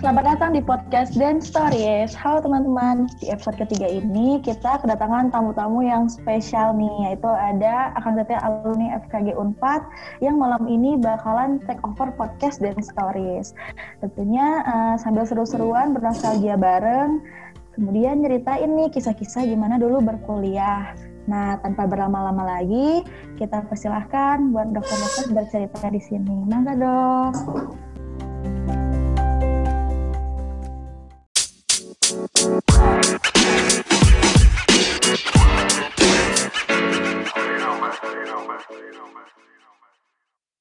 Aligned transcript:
Selamat 0.00 0.32
datang 0.32 0.56
di 0.56 0.64
podcast 0.64 1.12
Dan 1.12 1.44
Stories. 1.44 2.16
Halo 2.16 2.40
teman-teman, 2.40 3.04
di 3.20 3.28
episode 3.28 3.60
ketiga 3.60 3.84
ini 3.84 4.40
kita 4.40 4.80
kedatangan 4.80 5.28
tamu-tamu 5.28 5.84
yang 5.84 6.08
spesial 6.08 6.72
nih, 6.72 6.88
yaitu 7.04 7.28
ada 7.28 7.92
akan 8.00 8.16
setia 8.16 8.40
alumni 8.40 8.96
FKG 9.04 9.36
Unpad 9.36 9.84
yang 10.24 10.40
malam 10.40 10.64
ini 10.72 10.96
bakalan 10.96 11.60
take 11.68 11.84
over 11.84 12.08
podcast 12.16 12.64
Dan 12.64 12.80
Stories. 12.80 13.52
Tentunya 14.00 14.64
uh, 14.64 14.96
sambil 14.96 15.28
seru-seruan 15.28 15.92
bernostalgia 15.92 16.56
bareng, 16.56 17.20
kemudian 17.76 18.24
nyeritain 18.24 18.72
nih 18.72 18.88
kisah-kisah 18.88 19.44
gimana 19.44 19.76
dulu 19.76 20.00
berkuliah. 20.00 20.96
Nah, 21.28 21.60
tanpa 21.60 21.84
berlama-lama 21.84 22.56
lagi, 22.56 23.04
kita 23.36 23.68
persilahkan 23.68 24.48
buat 24.48 24.72
dokter-dokter 24.72 25.28
bercerita 25.36 25.92
di 25.92 26.00
sini. 26.00 26.48
Mangga 26.48 26.72
dong. 26.72 27.36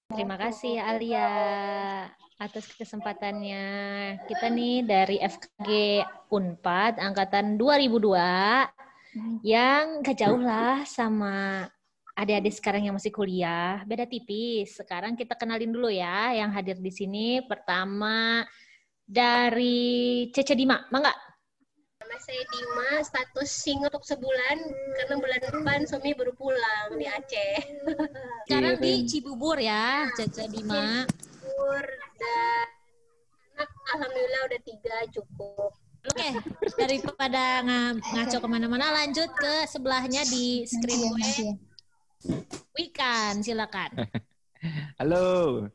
Terima 0.10 0.42
kasih 0.42 0.82
Alia 0.82 1.30
atas 2.42 2.66
kesempatannya. 2.74 3.66
Kita 4.26 4.50
nih 4.50 4.82
dari 4.82 5.22
FKG 5.22 6.02
Unpad 6.34 6.98
angkatan 6.98 7.62
2002 7.62 9.46
yang 9.46 10.02
gak 10.02 10.18
jauh 10.18 10.42
lah 10.42 10.82
sama 10.90 11.70
adik-adik 12.18 12.58
sekarang 12.58 12.90
yang 12.90 12.98
masih 12.98 13.14
kuliah. 13.14 13.86
Beda 13.86 14.10
tipis. 14.10 14.82
Sekarang 14.82 15.14
kita 15.14 15.38
kenalin 15.38 15.70
dulu 15.70 15.94
ya 15.94 16.34
yang 16.34 16.50
hadir 16.58 16.82
di 16.82 16.90
sini. 16.90 17.46
Pertama 17.46 18.42
dari 19.06 20.26
Cece 20.34 20.58
Dima. 20.58 20.90
Mangga? 20.90 21.14
Nama 22.10 22.26
saya 22.26 22.42
Dima, 22.50 22.90
status 23.06 23.50
sing 23.54 23.86
untuk 23.86 24.02
sebulan 24.02 24.58
karena 24.98 25.16
bulan 25.22 25.42
depan 25.46 25.80
suami 25.86 26.18
baru 26.18 26.34
pulang 26.34 26.98
di 26.98 27.06
Aceh. 27.06 27.86
Sekarang 28.50 28.82
di 28.82 29.06
Cibubur 29.06 29.62
ya, 29.62 30.10
Cece 30.18 30.50
Dima. 30.50 31.06
Cibubur 31.06 31.86
dan 32.18 32.66
anak 33.62 33.70
alhamdulillah 33.94 34.42
udah 34.42 34.62
tiga 34.66 34.96
cukup. 35.14 35.70
Oke, 36.10 36.30
daripada 36.82 37.62
ng 37.62 38.02
ngaco 38.02 38.38
ke 38.42 38.48
mana-mana, 38.50 38.90
lanjut 38.90 39.30
ke 39.30 39.70
sebelahnya 39.70 40.26
di 40.26 40.66
screen 40.66 41.14
gue. 41.14 41.34
Wikan, 42.74 43.46
silakan. 43.46 44.10
Halo, 44.98 45.70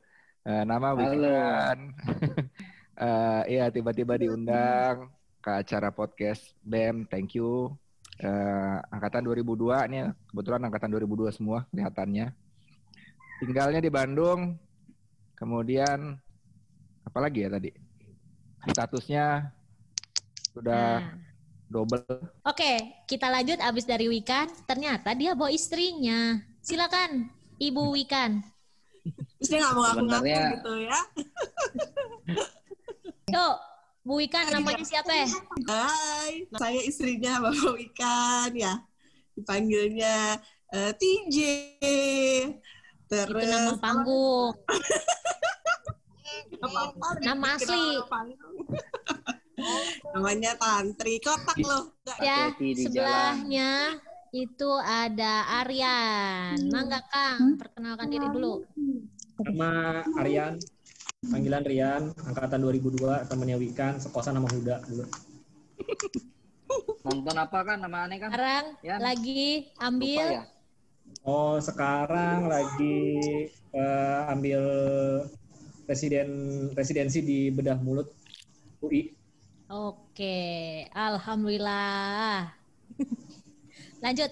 uh, 0.50 0.62
nama 0.66 0.98
Wikan. 0.98 1.94
uh, 2.98 3.46
iya, 3.54 3.70
tiba-tiba 3.70 4.18
diundang 4.18 5.13
ke 5.44 5.52
acara 5.52 5.92
podcast 5.92 6.56
BEM. 6.64 7.04
Thank 7.12 7.36
you. 7.36 7.68
Uh, 8.16 8.80
angkatan 8.88 9.28
2002 9.28 9.92
nih, 9.92 10.08
kebetulan 10.32 10.64
angkatan 10.64 10.88
2002 10.96 11.36
semua 11.36 11.68
kelihatannya. 11.68 12.32
Tinggalnya 13.44 13.84
di 13.84 13.92
Bandung. 13.92 14.56
Kemudian 15.36 16.16
apa 17.04 17.18
lagi 17.20 17.44
ya 17.44 17.52
tadi? 17.52 17.68
Statusnya 18.72 19.52
sudah 20.56 21.04
nah. 21.04 21.12
double. 21.68 22.24
Oke, 22.48 23.04
kita 23.04 23.28
lanjut 23.28 23.60
abis 23.60 23.84
dari 23.84 24.08
Wikan. 24.08 24.48
Ternyata 24.64 25.12
dia 25.12 25.36
bawa 25.36 25.52
istrinya. 25.52 26.40
Silakan, 26.64 27.28
Ibu 27.60 27.92
Wikan. 27.92 28.40
Istri 29.36 29.60
nggak 29.60 29.72
mau 29.76 29.84
ngaku-ngaku 29.92 30.40
gitu 30.56 30.72
ya. 30.88 31.00
Yuk, 33.36 33.56
Bu 34.04 34.20
Wikan 34.20 34.44
namanya 34.52 34.84
siapa 34.84 35.16
ya? 35.16 35.24
Hai, 35.64 36.44
saya 36.60 36.80
istrinya 36.84 37.40
Bapak 37.40 37.72
Wikan 37.72 38.52
ya. 38.52 38.84
Dipanggilnya 39.32 40.44
uh, 40.76 40.92
TJ. 40.92 41.36
Terus 43.08 43.48
Itu 43.48 43.48
nama 43.48 43.72
panggung. 43.80 44.52
nama 47.24 47.56
asli. 47.56 47.96
Namanya 50.12 50.52
Tantri. 50.60 51.16
Kotak 51.24 51.56
loh. 51.64 51.96
Ya, 52.20 52.52
sebelahnya 52.60 53.96
itu 54.36 54.68
ada 54.84 55.64
Aryan. 55.64 56.60
Mangga 56.68 57.00
Kang, 57.08 57.56
perkenalkan 57.56 58.12
diri 58.12 58.28
dulu. 58.28 58.68
Nama 59.40 60.04
Aryan, 60.20 60.60
panggilan 61.28 61.64
Rian, 61.64 62.02
angkatan 62.26 62.60
2002, 62.60 63.28
temannya 63.30 63.56
Wikan, 63.60 63.96
sekosan 64.00 64.36
nama 64.36 64.48
Huda 64.48 64.82
dulu. 64.84 65.04
Nonton 67.04 67.36
apa 67.36 67.58
kan 67.64 67.78
nama 67.80 68.08
aneh 68.08 68.18
kan? 68.18 68.32
Sekarang 68.32 68.64
ya. 68.80 68.96
lagi 68.96 69.68
ambil. 69.76 70.26
Ya? 70.40 70.44
Oh, 71.24 71.56
sekarang 71.60 72.48
lagi 72.48 72.98
uh, 73.72 74.32
ambil 74.32 74.62
presiden 75.84 76.28
residensi 76.72 77.20
di 77.20 77.38
bedah 77.52 77.76
mulut 77.80 78.08
UI. 78.80 79.12
Oke, 79.68 80.84
alhamdulillah. 80.92 82.52
Lanjut 84.04 84.28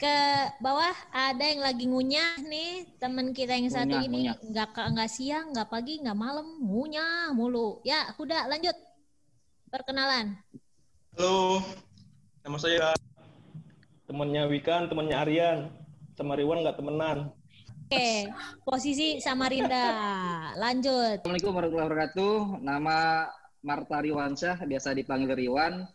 ke 0.00 0.16
bawah 0.64 0.96
ada 1.12 1.44
yang 1.44 1.60
lagi 1.60 1.84
ngunyah 1.84 2.40
nih 2.48 2.88
teman 2.96 3.36
kita 3.36 3.52
yang 3.52 3.68
satu 3.68 4.00
ini 4.00 4.32
nggak 4.32 4.72
nggak 4.72 5.10
siang 5.12 5.52
nggak 5.52 5.68
pagi 5.68 6.00
nggak 6.00 6.16
malam 6.16 6.56
ngunyah 6.56 7.36
mulu 7.36 7.84
ya 7.84 8.08
udah 8.16 8.48
lanjut 8.48 8.72
perkenalan 9.68 10.40
halo 11.20 11.60
nama 12.40 12.56
saya 12.56 12.96
temannya 14.08 14.48
Wikan 14.48 14.88
temannya 14.88 15.16
Aryan 15.20 15.58
sama 16.16 16.32
Riwan 16.32 16.64
nggak 16.64 16.80
temenan 16.80 17.28
Oke, 17.90 18.30
posisi 18.62 19.18
Samarinda. 19.18 19.90
Lanjut. 20.54 21.26
Assalamualaikum 21.26 21.50
warahmatullahi 21.50 21.86
wabarakatuh. 21.90 22.34
Nama 22.62 22.98
Marta 23.66 23.98
Riwansyah, 23.98 24.62
biasa 24.62 24.94
dipanggil 24.94 25.34
Riwan. 25.34 25.90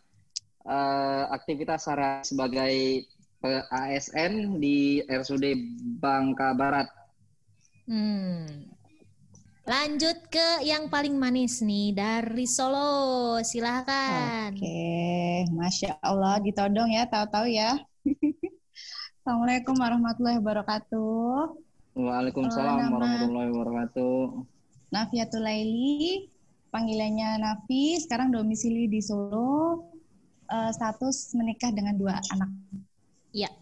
Uh, 0.60 1.24
aktivitas 1.32 1.88
saya 1.88 2.20
sebagai 2.20 3.08
ASN 3.44 4.58
di 4.58 5.04
RSUD 5.04 5.44
Bangka 6.00 6.56
Barat. 6.56 6.88
Hmm. 7.86 8.72
Lanjut 9.66 10.30
ke 10.30 10.62
yang 10.62 10.86
paling 10.86 11.18
manis 11.18 11.58
nih 11.58 11.90
dari 11.90 12.46
Solo, 12.46 13.42
silahkan. 13.42 14.54
Oke, 14.54 15.42
masya 15.50 15.98
Allah 15.98 16.38
ditodong 16.38 16.94
ya, 16.94 17.02
tahu-tahu 17.10 17.50
ya. 17.50 17.74
Assalamualaikum 19.26 19.74
warahmatullahi 19.74 20.38
wabarakatuh. 20.38 21.58
Waalaikumsalam 21.98 22.94
warahmatullahi 22.94 23.50
wabarakatuh. 23.50 24.46
Nafiatul 24.94 25.42
Laili, 25.42 26.30
panggilannya 26.70 27.42
Nafi, 27.42 27.98
sekarang 27.98 28.30
domisili 28.30 28.86
di 28.86 29.02
Solo, 29.02 29.82
uh, 30.46 30.70
status 30.70 31.34
menikah 31.34 31.74
dengan 31.74 31.98
dua 31.98 32.22
anak. 32.22 32.50
Iya, 33.36 33.52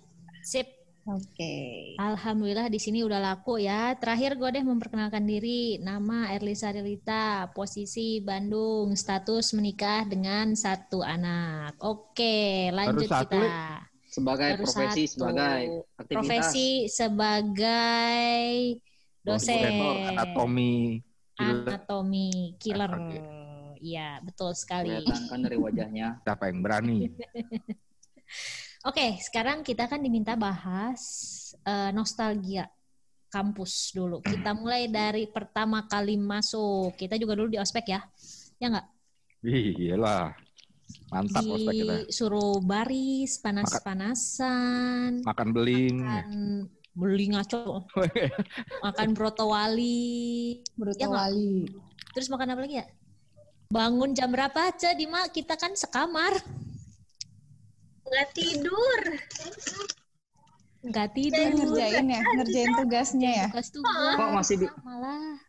sip. 0.46 0.70
Oke. 1.04 1.36
Okay. 1.36 2.00
Alhamdulillah 2.00 2.72
di 2.72 2.80
sini 2.80 3.04
udah 3.04 3.20
laku 3.20 3.60
ya. 3.60 3.92
Terakhir 3.98 4.40
gue 4.40 4.48
deh 4.56 4.64
memperkenalkan 4.64 5.26
diri. 5.26 5.76
Nama 5.82 6.32
Erlisa 6.32 6.72
Rilita, 6.72 7.52
posisi 7.52 8.24
Bandung, 8.24 8.96
status 8.96 9.52
menikah 9.52 10.08
dengan 10.08 10.56
satu 10.56 11.04
anak. 11.04 11.76
Oke, 11.84 12.72
lanjut 12.72 13.04
Baru 13.04 13.28
kita. 13.28 13.84
Sebagai 14.08 14.50
Baru 14.56 14.64
profesi 14.64 15.02
satu. 15.04 15.12
sebagai 15.12 15.62
aktivitas. 16.00 16.24
Profesi 16.24 16.68
sebagai 16.88 18.48
dosen. 19.20 19.74
Anatomi. 20.08 21.02
Anatomi 21.36 22.56
killer. 22.56 22.92
Iya, 23.76 24.24
betul 24.24 24.56
sekali. 24.56 25.04
Kelihatan 25.04 25.28
kan 25.28 25.40
dari 25.44 25.58
wajahnya. 25.60 26.08
Siapa 26.24 26.48
yang 26.48 26.64
berani? 26.64 27.12
Oke, 28.84 29.16
sekarang 29.16 29.64
kita 29.64 29.88
kan 29.88 29.96
diminta 30.04 30.36
bahas 30.36 31.00
uh, 31.64 31.88
nostalgia 31.96 32.68
kampus 33.32 33.96
dulu. 33.96 34.20
Kita 34.20 34.52
mulai 34.52 34.92
dari 34.92 35.24
pertama 35.24 35.88
kali 35.88 36.20
masuk. 36.20 36.92
Kita 36.92 37.16
juga 37.16 37.32
dulu 37.32 37.48
di 37.48 37.56
ospek 37.56 37.96
ya, 37.96 38.04
ya 38.60 38.68
nggak? 38.68 38.86
Iyalah, 39.80 40.36
mantap 41.08 41.48
di 41.48 41.48
ospek 41.56 41.74
kita. 41.80 41.94
Suruh 42.12 42.60
baris, 42.60 43.40
panas-panasan. 43.40 45.24
Makan 45.24 45.48
beling. 45.56 46.04
Makan 46.04 46.32
beling 46.92 47.40
ngaco. 47.40 47.88
makan 48.84 49.08
broto 49.16 49.48
wali. 49.48 50.60
Broto 50.76 51.00
ya 51.00 51.08
wali. 51.08 51.72
Terus 52.12 52.28
makan 52.28 52.52
apa 52.52 52.60
lagi 52.68 52.84
ya? 52.84 52.86
Bangun 53.72 54.12
jam 54.12 54.28
berapa 54.28 54.60
aja, 54.68 54.92
Dima? 54.92 55.24
Kita 55.32 55.56
kan 55.56 55.72
sekamar. 55.72 56.36
Nggak 58.04 58.28
tidur. 58.36 59.00
Nggak 60.84 61.08
tidur. 61.16 61.48
Ngerjain 61.56 62.06
ya, 62.06 62.20
ngerjain 62.20 62.72
tugasnya 62.76 63.30
ya. 63.32 63.46
Tugas 63.48 63.68
tugas. 63.72 64.14
Kok 64.20 64.30
masih 64.36 64.56
malah. 64.84 65.40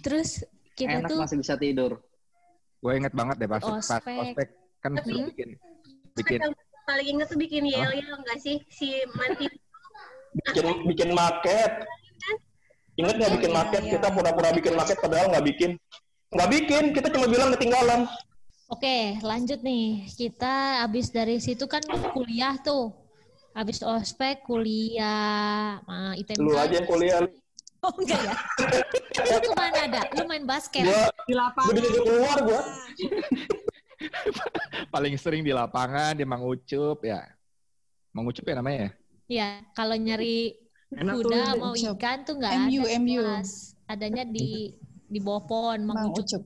Terus 0.00 0.28
kita 0.72 1.04
Enak 1.04 1.08
tuh 1.12 1.18
masih 1.20 1.36
bisa 1.38 1.54
tidur. 1.60 2.00
Gue 2.80 2.92
inget 2.98 3.12
banget 3.12 3.36
deh 3.38 3.46
pas, 3.46 3.60
pas 3.62 3.78
Ospek. 3.78 4.16
ospek 4.18 4.48
kan 4.82 4.98
Tapi- 4.98 5.14
suruh 5.14 5.26
bikin 5.30 5.48
bikin 6.12 6.38
yang 6.42 6.54
paling 6.82 7.06
inget 7.06 7.26
tuh 7.30 7.38
bikin 7.38 7.62
yel 7.62 7.92
yel 7.94 8.16
nggak 8.18 8.38
sih 8.42 8.58
si 8.68 8.98
Manti 9.14 9.46
Bikin 10.32 10.64
bikin 10.88 11.10
market. 11.14 11.86
Ingat 12.96 13.14
nggak 13.20 13.32
bikin 13.38 13.50
Iya, 13.52 13.56
market? 13.56 13.80
iya. 13.84 13.92
Kita 13.96 14.08
pura-pura 14.10 14.48
bikin 14.50 14.74
market 14.74 14.96
padahal 14.98 15.26
nggak 15.30 15.44
bikin. 15.46 15.70
Nggak 16.32 16.48
bikin, 16.48 16.84
kita 16.96 17.08
cuma 17.12 17.26
bilang 17.28 17.52
ketinggalan. 17.52 18.00
Oke, 18.72 19.20
lanjut 19.20 19.60
nih. 19.60 20.08
Kita 20.08 20.80
habis 20.80 21.12
dari 21.12 21.36
situ 21.38 21.68
kan 21.68 21.84
kuliah 22.16 22.56
tuh. 22.56 22.88
Habis 23.52 23.84
ospek 23.84 24.48
kuliah 24.48 25.76
uh, 25.84 26.16
ITB. 26.16 26.40
Lu 26.40 26.56
aja 26.56 26.80
yang 26.80 26.88
kuliah. 26.88 27.20
Oh 27.82 27.90
enggak 27.98 28.14
ya? 28.22 28.34
Lu 29.26 29.38
ke 29.42 29.52
mana 29.58 29.78
ada? 29.90 30.00
Lu 30.14 30.22
main 30.30 30.46
basket? 30.46 30.86
Gua, 30.86 31.02
Di 31.26 31.34
gua 31.34 31.50
lapangan. 31.50 31.74
disuruh 31.74 32.02
keluar 32.06 32.38
gua. 32.46 32.62
paling 34.94 35.14
sering 35.18 35.42
di 35.42 35.50
lapangan 35.50 36.14
di 36.14 36.22
Mang 36.22 36.46
Ucup 36.46 37.02
ya. 37.02 37.26
Mang 38.14 38.30
Ucup 38.30 38.46
ya 38.46 38.54
namanya 38.54 38.78
ya? 38.78 38.90
Iya, 39.26 39.48
kalau 39.74 39.98
nyari 39.98 40.54
Enak 40.94 41.10
tuh. 41.10 41.34
kuda 41.34 41.42
mau 41.58 41.74
Ucup. 41.74 41.98
ikan 41.98 42.18
tuh 42.22 42.34
nggak 42.38 42.52
MU, 42.54 42.82
ada. 42.86 42.86
di 42.86 42.98
MU. 43.02 43.22
Adanya 43.90 44.24
di 44.30 44.48
di 45.10 45.18
bawah 45.18 45.42
pohon, 45.42 45.82
Mang 45.82 46.06
Mang 46.06 46.14
Ucup. 46.14 46.22
Ucup. 46.38 46.42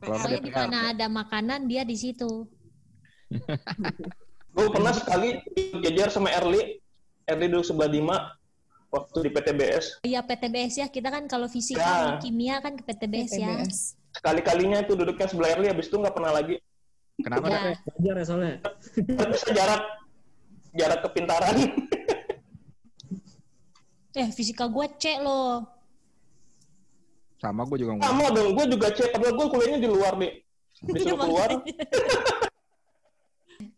Ada 0.00 0.40
di 0.40 0.50
mana 0.50 0.78
ada 0.96 1.06
makanan 1.12 1.68
dia 1.68 1.84
di 1.84 1.96
situ. 1.96 2.48
Gue 4.56 4.66
pernah 4.72 4.90
sekali 4.96 5.38
jajar 5.84 6.08
sama 6.08 6.32
Erli. 6.32 6.80
Erli 7.28 7.46
duduk 7.46 7.68
sebelah 7.68 7.90
Dima 7.92 8.16
waktu 8.90 9.28
di 9.28 9.30
PTBS. 9.30 10.02
Iya 10.02 10.24
PTBS 10.26 10.74
ya, 10.82 10.86
kita 10.90 11.12
kan 11.14 11.30
kalau 11.30 11.46
fisika, 11.46 11.78
Ya. 11.78 12.18
kimia 12.18 12.58
kan 12.58 12.74
ke 12.74 12.82
PTBS, 12.82 13.38
ya. 13.38 13.54
PTBS. 13.62 13.94
Sekali-kalinya 14.10 14.82
itu 14.82 14.98
duduknya 14.98 15.26
sebelah 15.30 15.50
Erli, 15.54 15.70
habis 15.70 15.86
itu 15.86 15.94
nggak 15.94 16.14
pernah 16.16 16.32
lagi. 16.34 16.58
Kenapa? 17.20 17.46
Ya. 17.46 17.76
Belajar 17.86 18.14
ya 18.16 18.24
soalnya. 18.26 18.54
Bisa 19.30 19.48
jarak 19.54 19.82
jarak 20.74 21.00
kepintaran. 21.06 21.54
Eh, 24.10 24.28
fisika 24.34 24.66
gue 24.66 24.86
C 24.98 25.22
loh. 25.22 25.62
Sama 27.40 27.64
gue 27.64 27.78
juga 27.80 27.96
Sama 27.96 28.28
ngomong. 28.28 28.30
dong, 28.36 28.48
gue 28.52 28.66
juga 28.76 28.86
cek. 28.92 29.16
Padahal 29.16 29.32
gue 29.32 29.46
kuliahnya 29.48 29.78
di 29.80 29.88
luar, 29.88 30.12
deh. 30.20 30.32
Disuruh 30.80 31.16
Iya, 31.16 31.24
keluar. 31.24 31.48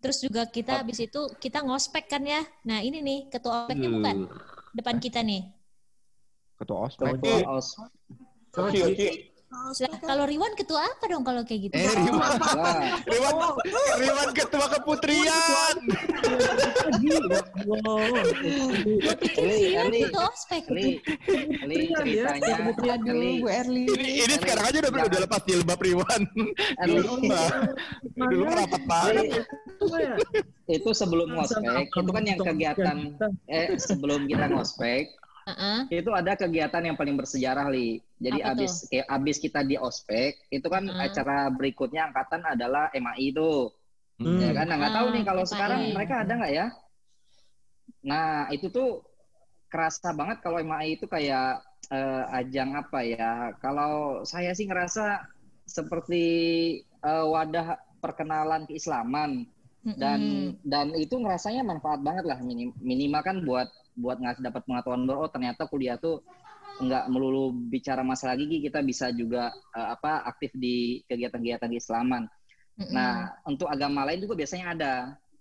Terus 0.03 0.19
juga 0.23 0.43
kita 0.47 0.83
habis 0.83 0.99
itu 0.99 1.21
kita 1.39 1.63
ngospek 1.63 2.11
kan 2.11 2.23
ya. 2.23 2.43
Nah 2.67 2.83
ini 2.83 3.03
nih 3.03 3.19
ketua 3.31 3.67
ospeknya 3.67 3.91
bukan 3.91 4.17
depan 4.75 4.99
kita 4.99 5.23
nih. 5.23 5.47
Ketua 6.59 6.87
ospek. 6.87 7.19
Oci, 7.19 7.35
Os. 7.47 7.69
Oci, 8.55 8.79
Oci. 8.83 9.09
Lah, 9.53 9.69
kalau 10.01 10.25
Riwan 10.25 10.57
ketua 10.57 10.81
apa 10.81 11.13
dong 11.13 11.29
kalau 11.29 11.45
kayak 11.45 11.69
gitu? 11.69 11.77
Eh, 11.77 11.93
Riwan, 11.93 12.41
Riwan, 13.05 13.35
Riwan 14.01 14.29
ketua 14.33 14.65
keputrian. 14.73 15.77
Li, 19.93 20.09
ketua 20.09 20.25
ospek. 20.33 20.65
Ceritanya, 20.73 22.73
Bu 22.73 23.49
Erli. 23.53 23.85
Ini, 23.93 24.25
ini 24.25 24.35
sekarang 24.41 24.65
aja 24.73 24.77
udah 24.89 25.05
udah 25.05 25.21
lepas 25.21 25.41
jilbab 25.45 25.81
Riwan. 25.85 26.23
Erli, 26.81 27.05
Dulu 27.05 27.13
mah, 27.29 27.49
dulu 28.17 28.43
mah 28.49 28.57
rapat 28.57 28.83
banget. 28.89 29.45
itu 30.65 30.91
sebelum 30.97 31.37
ngospek, 31.37 31.93
itu 31.93 32.11
kan 32.15 32.25
yang 32.25 32.41
kegiatan, 32.41 32.97
eh 33.53 33.77
sebelum 33.77 34.25
kita 34.25 34.49
ngospek, 34.49 35.13
Heeh. 35.47 35.89
itu 35.93 36.11
ada 36.21 36.33
kegiatan 36.41 36.83
yang 36.89 36.97
paling 37.01 37.17
bersejarah 37.21 37.69
li. 37.69 38.01
Jadi 38.25 38.39
Apa 38.39 38.49
abis 38.53 38.73
kayak 38.91 39.07
abis 39.17 39.37
kita 39.45 39.61
di 39.71 39.77
ospek, 39.77 40.33
itu 40.57 40.67
kan 40.75 40.85
Hmm. 40.89 40.97
acara 40.97 41.53
berikutnya 41.53 42.09
angkatan 42.09 42.43
adalah 42.49 42.89
MAI 42.97 43.25
itu, 43.35 43.69
Hmm. 44.19 44.39
ya 44.41 44.51
kan? 44.57 44.67
Nah 44.71 44.77
nggak 44.81 44.95
tahu 44.97 45.07
nih 45.15 45.25
kalau 45.29 45.45
MAI. 45.51 45.53
sekarang 45.53 45.81
mereka 45.95 46.15
ada 46.25 46.33
nggak 46.39 46.53
ya? 46.59 46.67
Nah 48.09 48.51
itu 48.55 48.67
tuh 48.77 48.89
kerasa 49.73 50.09
banget 50.19 50.39
kalau 50.45 50.59
MAI 50.63 50.99
itu 50.99 51.07
kayak 51.15 51.63
eh, 51.93 52.25
ajang 52.41 52.71
apa 52.83 52.99
ya? 53.05 53.31
Kalau 53.63 54.23
saya 54.33 54.51
sih 54.59 54.67
ngerasa 54.71 55.05
seperti 55.77 56.25
eh, 57.11 57.27
wadah 57.35 57.67
perkenalan 58.03 58.63
keislaman 58.69 59.31
dan 60.03 60.21
Mm-mm. 60.21 60.57
dan 60.73 60.87
itu 60.97 61.15
ngerasanya 61.23 61.63
manfaat 61.67 62.01
banget 62.07 62.25
lah 62.31 62.39
minim, 62.49 62.71
minimal 62.81 63.23
kan 63.29 63.37
buat 63.49 63.69
buat 63.97 64.17
nggak 64.19 64.41
dapat 64.41 64.63
pengetahuan 64.65 65.05
bahwa 65.05 65.29
oh 65.29 65.31
ternyata 65.31 65.69
kuliah 65.69 66.01
tuh 66.01 66.25
nggak 66.81 67.05
melulu 67.13 67.53
bicara 67.53 68.01
masalah 68.01 68.35
gigi 68.35 68.65
kita 68.65 68.81
bisa 68.81 69.13
juga 69.13 69.53
eh, 69.77 69.89
apa 69.93 70.25
aktif 70.27 70.51
di 70.57 71.05
kegiatan-kegiatan 71.07 71.69
keislaman. 71.69 72.25
Mm-mm. 72.81 72.93
Nah 72.93 73.37
untuk 73.45 73.69
agama 73.69 74.09
lain 74.09 74.25
juga 74.25 74.35
biasanya 74.35 74.67
ada. 74.73 74.95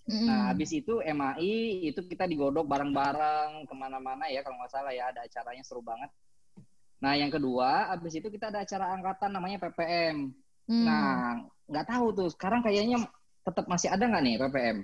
Mm-mm. 0.05 0.27
Nah 0.27 0.39
habis 0.51 0.75
itu 0.75 0.99
MAI 0.99 1.87
itu 1.87 2.03
kita 2.05 2.27
digodok 2.27 2.67
bareng-bareng 2.67 3.65
ke 3.65 3.73
mana-mana 3.73 4.27
ya 4.27 4.43
kalau 4.43 4.59
nggak 4.59 4.71
salah 4.71 4.91
ya 4.91 5.07
ada 5.09 5.23
acaranya 5.23 5.63
seru 5.63 5.79
banget. 5.79 6.11
Nah 6.99 7.15
yang 7.15 7.31
kedua 7.31 7.89
habis 7.95 8.13
itu 8.13 8.27
kita 8.27 8.51
ada 8.51 8.61
acara 8.67 8.91
angkatan 8.93 9.31
namanya 9.31 9.57
PPM. 9.63 10.35
Hmm. 10.69 10.85
Nah, 10.87 11.43
nggak 11.67 11.87
tahu 11.89 12.05
tuh. 12.15 12.29
Sekarang 12.31 12.61
kayaknya 12.61 13.03
tetap 13.41 13.65
masih 13.65 13.89
ada 13.89 14.03
nggak 14.05 14.23
nih 14.23 14.35
PPM? 14.37 14.77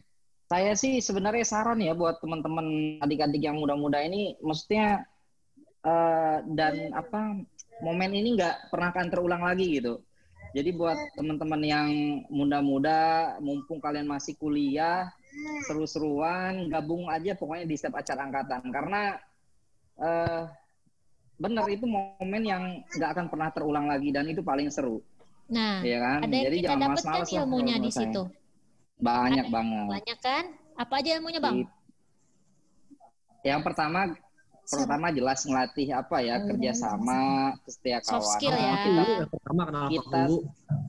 Saya 0.48 0.80
sih 0.80 1.04
sebenarnya 1.04 1.44
saran 1.44 1.84
ya 1.84 1.92
buat 1.92 2.24
teman-teman 2.24 2.98
adik-adik 3.04 3.44
yang 3.44 3.60
muda-muda 3.60 4.00
ini, 4.00 4.40
maksudnya 4.40 5.04
eh, 5.84 6.38
dan 6.56 6.96
apa 6.96 7.44
momen 7.84 8.12
ini 8.16 8.40
nggak 8.40 8.72
pernah 8.72 8.96
akan 8.96 9.08
terulang 9.12 9.44
lagi 9.44 9.80
gitu. 9.80 10.00
Jadi 10.56 10.70
buat 10.72 10.96
teman-teman 11.20 11.62
yang 11.62 11.90
muda-muda, 12.32 13.36
mumpung 13.44 13.84
kalian 13.84 14.08
masih 14.08 14.40
kuliah, 14.40 15.12
seru-seruan, 15.68 16.72
gabung 16.72 17.12
aja 17.12 17.36
pokoknya 17.36 17.68
di 17.68 17.76
setiap 17.76 18.00
acara 18.00 18.26
angkatan. 18.26 18.62
Karena 18.72 19.02
eh 20.00 20.44
bener 21.38 21.66
itu 21.70 21.86
momen 21.86 22.44
yang 22.48 22.64
nggak 22.98 23.10
akan 23.14 23.26
pernah 23.30 23.50
terulang 23.54 23.86
lagi 23.86 24.10
dan 24.10 24.26
itu 24.26 24.42
paling 24.42 24.72
seru. 24.74 25.04
Nah, 25.48 25.80
Iya 25.80 25.98
kan? 26.02 26.20
ada 26.28 26.34
yang 26.34 26.46
Jadi 26.50 26.58
kita 26.60 26.68
jangan 26.68 26.80
dapat 26.80 26.88
kan 26.88 27.08
malas-malas 27.08 27.30
lah 27.32 27.40
ilmunya 27.44 27.76
di 27.78 27.80
menurut 27.80 27.94
saya. 27.94 28.47
Banyak 28.98 29.46
Ada. 29.50 29.54
banget. 29.54 29.88
Banyak 29.94 30.20
kan? 30.22 30.46
Apa 30.78 30.94
aja 31.02 31.10
ilmunya 31.18 31.42
bang? 31.42 31.56
Yang 33.46 33.62
pertama 33.66 34.00
pertama 34.68 35.08
jelas 35.16 35.40
ngelatih 35.48 35.96
apa 35.96 36.18
ya 36.20 36.44
kerjasama, 36.44 37.56
kesetiakawanan. 37.64 38.12
Hmm. 38.12 38.20
Soft 38.20 38.30
skill 38.36 38.56
ya. 38.58 38.74
Yang 38.84 39.32
pertama 39.32 39.62
kenal 39.70 39.86
Kita 39.88 40.22
dulu. 40.28 40.38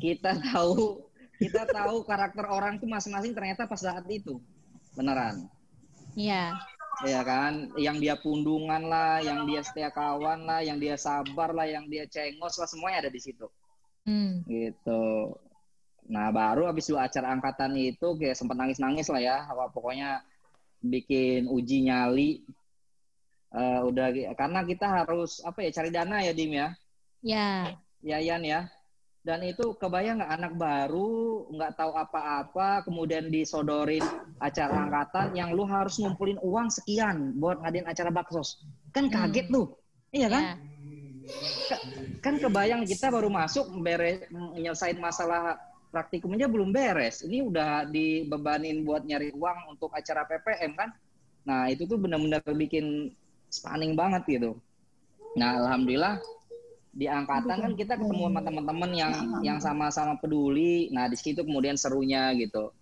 kita 0.03 0.33
tahu 0.51 0.77
kita 1.39 1.63
tahu 1.71 1.97
karakter 2.03 2.45
orang 2.51 2.83
tuh 2.83 2.91
masing-masing 2.91 3.33
ternyata 3.37 3.71
pas 3.71 3.79
saat 3.79 4.03
itu 4.11 4.43
beneran. 4.99 5.47
Iya. 6.19 6.59
Ya 7.07 7.23
kan, 7.23 7.71
yang 7.79 8.03
dia 8.03 8.19
pundungan 8.19 8.91
lah, 8.91 9.23
yang 9.23 9.47
dia 9.47 9.63
setia 9.63 9.87
kawan 9.87 10.43
lah, 10.43 10.67
yang 10.67 10.83
dia 10.83 10.99
sabar 10.99 11.55
lah, 11.55 11.63
yang 11.63 11.87
dia 11.87 12.11
cengos 12.11 12.59
lah, 12.59 12.67
semuanya 12.67 13.07
ada 13.07 13.11
di 13.15 13.23
situ. 13.23 13.47
Hmm. 14.03 14.41
gitu. 14.49 15.37
Nah 16.09 16.33
baru 16.33 16.73
habis 16.73 16.89
dua 16.89 17.05
acara 17.07 17.31
angkatan 17.37 17.77
itu 17.77 18.17
kayak 18.17 18.37
sempat 18.37 18.57
nangis-nangis 18.57 19.13
lah 19.13 19.21
ya, 19.21 19.37
apa 19.45 19.69
pokoknya 19.69 20.25
bikin 20.81 21.45
uji 21.47 21.85
nyali. 21.89 22.41
Eh, 23.49 23.81
udah 23.81 24.13
karena 24.37 24.61
kita 24.61 24.87
harus 24.89 25.41
apa 25.41 25.65
ya 25.65 25.71
cari 25.73 25.89
dana 25.89 26.21
ya 26.21 26.37
Dim 26.37 26.53
ya, 26.53 26.69
Ya. 27.25 27.75
Yayan 28.05 28.45
ya. 28.47 28.71
Dan 29.27 29.45
itu 29.45 29.77
kebayang 29.77 30.23
nggak 30.23 30.35
anak 30.41 30.53
baru 30.57 31.45
nggak 31.53 31.77
tahu 31.77 31.93
apa-apa, 31.93 32.87
kemudian 32.87 33.29
disodorin 33.29 34.05
acara 34.41 34.89
angkatan 34.89 35.37
yang 35.37 35.53
lu 35.53 35.69
harus 35.69 36.01
ngumpulin 36.01 36.41
uang 36.41 36.73
sekian 36.73 37.37
buat 37.37 37.61
ngadain 37.61 37.85
acara 37.85 38.09
baksos. 38.09 38.65
Kan 38.95 39.13
kaget 39.13 39.53
tuh, 39.53 39.77
iya 40.15 40.33
kan? 40.33 40.43
Ya. 40.43 40.55
Ka- 41.69 41.85
kan 42.25 42.35
kebayang 42.41 42.89
kita 42.89 43.13
baru 43.13 43.29
masuk 43.29 43.69
beres 43.85 44.25
menyelesaikan 44.33 44.97
masalah 44.97 45.61
praktikumnya 45.89 46.47
belum 46.47 46.71
beres. 46.71 47.25
Ini 47.25 47.45
udah 47.45 47.89
dibebanin 47.89 48.85
buat 48.85 49.05
nyari 49.05 49.33
uang 49.33 49.77
untuk 49.77 49.93
acara 49.93 50.25
PPM 50.29 50.73
kan. 50.77 50.91
Nah, 51.49 51.73
itu 51.73 51.89
tuh 51.89 51.97
benar-benar 51.97 52.45
bikin 52.45 53.13
stunning 53.49 53.97
banget 53.97 54.25
gitu. 54.29 54.57
Nah, 55.37 55.57
alhamdulillah 55.65 56.21
di 56.93 57.07
angkatan 57.07 57.63
kan 57.63 57.73
kita 57.79 57.95
ketemu 57.95 58.27
sama 58.27 58.41
teman-teman 58.43 58.91
yang 58.93 59.13
yang 59.41 59.59
sama-sama 59.61 60.17
peduli. 60.21 60.93
Nah, 60.93 61.09
di 61.09 61.17
situ 61.17 61.41
kemudian 61.45 61.77
serunya 61.77 62.33
gitu. 62.37 62.73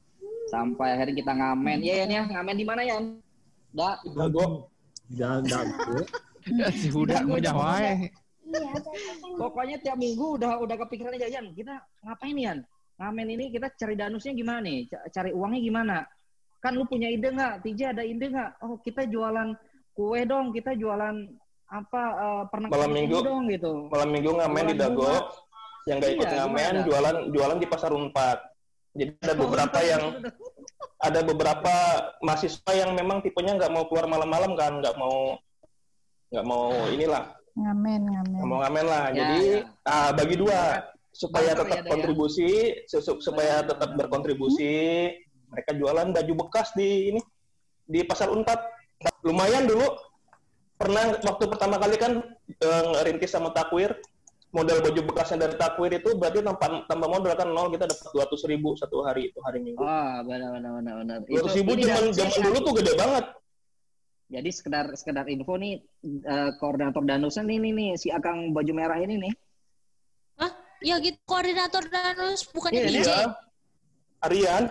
Sampai 0.47 0.95
akhirnya 0.95 1.15
kita 1.19 1.33
ngamen. 1.35 1.79
Ya, 1.83 2.07
Yan, 2.07 2.11
ya, 2.11 2.23
ngamen 2.31 2.55
di 2.55 2.67
mana, 2.67 2.83
Yan? 2.87 3.19
Da, 3.75 3.99
Dago. 4.15 4.71
Jangan 5.11 5.43
dago. 5.47 6.03
Ya, 6.47 6.69
si 6.79 6.89
Huda 6.91 7.23
mau 7.27 7.39
wae. 7.39 8.11
Pokoknya 9.37 9.77
tiap 9.83 9.99
minggu 9.99 10.39
udah 10.39 10.63
udah 10.63 10.77
kepikiran 10.87 11.19
aja 11.19 11.27
Yan, 11.39 11.51
kita 11.55 11.83
ngapain 12.07 12.39
Yan? 12.39 12.59
Ngamen 12.97 13.29
ini 13.29 13.45
kita 13.53 13.69
cari 13.73 13.95
danusnya 13.95 14.33
gimana 14.33 14.65
nih? 14.65 14.89
Ca- 14.89 15.05
Cari 15.13 15.31
uangnya 15.37 15.61
gimana? 15.61 15.97
Kan 16.59 16.73
lu 16.75 16.89
punya 16.89 17.13
ide 17.13 17.29
nggak? 17.29 17.61
Tija 17.61 17.93
ada 17.93 18.03
ide 18.03 18.27
nggak? 18.27 18.51
Oh 18.65 18.81
kita 18.81 19.05
jualan 19.05 19.53
kue 19.93 20.21
dong, 20.25 20.51
kita 20.51 20.73
jualan 20.73 21.15
apa 21.67 22.03
eh, 22.17 22.43
pernak 22.49 22.69
Malam 22.73 22.91
minggu. 22.91 23.17
dong 23.21 23.49
gitu. 23.49 23.93
Malam 23.93 24.09
minggu 24.11 24.31
ngamen 24.33 24.65
di 24.65 24.75
Jualan 24.75 24.81
Dago. 24.81 25.03
bunga. 25.05 25.45
yang 25.87 26.03
nggak 26.03 26.13
ikut 26.19 26.27
Iya, 26.27 26.37
ngamen 26.43 26.59
gimana? 26.75 26.83
jualan 26.83 27.17
jualan 27.31 27.59
di 27.59 27.67
pasar 27.67 27.91
Unpad. 27.95 28.39
Jadi 28.97 29.11
ada 29.23 29.35
beberapa 29.37 29.79
yang 29.79 30.03
ada 30.99 31.21
beberapa 31.23 31.75
mahasiswa 32.19 32.73
yang 32.75 32.91
memang 32.91 33.23
tipenya 33.23 33.55
nggak 33.55 33.71
mau 33.71 33.85
keluar 33.87 34.09
malam-malam 34.09 34.59
kan, 34.59 34.83
nggak 34.83 34.97
mau 34.97 35.39
nggak 36.27 36.43
mau 36.43 36.75
inilah, 36.91 37.31
Ngamen, 37.55 38.01
ngamen. 38.03 38.35
nggak 38.35 38.49
mau 38.49 38.59
ngamen 38.59 38.85
lah. 38.85 39.05
Ya, 39.07 39.15
Jadi 39.15 39.41
ya. 39.63 39.87
ah, 39.87 40.11
bagi 40.11 40.35
dua 40.35 40.59
supaya 41.17 41.57
Barter 41.57 41.65
tetap 41.65 41.79
ya, 41.81 41.83
ya. 41.83 41.91
kontribusi, 41.97 42.51
su- 42.85 43.21
supaya 43.25 43.65
tetap 43.65 43.91
berkontribusi. 43.97 44.77
Mereka 45.49 45.73
jualan 45.81 46.13
baju 46.13 46.33
bekas 46.45 46.77
di 46.77 47.15
ini 47.15 47.21
di 47.89 48.05
pasar 48.05 48.29
Unpad. 48.29 48.61
Lumayan 49.25 49.65
dulu. 49.65 49.89
Pernah 50.77 51.17
waktu 51.25 51.45
pertama 51.49 51.81
kali 51.81 51.97
kan 51.97 52.21
eh, 52.61 52.83
ngerintis 52.93 53.33
sama 53.33 53.49
takwir, 53.49 53.97
modal 54.53 54.85
baju 54.85 55.01
bekasnya 55.09 55.49
dari 55.49 55.57
takwir 55.57 55.89
itu 55.97 56.13
berarti 56.21 56.45
tanpa 56.45 56.85
tambah 56.85 57.09
modal 57.09 57.33
kan 57.33 57.49
nol 57.49 57.73
kita 57.73 57.89
dapat 57.89 58.13
dua 58.13 58.25
ribu 58.45 58.77
satu 58.77 59.01
hari 59.01 59.33
itu 59.33 59.41
hari 59.41 59.65
minggu. 59.65 59.81
Oh, 59.81 60.15
benar 60.29 60.53
benar 60.53 60.71
benar 60.77 60.95
benar. 61.01 61.17
Dua 61.25 61.49
ribu 61.49 61.71
ini 61.81 61.89
zaman 61.89 62.13
zaman 62.13 62.39
dulu 62.45 62.59
tuh 62.61 62.75
gede 62.85 62.93
banget. 62.93 63.25
Jadi 64.27 64.51
sekedar 64.53 64.87
sekedar 65.01 65.25
info 65.33 65.57
nih 65.57 65.81
eh, 66.05 66.51
koordinator 66.61 67.01
Danusnya 67.09 67.49
nih 67.49 67.57
nih 67.57 67.73
nih 67.73 67.91
si 67.97 68.13
Akang 68.13 68.53
baju 68.53 68.73
merah 68.77 69.01
ini 69.01 69.17
nih. 69.17 69.33
Ya 70.85 71.01
gitu 71.01 71.17
koordinator 71.25 71.85
Danus 71.89 72.45
bukannya 72.53 72.81
Iya, 72.85 72.91
DJ. 72.91 73.09
Iya. 73.09 73.27
Arian, 74.25 74.65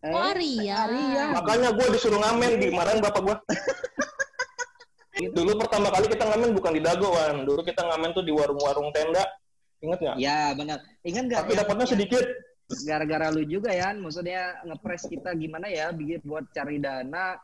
Eh, 0.00 0.08
Oh, 0.08 0.32
Arya. 0.32 0.76
Arya. 0.88 1.24
makanya 1.36 1.68
gue 1.76 1.86
disuruh 1.92 2.16
ngamen 2.16 2.56
dimarahin 2.56 3.04
bapak 3.04 3.20
gue. 3.20 3.36
Dulu 5.36 5.52
pertama 5.60 5.92
kali 5.92 6.08
kita 6.08 6.24
ngamen 6.24 6.56
bukan 6.56 6.72
di 6.72 6.80
Dago, 6.80 7.12
Wan. 7.12 7.44
Dulu 7.44 7.60
kita 7.60 7.84
ngamen 7.84 8.16
tuh 8.16 8.24
di 8.24 8.32
warung-warung 8.32 8.88
tenda. 8.96 9.20
Ingat 9.84 9.98
nggak? 10.00 10.16
Ya 10.16 10.56
benar. 10.56 10.80
Ingat 11.04 11.24
nggak? 11.28 11.40
Tapi 11.44 11.52
dapatnya 11.60 11.86
sedikit. 11.88 12.24
Gara-gara 12.88 13.28
lu 13.28 13.44
juga 13.44 13.74
ya, 13.74 13.92
maksudnya 13.92 14.62
ngepres 14.64 15.04
kita 15.10 15.34
gimana 15.36 15.68
ya, 15.68 15.90
bikin 15.92 16.22
buat 16.24 16.48
cari 16.54 16.80
dana 16.80 17.36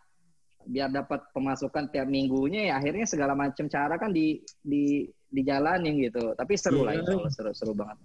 biar 0.67 0.91
dapat 0.91 1.23
pemasukan 1.31 1.95
tiap 1.95 2.11
minggunya 2.11 2.75
ya 2.75 2.83
akhirnya 2.83 3.07
segala 3.07 3.39
macam 3.39 3.71
cara 3.71 3.95
kan 4.03 4.11
di 4.11 4.43
di 4.59 5.07
dijalanin 5.29 5.95
gitu. 6.01 6.33
Tapi 6.33 6.53
seru 6.55 6.83
lah 6.83 6.93
Iya. 6.93 7.03
insya 7.03 7.15
Allah, 7.15 7.33
seru 7.33 7.51
seru 7.53 7.73
banget. 7.73 7.99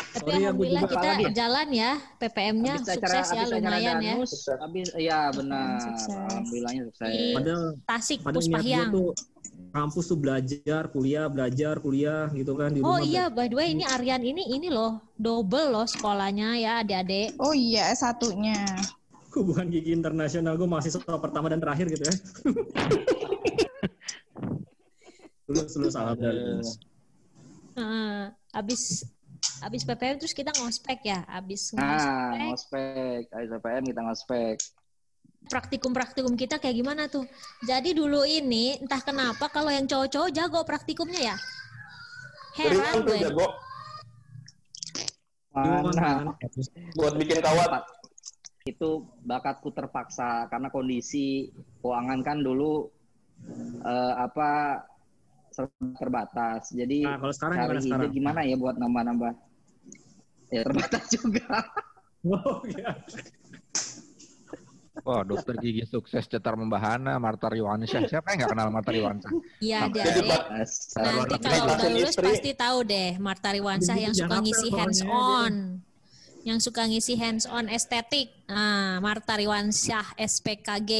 Tapi 0.00 0.16
Sorry 0.18 0.30
ya, 0.32 0.38
alhamdulillah 0.42 0.82
kita 0.82 1.06
lagi 1.06 1.22
ya. 1.22 1.30
jalan 1.30 1.68
ya, 1.70 1.90
PPM-nya 2.16 2.72
Habis 2.74 2.88
acara 2.90 3.14
sukses 3.14 3.30
ya 3.30 3.42
lumayan 3.46 3.78
ya. 3.78 3.94
Danus, 4.10 4.30
Sukses. 4.32 4.58
habis 4.58 4.88
ya 4.98 5.20
benar. 5.30 5.78
Sukses. 5.78 6.08
Alhamdulillahnya 6.10 6.82
sukses. 6.84 7.06
Di 7.06 7.24
Padahal 7.30 7.62
Tasik 7.84 8.18
Puspahyang. 8.20 8.90
tuh 8.90 9.10
kampus 9.70 10.04
tuh 10.04 10.18
belajar, 10.18 10.82
kuliah, 10.88 11.26
belajar, 11.26 11.74
kuliah 11.78 12.26
gitu 12.32 12.52
kan 12.54 12.70
di 12.70 12.80
Oh 12.80 12.98
rumah. 12.98 13.06
iya, 13.06 13.24
by 13.28 13.46
the 13.46 13.54
way 13.54 13.70
ini 13.70 13.86
Aryan 13.86 14.22
ini 14.24 14.42
ini 14.50 14.66
loh 14.66 14.98
double 15.14 15.70
loh 15.70 15.86
sekolahnya 15.86 16.58
ya 16.58 16.72
adik-adik. 16.82 17.38
Oh 17.38 17.52
iya, 17.52 17.92
S1-nya. 17.92 18.66
Gue 19.28 19.46
bukan 19.46 19.70
gigi 19.70 19.94
internasional, 19.94 20.58
gue 20.58 20.66
mahasiswa 20.66 20.98
pertama 21.14 21.46
dan 21.46 21.62
terakhir 21.62 21.86
gitu 21.88 22.02
ya. 22.02 22.14
lulus 25.50 25.74
lulus 25.74 25.94
alhamdulillah. 25.98 26.62
Heeh. 27.74 28.20
abis 28.54 29.06
abis 29.62 29.82
PPM 29.82 30.16
terus 30.18 30.34
kita 30.34 30.54
ngospek 30.54 31.00
ya, 31.06 31.26
abis 31.26 31.74
Nah, 31.74 32.34
ngospek 32.38 32.38
ngospek, 32.46 33.20
ISPM 33.34 33.82
kita 33.90 34.00
ngospek. 34.06 34.56
praktikum-praktikum 35.40 36.36
kita 36.36 36.60
kayak 36.60 36.76
gimana 36.76 37.08
tuh? 37.08 37.24
Jadi 37.64 37.96
dulu 37.96 38.22
ini 38.22 38.76
entah 38.76 39.00
kenapa 39.00 39.48
kalau 39.48 39.72
yang 39.72 39.88
cowok-cowok 39.88 40.30
jago 40.30 40.60
praktikumnya 40.68 41.32
ya. 41.32 41.36
Heran 42.60 42.92
tuh 43.00 43.02
gue. 43.08 43.18
jago 43.24 43.46
Mana? 45.50 46.30
buat 46.94 47.14
bikin 47.18 47.42
kawat. 47.42 47.82
itu 48.68 49.08
bakatku 49.24 49.72
terpaksa 49.72 50.44
karena 50.52 50.68
kondisi 50.68 51.48
keuangan 51.80 52.20
kan 52.20 52.44
dulu 52.44 52.92
eh, 53.80 54.14
apa 54.20 54.84
terbatas. 55.98 56.70
Jadi 56.70 57.04
Nah, 57.04 57.18
kalau 57.18 57.32
sekarang 57.34 57.56
cari 57.56 57.66
gimana 57.66 57.76
ide 57.76 57.86
sekarang? 57.86 58.10
gimana 58.14 58.40
ya 58.46 58.56
buat 58.56 58.76
nambah-nambah. 58.78 59.32
Ya 60.50 60.60
terbatas 60.66 61.04
juga. 61.14 61.48
Oh 62.26 62.60
iya. 62.68 62.90
Wah, 65.00 65.24
dokter 65.24 65.56
gigi 65.56 65.88
sukses 65.88 66.28
cetar 66.28 66.60
membahana 66.60 67.16
Marta 67.16 67.48
Riwansyah. 67.48 68.04
Siapa 68.10 68.36
yang 68.36 68.44
nggak 68.44 68.52
kenal 68.52 68.68
Marta 68.68 68.90
Riwansyah? 68.92 69.32
Iya. 69.64 69.80
Dasar. 69.88 71.24
Nanti 71.24 71.36
kalau 71.40 71.72
udah 71.72 71.90
lulus 71.90 72.16
pasti 72.20 72.50
tahu 72.52 72.78
deh 72.84 73.16
Marta 73.16 73.48
Riwansah 73.56 73.96
yang 73.96 74.12
suka 74.12 74.36
ngisi 74.44 74.68
hands 74.74 75.00
on. 75.08 75.80
Yang 76.46 76.58
suka 76.70 76.88
ngisi 76.88 77.14
hands 77.20 77.44
on 77.44 77.68
estetik. 77.68 78.32
Nah, 78.48 78.98
Marta 79.04 79.36
Riwansyah 79.36 80.16
SPKG. 80.16 80.92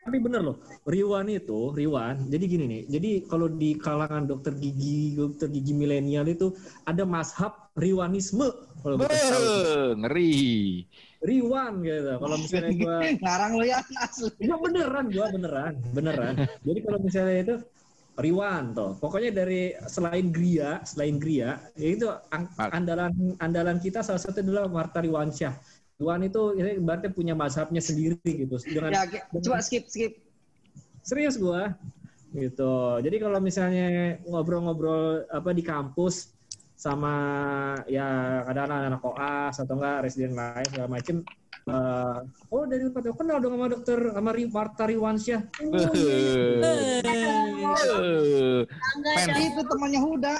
Tapi 0.00 0.16
bener 0.16 0.40
loh, 0.40 0.56
Riwan 0.88 1.28
itu, 1.28 1.76
Riwan, 1.76 2.32
jadi 2.32 2.44
gini 2.48 2.64
nih, 2.64 2.82
jadi 2.88 3.10
kalau 3.28 3.52
di 3.52 3.76
kalangan 3.76 4.24
dokter 4.24 4.56
gigi, 4.56 5.12
dokter 5.12 5.52
gigi 5.52 5.76
milenial 5.76 6.24
itu 6.24 6.56
ada 6.88 7.04
mazhab 7.04 7.68
Riwanisme. 7.76 8.48
Kalau 8.80 8.96
tahu. 8.96 10.00
ngeri. 10.00 10.88
Riwan 11.20 11.84
gitu. 11.84 12.16
Kalau 12.16 12.36
misalnya 12.40 12.72
gua 12.80 12.96
Ngarang 13.24 13.52
lu 13.60 13.64
ya 13.68 13.78
asli. 14.00 14.32
Enggak 14.40 14.60
beneran 14.64 15.04
gua 15.12 15.26
beneran, 15.28 15.72
beneran. 15.92 16.34
Jadi 16.64 16.78
kalau 16.80 16.98
misalnya 17.04 17.36
itu 17.44 17.54
Riwan 18.20 18.76
toh. 18.76 18.94
Pokoknya 19.00 19.30
dari 19.32 19.72
selain 19.88 20.28
Gria, 20.30 20.84
selain 20.84 21.16
Gria, 21.16 21.56
ya 21.74 21.88
itu 21.88 22.06
andalan 22.70 23.34
andalan 23.40 23.80
kita 23.80 24.04
salah 24.04 24.20
satu 24.20 24.44
adalah 24.44 24.68
Marta 24.68 25.00
Riwansyah. 25.00 25.56
Riwan 26.00 26.24
itu 26.24 26.56
ini 26.56 26.80
berarti 26.80 27.12
punya 27.12 27.36
mazhabnya 27.36 27.80
sendiri 27.80 28.20
gitu. 28.24 28.56
Dengan 28.64 28.92
Ya, 28.92 29.04
coba 29.28 29.60
skip 29.64 29.88
skip. 29.88 30.16
serius 31.00 31.40
gua 31.40 31.74
gitu. 32.36 33.00
Jadi 33.00 33.16
kalau 33.18 33.40
misalnya 33.42 34.16
ngobrol-ngobrol 34.28 35.26
apa 35.32 35.50
di 35.50 35.64
kampus 35.64 36.30
sama 36.80 37.12
ya 37.84 38.40
kadang 38.48 38.72
anak-anak 38.72 39.00
koas 39.04 39.54
atau 39.60 39.74
enggak 39.76 40.08
residen 40.08 40.32
lain 40.32 40.68
segala 40.68 40.88
macem 40.88 41.16
eh, 41.68 42.18
oh 42.48 42.64
dari 42.64 42.88
Pak 42.88 43.12
kenal 43.16 43.36
dong 43.42 43.54
sama 43.58 43.66
dokter 43.68 43.98
sama 44.14 44.32
Marta 44.32 44.84
Riwansyah. 44.88 45.40
Beuh. 45.60 45.84
Fans, 49.16 49.36
Itu 49.36 49.62
temannya 49.66 50.00
Huda. 50.00 50.36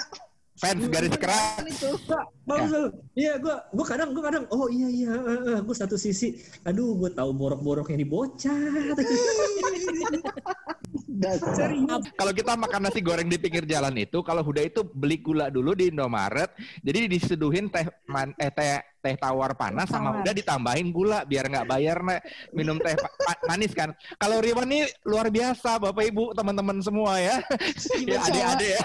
fans 0.60 0.84
garis 0.92 1.16
keras. 1.16 1.64
Itu. 1.64 1.96
Pak, 2.04 2.28
bagus 2.44 2.68
bagus. 2.68 2.92
Iya, 3.16 3.40
gua 3.40 3.64
gua 3.72 3.86
kadang 3.88 4.12
gua 4.12 4.28
kadang 4.28 4.44
oh 4.52 4.68
iya 4.68 4.92
iya, 4.92 5.16
eh, 5.16 5.56
eh, 5.56 5.58
gua 5.64 5.72
satu 5.72 5.96
sisi 5.96 6.36
aduh 6.68 7.00
gua 7.00 7.08
tahu 7.08 7.32
borok-boroknya 7.32 7.96
di 7.96 8.04
bocah. 8.04 8.52
Kalau 12.14 12.32
kita 12.32 12.54
makan 12.54 12.80
nasi 12.86 13.02
goreng 13.02 13.26
di 13.26 13.34
pinggir 13.34 13.66
jalan 13.66 13.94
itu, 13.98 14.22
kalau 14.22 14.46
Huda 14.46 14.62
itu 14.62 14.86
beli 14.86 15.18
gula 15.18 15.50
dulu 15.50 15.74
di 15.74 15.90
Indomaret, 15.90 16.54
jadi 16.86 17.10
diseduhin 17.10 17.66
teh 17.66 17.82
man, 18.06 18.30
eh, 18.38 18.52
teh 18.54 18.78
teh 19.00 19.16
tawar 19.16 19.56
panas 19.56 19.88
sama 19.88 20.12
Tawar. 20.12 20.16
Huda 20.22 20.32
ditambahin 20.36 20.88
gula 20.92 21.24
biar 21.24 21.48
nggak 21.48 21.66
bayar 21.66 21.98
nek 22.04 22.20
minum 22.52 22.76
teh 22.78 22.94
manis 23.48 23.72
kan. 23.72 23.90
Kalau 24.20 24.38
Riwan 24.38 24.68
ini 24.68 24.86
luar 25.08 25.32
biasa, 25.32 25.80
Bapak 25.80 26.04
Ibu, 26.12 26.36
teman-teman 26.36 26.78
semua 26.84 27.16
ya. 27.18 27.40
ya 28.04 28.18
adik-adik 28.28 28.70
ya. 28.76 28.84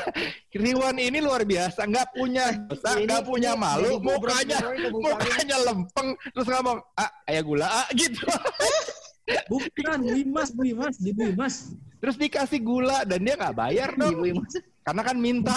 Riwan 0.56 0.96
ini 0.98 1.20
luar 1.20 1.44
biasa, 1.44 1.84
nggak 1.86 2.16
punya 2.16 2.46
dosa, 2.66 2.96
Ini- 2.96 3.06
nggak 3.06 3.22
punya 3.28 3.52
ini 3.54 3.62
malu, 3.62 3.92
mukanya 4.00 4.60
mukanya 4.90 5.58
lempeng 5.68 6.10
terus 6.32 6.48
ngomong, 6.48 6.80
"Ah, 6.96 7.12
ayah 7.28 7.44
gula 7.44 7.68
ah," 7.68 7.88
gitu. 7.94 8.24
Bukan, 9.50 9.98
beli 10.06 10.24
mas, 10.30 10.50
beli 10.54 10.74
mas, 10.78 10.96
dibeli 11.02 11.34
mas. 11.34 11.74
Terus 12.06 12.22
dikasih 12.22 12.62
gula 12.62 13.02
dan 13.02 13.26
dia 13.26 13.34
nggak 13.34 13.58
bayar 13.58 13.90
dong. 13.98 14.14
Ibu 14.14 14.26
Imas. 14.38 14.54
Karena 14.86 15.02
kan 15.02 15.18
minta. 15.18 15.50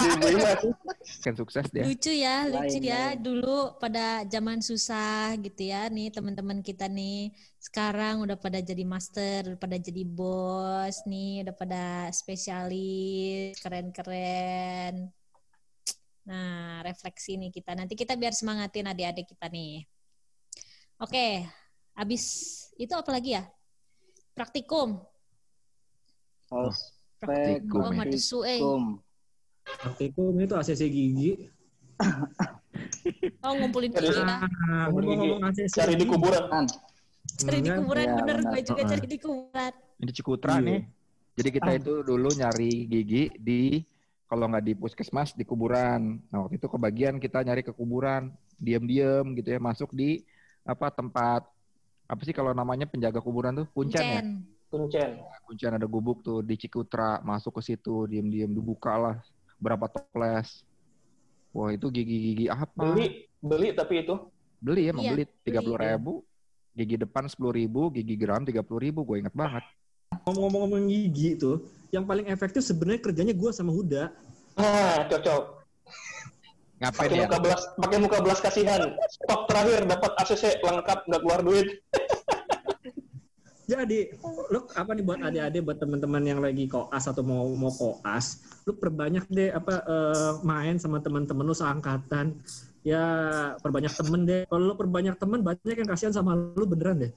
kan 1.21 1.33
sukses 1.37 1.69
dia. 1.69 1.85
Lucu 1.85 2.09
ya, 2.09 2.49
lucu 2.49 2.81
Lain, 2.81 2.81
ya. 2.81 3.13
lain. 3.13 3.21
Dulu 3.21 3.77
pada 3.77 4.25
zaman 4.25 4.57
susah 4.57 5.37
gitu 5.37 5.69
ya, 5.69 5.85
nih 5.93 6.09
teman-teman 6.09 6.65
kita 6.65 6.89
nih. 6.89 7.29
Sekarang 7.61 8.25
udah 8.25 8.33
pada 8.33 8.57
jadi 8.57 8.81
master, 8.81 9.53
udah 9.53 9.59
pada 9.61 9.77
jadi 9.77 10.01
bos 10.01 11.05
nih, 11.05 11.45
udah 11.45 11.53
pada 11.53 12.09
spesialis, 12.09 13.61
keren-keren. 13.61 15.13
Nah, 16.25 16.81
refleksi 16.81 17.37
nih 17.37 17.53
kita. 17.53 17.77
Nanti 17.77 17.93
kita 17.93 18.17
biar 18.17 18.33
semangatin 18.33 18.89
adik-adik 18.89 19.29
kita 19.29 19.45
nih. 19.53 19.85
Oke, 20.97 21.45
habis 21.93 22.25
itu 22.81 22.97
apa 22.97 23.13
lagi 23.13 23.37
ya? 23.37 23.45
Praktikum. 24.39 25.03
Praktikum. 27.19 27.81
Oh, 27.83 27.91
eh. 28.47 28.59
Praktikum 29.67 30.31
itu 30.39 30.55
ACC 30.55 30.81
gigi. 30.87 31.31
Oh, 33.43 33.51
ngumpulin 33.59 33.91
gigi. 33.91 34.23
Nah, 34.23 34.47
ngomong-ngomong 34.87 35.51
ACC 35.51 35.75
Cari 35.75 35.99
di 35.99 36.07
gigi. 36.07 36.11
kuburan. 36.15 36.63
Cari 37.43 37.59
di 37.59 37.71
kuburan, 37.75 38.05
Ya, 38.07 38.15
bener. 38.15 38.37
Gue 38.47 38.61
juga 38.63 38.81
cari 38.87 39.05
di 39.07 39.17
kuburan. 39.19 39.73
Ini 39.99 40.11
Cikutra 40.15 40.53
Iya. 40.55 40.63
nih. 40.63 40.79
Jadi 41.35 41.49
kita 41.51 41.69
itu 41.75 41.93
dulu 42.07 42.29
nyari 42.31 42.87
gigi 42.87 43.23
di 43.35 43.83
kalau 44.31 44.47
nggak 44.47 44.63
di 44.63 44.73
puskesmas 44.79 45.35
di 45.35 45.43
kuburan. 45.43 46.23
Nah 46.31 46.47
waktu 46.47 46.55
itu 46.55 46.67
kebagian 46.71 47.19
kita 47.19 47.43
nyari 47.43 47.63
ke 47.67 47.75
kuburan, 47.75 48.31
diam-diam 48.55 49.35
gitu 49.35 49.51
ya 49.51 49.59
masuk 49.59 49.91
di 49.91 50.23
apa 50.63 50.87
tempat 50.91 51.43
apa 52.09 52.21
sih 52.25 52.33
kalau 52.33 52.57
namanya 52.57 52.89
penjaga 52.89 53.21
kuburan 53.21 53.53
tuh 53.53 53.67
kuncen 53.69 54.01
ya? 54.01 54.21
Kuncen. 54.69 55.21
Kuncen 55.45 55.71
ada 55.77 55.85
gubuk 55.85 56.25
tuh 56.25 56.41
di 56.41 56.57
Cikutra, 56.57 57.21
masuk 57.21 57.61
ke 57.61 57.73
situ 57.73 58.09
diam-diam 58.09 58.49
dibuka 58.49 58.97
lah 58.97 59.15
berapa 59.61 59.85
toples. 59.85 60.65
Wah 61.53 61.69
itu 61.69 61.85
gigi-gigi 61.89 62.49
apa? 62.49 62.73
Beli, 62.73 63.29
beli 63.41 63.73
tapi 63.77 64.05
itu. 64.05 64.17
Beli 64.57 64.89
ya, 64.89 64.91
Iya, 64.91 64.97
membeli 64.97 65.23
tiga 65.45 65.61
puluh 65.61 65.79
ribu, 65.79 66.11
gigi 66.73 66.95
depan 66.97 67.29
sepuluh 67.29 67.53
ribu, 67.53 67.89
gigi 67.93 68.13
geram 68.17 68.41
tiga 68.45 68.65
puluh 68.65 68.89
ribu, 68.89 69.05
gue 69.05 69.25
inget 69.25 69.33
banget. 69.33 69.63
Ngomong-ngomong 70.25 70.89
gigi 70.89 71.37
tuh, 71.37 71.65
yang 71.93 72.05
paling 72.05 72.29
efektif 72.29 72.65
sebenarnya 72.65 73.01
kerjanya 73.05 73.33
gue 73.33 73.49
sama 73.53 73.73
Huda. 73.73 74.13
Ah, 74.57 75.05
cocok. 75.09 75.43
Ngapain 76.79 77.11
Pakai 77.11 77.17
ya? 77.19 77.27
muka 77.27 77.37
belas, 77.43 77.61
pakai 77.75 77.97
muka 77.99 78.17
belas 78.23 78.39
kasihan. 78.39 78.81
Stok 79.11 79.41
terakhir 79.51 79.83
dapat 79.83 80.11
ACC 80.15 80.43
lengkap 80.63 80.99
nggak 81.11 81.21
keluar 81.23 81.41
duit. 81.43 81.67
Jadi, 83.69 83.99
lu 84.49 84.59
apa 84.73 84.91
nih 84.97 85.05
buat 85.05 85.21
adik-adik, 85.21 85.61
buat 85.61 85.77
teman-teman 85.77 86.23
yang 86.25 86.41
lagi 86.41 86.65
koas 86.65 87.05
atau 87.05 87.21
mau 87.21 87.45
mau 87.53 87.69
koas, 87.69 88.41
lu 88.65 88.73
perbanyak 88.73 89.29
deh 89.29 89.53
apa 89.53 89.85
eh, 89.85 90.31
main 90.41 90.81
sama 90.81 90.97
teman-teman 90.97 91.45
lu 91.45 91.53
seangkatan. 91.53 92.33
Ya 92.81 93.05
perbanyak 93.61 93.93
temen 93.93 94.25
deh. 94.25 94.41
Kalau 94.49 94.73
lu 94.73 94.75
perbanyak 94.75 95.13
temen 95.21 95.45
banyak 95.45 95.77
yang 95.77 95.89
kasihan 95.89 96.15
sama 96.15 96.33
lu 96.33 96.65
beneran 96.65 97.05
deh. 97.05 97.13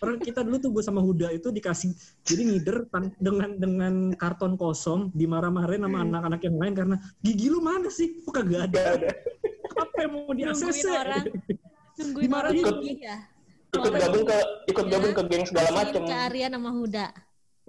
Orang 0.00 0.16
kita 0.16 0.40
dulu 0.40 0.56
tuh 0.56 0.70
gue 0.72 0.80
sama 0.80 1.04
Huda 1.04 1.28
itu 1.28 1.52
dikasih 1.52 1.92
jadi 2.24 2.48
ngider 2.48 2.88
dengan 3.20 3.50
dengan 3.60 3.94
karton 4.16 4.56
kosong 4.56 5.12
dimarah-marahin 5.12 5.84
sama 5.84 5.98
anak-anak 6.00 6.40
yang 6.40 6.56
lain 6.56 6.72
karena 6.72 6.96
gigi 7.20 7.52
lu 7.52 7.60
mana 7.60 7.92
sih? 7.92 8.24
Kok 8.24 8.32
kagak 8.32 8.72
ada? 8.72 9.12
Apa 9.84 9.96
yang 10.00 10.12
mau 10.16 10.32
di 10.32 10.48
Nungguin 10.48 10.88
orang. 10.88 11.24
Nungguin 12.00 12.30
orang 12.32 12.52
gigi 12.56 12.92
ya. 13.04 13.16
Ikut 13.70 13.92
gabung 13.94 14.24
ke 14.26 14.38
ikut 14.66 14.86
gabung 14.90 15.12
ke 15.14 15.22
geng 15.30 15.44
segala 15.46 15.68
macem. 15.70 16.02
Ke 16.02 16.16
Arya 16.26 16.46
sama 16.50 16.70
Huda. 16.74 17.06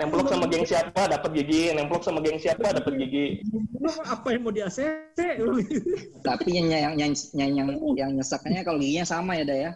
Nemplok 0.01 0.33
sama 0.33 0.45
geng 0.49 0.65
siapa 0.65 1.01
dapat 1.05 1.29
gigi, 1.37 1.69
nemplok 1.77 2.01
sama 2.01 2.19
geng 2.25 2.41
siapa 2.41 2.73
dapat 2.73 2.93
gigi. 2.97 3.45
Lu 3.77 3.91
apa 4.01 4.27
yang 4.33 4.41
mau 4.41 4.49
di 4.49 4.65
ACC? 4.65 5.19
Tapi 6.25 6.49
yang 6.57 6.67
yang 6.73 6.93
yang 6.97 7.11
yang, 7.37 7.51
yang, 7.53 7.69
yang 7.93 8.11
nyesaknya 8.17 8.65
kalau 8.65 8.81
giginya 8.81 9.05
sama 9.05 9.37
ya, 9.37 9.45
Da 9.45 9.55
ya. 9.55 9.71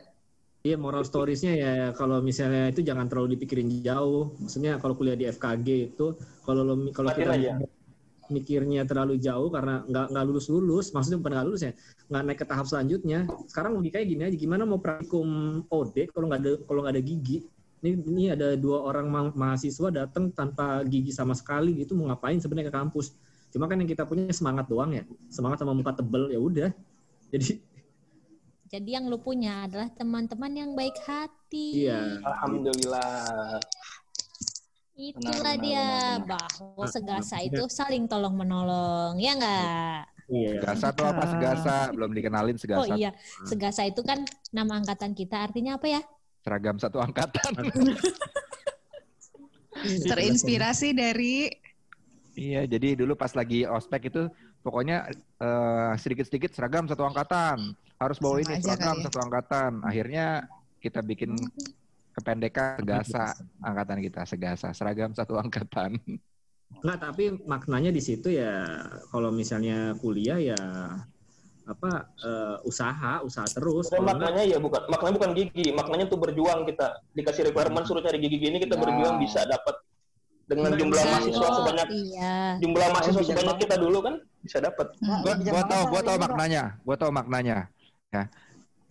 Iya 0.66 0.82
moral 0.82 1.06
storiesnya 1.06 1.54
ya 1.54 1.74
kalau 1.94 2.26
misalnya 2.26 2.74
itu 2.74 2.82
jangan 2.82 3.06
terlalu 3.06 3.38
dipikirin 3.38 3.70
jauh. 3.86 4.34
Maksudnya 4.42 4.82
kalau 4.82 4.98
kuliah 4.98 5.14
di 5.14 5.30
FKG 5.30 5.94
itu 5.94 6.18
kalau 6.42 6.66
lo 6.66 6.90
kalau 6.90 7.14
kita 7.14 7.38
aja. 7.38 7.62
Mikirnya 8.34 8.84
terlalu 8.90 9.18
jauh 9.22 9.50
karena 9.54 9.84
nggak 9.86 10.06
nggak 10.14 10.26
lulus 10.28 10.46
lulus, 10.50 10.86
maksudnya 10.96 11.18
bukan 11.22 11.32
nggak 11.38 11.48
lulus 11.48 11.62
ya, 11.66 11.72
nggak 12.10 12.22
naik 12.26 12.40
ke 12.42 12.46
tahap 12.48 12.66
selanjutnya. 12.70 13.20
Sekarang 13.50 13.78
logikanya 13.78 14.06
gini 14.06 14.22
aja, 14.28 14.38
gimana 14.38 14.64
mau 14.66 14.80
praktikum 14.82 15.28
OD 15.70 16.10
kalau 16.14 16.26
nggak 16.32 16.42
ada 16.42 16.52
kalau 16.66 16.80
nggak 16.86 16.94
ada 16.98 17.04
gigi? 17.04 17.38
Ini, 17.86 17.90
ini 18.02 18.24
ada 18.34 18.58
dua 18.58 18.82
orang 18.82 19.06
ma- 19.12 19.36
mahasiswa 19.36 19.94
datang 19.94 20.34
tanpa 20.34 20.82
gigi 20.90 21.14
sama 21.14 21.38
sekali 21.38 21.78
gitu 21.78 21.94
mau 21.94 22.10
ngapain 22.10 22.42
sebenarnya 22.42 22.72
ke 22.72 22.76
kampus? 22.76 23.14
Cuma 23.54 23.70
kan 23.70 23.78
yang 23.78 23.88
kita 23.90 24.04
punya 24.10 24.34
semangat 24.34 24.66
doang 24.68 24.92
ya, 24.96 25.04
semangat 25.30 25.62
sama 25.62 25.72
muka 25.78 25.94
tebel 25.94 26.34
ya 26.34 26.40
udah. 26.42 26.70
Jadi 27.34 27.62
Jadi 28.66 28.98
yang 28.98 29.06
lu 29.08 29.22
punya 29.22 29.70
adalah 29.70 29.88
teman-teman 29.94 30.52
yang 30.52 30.72
baik 30.74 30.98
hati. 31.06 31.86
iya. 31.86 32.18
Alhamdulillah. 32.26 33.62
Itulah 34.96 35.60
Benar, 35.60 35.60
dia 35.60 35.88
benar, 36.24 36.40
bahwa 36.40 36.86
Ah, 36.88 36.88
segasa 36.88 37.36
itu 37.44 37.64
saling 37.68 38.08
tolong 38.08 38.32
menolong, 38.32 39.20
ya 39.20 39.36
enggak? 39.36 40.02
Iya. 40.32 40.50
Segasa 40.58 40.88
tuh 40.96 41.06
apa 41.06 41.24
segasa? 41.28 41.76
Belum 41.92 42.12
dikenalin 42.16 42.56
segasa. 42.56 42.82
Oh 42.82 42.88
iya, 42.96 43.12
segasa 43.44 43.84
itu 43.84 44.00
kan 44.02 44.24
nama 44.56 44.80
angkatan 44.80 45.12
kita 45.12 45.52
artinya 45.52 45.76
apa 45.76 46.00
ya? 46.00 46.02
Seragam 46.42 46.80
satu 46.80 47.04
angkatan. 47.04 47.44
Terinspirasi 50.10 50.96
dari 50.96 51.52
Iya, 52.36 52.68
jadi 52.68 53.00
dulu 53.00 53.16
pas 53.16 53.32
lagi 53.32 53.64
ospek 53.64 54.12
itu 54.12 54.28
pokoknya 54.60 55.08
eh, 55.40 55.94
sedikit-sedikit 55.96 56.52
seragam 56.52 56.84
satu 56.88 57.08
angkatan. 57.08 57.76
Harus 57.96 58.20
bawa 58.20 58.40
Sama 58.40 58.44
ini 58.44 58.54
seragam 58.60 58.96
kali 58.96 59.00
ya. 59.00 59.06
satu 59.08 59.20
angkatan. 59.24 59.72
Akhirnya 59.88 60.26
kita 60.84 61.00
bikin 61.00 61.32
kependekan 62.16 62.80
segasa 62.82 63.36
angkatan 63.60 64.00
kita 64.00 64.22
segasa 64.24 64.68
seragam 64.72 65.12
satu 65.12 65.36
angkatan. 65.44 66.00
Nggak, 66.82 66.98
tapi 66.98 67.24
maknanya 67.46 67.92
di 67.94 68.02
situ 68.02 68.34
ya 68.34 68.66
kalau 69.12 69.30
misalnya 69.30 69.94
kuliah 70.00 70.40
ya 70.40 70.60
apa 71.66 72.14
eh, 72.22 72.58
usaha, 72.64 73.22
usaha 73.26 73.46
terus. 73.50 73.90
Maknanya 73.94 74.46
ya 74.46 74.58
bukan 74.62 74.86
maknanya 74.86 75.16
bukan 75.18 75.32
gigi, 75.34 75.74
maknanya 75.74 76.06
tuh 76.06 76.18
berjuang 76.22 76.66
kita. 76.66 77.02
Dikasih 77.14 77.50
requirement 77.50 77.86
suruh 77.86 78.02
cari 78.06 78.18
gigi 78.22 78.38
gini 78.38 78.58
kita 78.62 78.78
Nah. 78.78 78.82
berjuang 78.86 79.16
bisa 79.18 79.42
dapat 79.46 79.76
dengan 80.46 80.72
Nah, 80.74 80.78
jumlah 80.78 81.02
bisa. 81.02 81.10
mahasiswa 81.10 81.48
Oh, 81.50 81.56
sebanyak 81.58 81.88
iya. 81.90 82.36
jumlah 82.62 82.88
mahasiswa 82.94 83.22
sebanyak 83.26 83.58
kita 83.66 83.76
dulu 83.82 83.98
kan 84.06 84.16
bisa 84.46 84.58
dapat. 84.62 84.88
Gua, 85.02 85.34
Bijak 85.42 85.42
gua 85.42 85.54
banget, 85.58 85.72
tahu, 85.74 85.84
gua 85.90 86.02
tahu 86.06 86.18
maknanya. 86.22 86.64
Gua 86.86 86.96
tahu 87.02 87.12
maknanya. 87.12 87.58
Ya. 88.14 88.24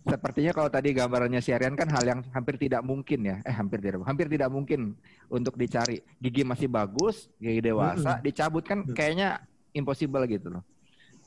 Sepertinya 0.05 0.53
kalau 0.53 0.69
tadi 0.69 0.93
gambarannya 0.93 1.41
si 1.41 1.49
Aryan 1.49 1.73
kan 1.73 1.89
hal 1.89 2.05
yang 2.05 2.19
hampir 2.29 2.61
tidak 2.61 2.85
mungkin 2.85 3.25
ya. 3.25 3.41
Eh, 3.41 3.49
hampir 3.49 3.81
tidak, 3.81 4.05
hampir 4.05 4.29
tidak 4.29 4.53
mungkin 4.53 4.93
untuk 5.33 5.57
dicari. 5.57 6.05
Gigi 6.21 6.45
masih 6.45 6.69
bagus, 6.69 7.25
gigi 7.41 7.57
dewasa, 7.57 8.21
dicabut 8.21 8.61
kan 8.61 8.85
kayaknya 8.85 9.41
impossible 9.73 10.21
gitu 10.29 10.53
loh. 10.53 10.63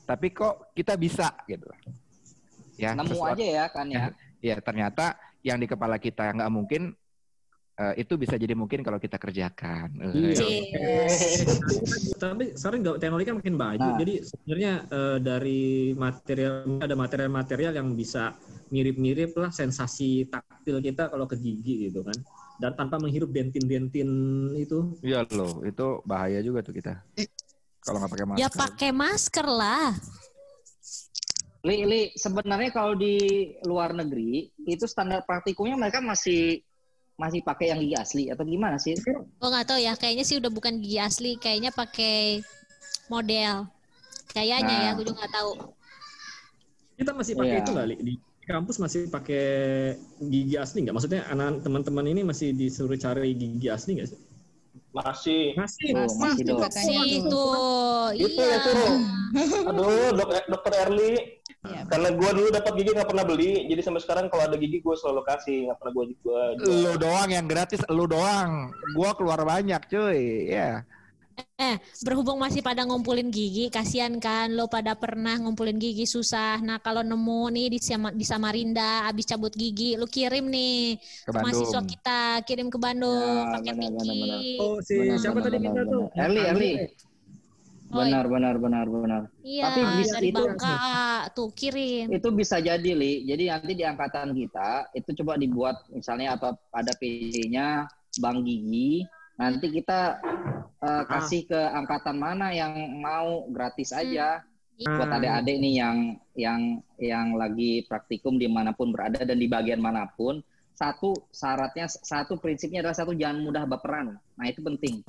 Tapi 0.07 0.31
kok 0.31 0.71
kita 0.71 0.95
bisa 0.95 1.27
gitu. 1.43 1.67
Ya, 2.79 2.95
Nemu 2.95 3.11
sesuatu- 3.11 3.35
aja 3.35 3.45
ya 3.45 3.65
kan 3.67 3.85
ya. 3.91 4.15
ya 4.55 4.55
ternyata 4.63 5.19
yang 5.43 5.59
di 5.59 5.67
kepala 5.67 5.99
kita 5.99 6.31
nggak 6.31 6.47
mungkin 6.47 6.95
eh, 7.75 7.93
itu 7.99 8.15
bisa 8.15 8.39
jadi 8.39 8.55
mungkin 8.55 8.79
kalau 8.79 8.95
kita 8.95 9.19
kerjakan. 9.19 9.91
Eh, 10.07 10.39
Iya. 10.39 10.47
Tapi 12.23 12.55
sekarang 12.55 12.79
nggak- 12.79 12.99
teknologi 13.03 13.27
kan 13.27 13.35
makin 13.43 13.55
maju. 13.59 13.89
Nah. 13.91 13.99
Jadi 13.99 14.13
sebenarnya 14.23 14.73
eh, 14.87 15.17
dari 15.19 15.63
material 15.95 16.79
ada 16.79 16.95
material-material 16.95 17.71
yang 17.75 17.91
bisa 17.91 18.39
mirip-mirip 18.69 19.33
lah 19.35 19.49
sensasi 19.49 20.25
taktil 20.29 20.79
kita 20.79 21.09
kalau 21.09 21.25
ke 21.25 21.35
gigi 21.35 21.89
gitu 21.89 22.01
kan. 22.05 22.15
Dan 22.59 22.75
tanpa 22.75 22.99
menghirup 22.99 23.31
dentin-dentin 23.31 24.09
itu. 24.55 24.99
Iya 24.99 25.23
loh, 25.31 25.63
itu 25.63 26.03
bahaya 26.03 26.43
juga 26.43 26.59
tuh 26.59 26.75
kita. 26.75 26.99
Kalau 27.79 28.03
nggak 28.03 28.11
pakai 28.11 28.25
masker. 28.27 28.41
Ya 28.43 28.49
pakai 28.51 28.89
masker 28.91 29.47
lah. 29.47 29.91
Li, 31.67 31.83
Li, 31.83 32.01
sebenarnya 32.15 32.71
kalau 32.71 32.95
di 32.95 33.19
luar 33.67 33.91
negeri 33.91 34.47
itu 34.63 34.85
standar 34.87 35.27
praktikumnya 35.27 35.75
mereka 35.75 35.99
masih 35.99 36.63
masih 37.19 37.43
pakai 37.43 37.75
yang 37.75 37.83
gigi 37.83 37.95
asli 37.99 38.23
atau 38.31 38.47
gimana 38.47 38.79
sih? 38.79 38.95
Oh 39.43 39.51
nggak 39.51 39.67
tahu 39.67 39.79
ya, 39.83 39.91
kayaknya 39.99 40.23
sih 40.23 40.39
udah 40.39 40.47
bukan 40.47 40.79
gigi 40.79 40.99
asli, 41.03 41.35
kayaknya 41.35 41.75
pakai 41.75 42.39
model. 43.11 43.67
Kayaknya 44.31 44.71
ya, 44.71 44.83
Nah. 44.87 44.91
aku 44.95 45.01
juga 45.03 45.17
nggak 45.25 45.33
tahu. 45.35 45.51
Kita 46.95 47.11
masih 47.11 47.33
pakai 47.35 47.55
Iya. 47.55 47.63
itu 47.63 47.69
nggak, 47.75 47.87
Li? 47.91 47.95
Di 47.99 48.13
kampus 48.49 48.81
masih 48.81 49.05
pakai 49.13 49.45
gigi 50.17 50.57
asli 50.57 50.81
nggak? 50.81 50.95
Maksudnya 50.97 51.21
anak 51.29 51.61
teman-teman 51.61 52.05
ini 52.09 52.25
masih 52.25 52.57
disuruh 52.57 52.97
cari 52.97 53.37
gigi 53.37 53.69
asli 53.69 54.01
nggak 54.01 54.09
sih? 54.09 54.19
Masih. 54.89 55.53
Masih, 55.53 55.93
Oh, 55.93 56.09
masih 56.17 56.41
Si 56.41 56.49
tuh. 56.49 56.57
itu, 57.05 57.45
Itu 58.25 58.41
iya. 58.41 58.57
itu. 58.57 58.73
Aduh, 59.69 60.09
dok, 60.17 60.29
dokter 60.49 60.73
Erli. 60.89 61.13
Iya. 61.59 61.85
Karena 61.85 62.09
gua 62.17 62.31
dulu 62.33 62.49
dapat 62.49 62.73
gigi 62.73 62.91
nggak 62.97 63.09
pernah 63.11 63.25
beli, 63.27 63.69
jadi 63.69 63.81
sampai 63.85 64.01
sekarang 64.01 64.25
kalau 64.33 64.49
ada 64.49 64.57
gigi 64.57 64.81
gua 64.81 64.95
selalu 64.97 65.21
kasih, 65.29 65.69
nggak 65.69 65.77
pernah 65.77 65.93
gua 65.93 66.03
gua. 66.25 66.41
Lu 66.65 66.93
doang 66.97 67.29
yang 67.29 67.45
gratis, 67.45 67.85
lu 67.85 68.09
doang. 68.09 68.73
Gua 68.97 69.13
keluar 69.13 69.45
banyak, 69.45 69.81
cuy. 69.91 70.49
Ya. 70.49 70.81
Eh, 71.59 71.75
berhubung 72.03 72.39
masih 72.39 72.63
pada 72.63 72.83
ngumpulin 72.83 73.27
gigi, 73.27 73.67
kasihan 73.67 74.15
kan 74.17 74.51
lo 74.55 74.67
pada 74.67 74.95
pernah 74.95 75.35
ngumpulin 75.39 75.75
gigi 75.75 76.03
susah. 76.03 76.59
Nah, 76.59 76.79
kalau 76.79 77.03
nemu 77.03 77.41
nih 77.51 77.67
di, 77.75 77.79
Sama- 77.79 78.15
di 78.15 78.23
Samarinda 78.23 79.07
abis 79.07 79.27
cabut 79.27 79.51
gigi, 79.51 79.99
lu 79.99 80.07
kirim 80.07 80.47
nih 80.47 80.95
Ke 81.27 81.31
ke 81.31 81.39
mahasiswa 81.39 81.81
kita, 81.83 82.21
kirim 82.47 82.71
ke 82.71 82.79
Bandung 82.79 83.19
Ya, 83.43 83.51
pakai 83.59 83.71
benar, 83.75 83.91
benar, 83.91 84.03
Miki. 84.03 84.19
benar. 84.23 84.39
Oh, 84.63 84.77
si 84.79 84.93
Benar, 84.95 85.17
siapa 85.19 85.35
benar, 85.35 85.45
tadi 85.51 85.57
kita 85.59 85.81
tuh? 85.83 86.03
Erli, 86.15 86.41
Erli. 86.43 86.71
Oh, 87.89 88.05
Benar, 88.05 88.25
benar, 88.29 88.55
benar, 88.61 88.85
benar. 88.85 89.21
Iya, 89.41 89.63
Tapi 89.65 89.81
bis 89.97 90.09
dari 90.13 90.29
itu- 90.29 90.37
Bangka 90.37 90.77
tuh 91.33 91.49
kirim. 91.57 92.05
Itu 92.13 92.29
bisa 92.29 92.61
jadi, 92.61 92.91
Li. 92.93 93.25
Jadi 93.25 93.49
nanti 93.49 93.73
di 93.73 93.81
angkatan 93.81 94.29
kita 94.37 94.93
itu 94.93 95.09
coba 95.17 95.41
dibuat 95.41 95.89
misalnya 95.89 96.37
apa 96.37 96.53
ada 96.69 96.93
PJ-nya 96.93 97.89
Bang 98.21 98.45
Gigi. 98.45 99.01
Nanti 99.39 99.71
kita 99.71 100.19
eh, 100.79 101.03
kasih 101.07 101.47
ke 101.47 101.59
angkatan 101.71 102.15
mana 102.15 102.51
yang 102.51 102.71
mau 102.99 103.47
gratis 103.47 103.91
aja 103.91 104.43
buat 104.79 105.11
Ah. 105.11 105.19
adik-adik 105.19 105.59
nih 105.59 105.73
yang 105.75 105.97
yang 106.35 106.61
yang 106.95 107.27
lagi 107.35 107.83
praktikum 107.83 108.39
di 108.39 108.47
mana 108.47 108.71
pun 108.71 108.95
berada 108.95 109.23
dan 109.23 109.35
di 109.35 109.47
bagian 109.47 109.79
mana 109.79 110.07
pun. 110.07 110.39
Satu 110.71 111.11
syaratnya, 111.35 111.91
satu 111.91 112.39
prinsipnya 112.39 112.79
adalah 112.79 112.95
satu 112.95 113.11
jangan 113.11 113.43
mudah 113.43 113.67
baperan. 113.67 114.15
Nah 114.39 114.45
itu 114.47 114.63
penting. 114.63 115.03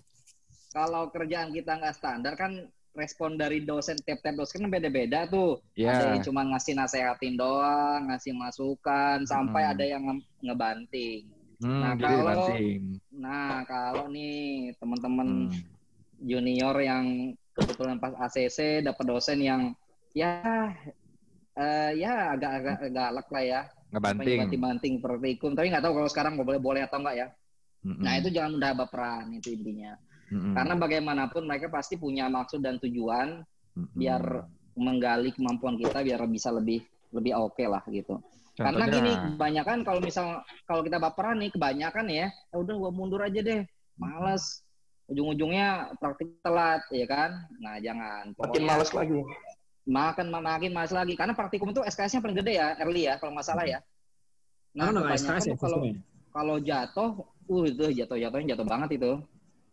Kalau 0.74 1.06
kerjaan 1.10 1.54
kita 1.54 1.78
nggak 1.78 1.94
standar 1.94 2.34
kan 2.34 2.66
respon 2.90 3.38
dari 3.38 3.62
dosen 3.62 3.94
tiap-tiap 3.94 4.34
dosen 4.34 4.66
kan 4.66 4.70
beda-beda 4.74 5.30
tuh. 5.30 5.62
Iya. 5.78 5.94
Ada 5.94 6.04
yang 6.18 6.22
cuma 6.26 6.42
ngasih 6.50 6.74
nasehatin 6.74 7.38
doang, 7.38 8.10
ngasih 8.10 8.34
masukan, 8.34 9.22
sampai 9.22 9.62
Hmm. 9.62 9.72
ada 9.78 9.84
yang 9.86 10.02
nge- 10.02 10.26
ngebanting. 10.42 11.22
Hmm, 11.60 11.80
Nah, 11.80 11.92
kalau- 11.94 12.24
dibanting. 12.24 12.80
Nah, 13.20 13.54
kalau 13.68 14.04
nih 14.08 14.72
teman-teman 14.80 15.28
Hmm. 15.52 15.60
junior 16.20 16.76
yang 16.80 17.04
kebetulan 17.52 18.00
pas 18.00 18.16
ACC 18.16 18.80
dapat 18.80 19.04
dosen 19.04 19.38
yang 19.44 19.76
ya 20.16 20.72
eh, 21.60 21.90
ya 22.00 22.32
agak-agak 22.32 22.88
galak 22.88 23.28
lah 23.28 23.44
ya, 23.44 23.60
Ngebanting. 23.92 24.38
banting-banting 24.40 24.94
praktikum. 25.04 25.52
Tapi 25.52 25.68
nggak 25.68 25.84
tahu 25.84 25.92
kalau 26.00 26.08
sekarang 26.08 26.34
boleh 26.40 26.56
boleh 26.56 26.80
atau 26.88 26.96
enggak 27.02 27.16
ya. 27.20 27.28
Mm-mm. 27.84 28.00
Nah, 28.00 28.12
itu 28.16 28.28
jangan 28.32 28.56
mudah 28.56 28.72
baperan 28.76 29.24
itu 29.36 29.52
intinya. 29.52 29.92
Mm-mm. 30.32 30.54
Karena 30.56 30.74
bagaimanapun 30.78 31.42
mereka 31.44 31.68
pasti 31.68 32.00
punya 32.00 32.30
maksud 32.32 32.64
dan 32.64 32.80
tujuan 32.80 33.44
Mm-mm. 33.76 33.92
biar 33.92 34.46
menggali 34.78 35.34
kemampuan 35.36 35.76
kita 35.76 36.00
biar 36.00 36.24
bisa 36.30 36.48
lebih 36.54 36.80
lebih 37.12 37.32
oke 37.36 37.64
lah 37.66 37.82
gitu. 37.90 38.16
Karena 38.60 38.84
Contohnya, 38.84 38.96
gini, 39.00 39.12
kebanyakan 39.40 39.78
kalau 39.88 40.00
misal 40.04 40.26
kalau 40.68 40.84
kita 40.84 41.00
baperan 41.00 41.40
nih, 41.40 41.48
kebanyakan 41.48 42.06
ya, 42.12 42.26
ya 42.28 42.56
udah 42.60 42.74
gua 42.76 42.90
mundur 42.92 43.24
aja 43.24 43.40
deh, 43.40 43.64
males. 43.96 44.60
Ujung-ujungnya 45.08 45.96
praktik 45.96 46.38
telat, 46.44 46.84
ya 46.92 47.08
kan? 47.08 47.48
Nah 47.56 47.80
jangan. 47.80 48.36
Makin 48.36 48.62
males 48.68 48.92
lagi. 48.92 49.16
Makan 49.88 50.26
makin 50.28 50.72
males 50.76 50.92
lagi. 50.92 51.16
Karena 51.16 51.32
praktikum 51.32 51.72
itu 51.72 51.80
SKS-nya 51.82 52.20
paling 52.20 52.36
gede 52.36 52.52
ya, 52.60 52.76
early 52.84 53.08
ya, 53.08 53.16
kalau 53.16 53.32
nggak 53.32 53.48
salah 53.48 53.64
ya. 53.64 53.80
Nah, 54.76 54.92
Karena 54.92 54.92
nggak 54.92 55.08
kebanyakan 55.08 55.40
SKS 55.40 55.48
ya 55.48 55.56
kalau 55.56 55.78
kalau 56.30 56.56
jatuh, 56.62 57.10
uh 57.26 57.64
itu 57.64 57.84
jatuh-jatuhnya 57.96 58.54
jatuh 58.54 58.66
banget 58.68 58.90
itu. 59.00 59.12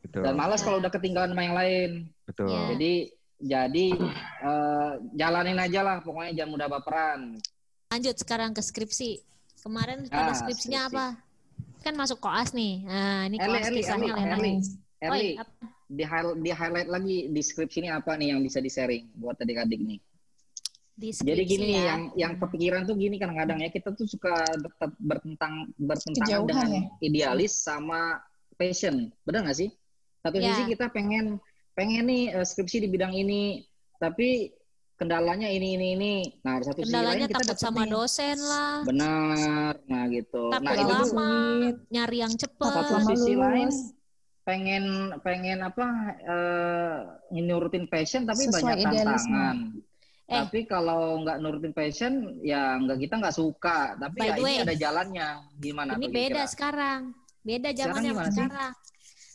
betul, 0.02 0.22
Dan 0.24 0.34
malas 0.40 0.64
kalau 0.64 0.80
udah 0.80 0.90
ketinggalan 0.90 1.36
sama 1.36 1.44
yang 1.44 1.58
lain. 1.60 1.92
betul. 2.24 2.48
Jadi 2.48 2.94
jadi 3.38 3.86
eh, 4.42 4.92
jalanin 5.14 5.60
aja 5.62 5.86
lah, 5.86 5.98
pokoknya 6.02 6.34
jangan 6.34 6.52
mudah 6.56 6.68
baperan. 6.72 7.38
Lanjut 7.88 8.16
sekarang 8.20 8.52
ke 8.52 8.60
skripsi. 8.60 9.24
Kemarin 9.64 10.08
Ah, 10.08 10.12
pada 10.14 10.32
skripsinya 10.36 10.88
skripsi. 10.88 10.96
apa? 10.96 11.06
Kan 11.82 11.94
masuk 11.96 12.20
koas 12.20 12.52
nih. 12.52 12.84
Nah, 12.84 13.28
ini 13.28 13.38
koas 13.40 13.64
early, 13.64 13.80
kisahnya 13.80 14.12
Lena. 14.14 14.36
early. 14.36 14.54
Oh, 14.98 15.14
iya, 15.14 15.46
apa? 15.46 15.66
di, 15.88 16.04
highlight, 16.04 16.40
di 16.42 16.52
highlight 16.52 16.90
lagi 16.90 17.18
di 17.30 17.42
skripsi 17.42 17.78
ini 17.80 17.90
apa 17.94 18.18
nih 18.18 18.34
yang 18.36 18.42
bisa 18.42 18.60
di 18.60 18.68
sharing 18.68 19.08
buat 19.16 19.38
adik-adik 19.38 19.80
nih. 19.80 20.00
Di 20.98 21.14
Jadi 21.14 21.44
gini 21.46 21.78
ya. 21.78 21.94
yang 21.94 22.02
yang 22.18 22.34
kepikiran 22.42 22.82
tuh 22.84 22.98
gini 22.98 23.22
kadang-kadang 23.22 23.62
ya 23.62 23.70
kita 23.70 23.94
tuh 23.94 24.10
suka 24.10 24.34
ber- 24.58 24.98
bertentang 24.98 25.70
bertentangan 25.78 26.26
Kejauhan 26.26 26.50
dengan 26.50 26.70
ya? 26.74 26.82
idealis 27.00 27.54
sama 27.54 28.18
passion, 28.58 29.14
benar 29.22 29.46
nggak 29.46 29.58
sih? 29.62 29.70
Satu 30.26 30.42
Ya. 30.42 30.58
sisi 30.58 30.74
kita 30.74 30.90
pengen 30.90 31.38
pengen 31.78 32.10
nih 32.10 32.34
eh, 32.34 32.42
skripsi 32.42 32.82
di 32.82 32.90
bidang 32.90 33.14
ini, 33.14 33.62
tapi 34.02 34.50
kendalanya 34.98 35.48
ini 35.48 35.78
ini 35.78 35.88
ini. 35.94 36.14
Nah, 36.42 36.58
satu 36.60 36.82
sisi 36.82 36.90
Kendalanya 36.90 37.26
lain 37.26 37.30
kita 37.30 37.36
takut 37.38 37.48
dapet 37.54 37.62
sama 37.62 37.82
nih. 37.86 37.92
dosen 37.94 38.38
lah. 38.42 38.74
Benar, 38.82 39.74
nah 39.86 40.04
gitu. 40.10 40.44
Takut 40.50 40.66
nah 40.66 40.74
itu 40.74 40.84
tuh 40.84 40.98
lama, 41.14 41.30
nyari 41.88 42.18
yang 42.18 42.34
cepet. 42.34 42.72
satu 42.74 42.94
lama 42.94 43.10
sisi 43.14 43.32
lulus. 43.34 43.44
lain 43.46 43.70
pengen 44.48 44.84
pengen 45.22 45.60
apa 45.60 45.86
eh 46.24 46.98
nurutin 47.38 47.84
passion 47.86 48.24
tapi 48.24 48.48
Sesuai 48.48 48.64
banyak 48.64 48.78
idealisme. 48.80 49.28
tantangan. 49.28 49.58
Eh. 50.28 50.36
Tapi 50.44 50.60
kalau 50.66 51.24
nggak 51.24 51.38
nurutin 51.40 51.72
passion 51.72 52.14
ya 52.42 52.76
nggak 52.76 52.98
kita 53.00 53.14
nggak 53.20 53.36
suka. 53.36 53.96
Tapi 53.96 54.18
By 54.18 54.28
ya 54.28 54.34
the 54.34 54.40
ini 54.40 54.44
way, 54.44 54.56
ada 54.60 54.76
jalannya. 54.76 55.28
Gimana 55.56 55.90
Ini 55.94 56.08
beda 56.08 56.44
kira-kira? 56.44 56.52
sekarang. 56.52 57.02
Beda 57.44 57.70
Sekarang 57.72 58.04
zamannya 58.04 58.12
sih? 58.28 58.44
sekarang. 58.44 58.74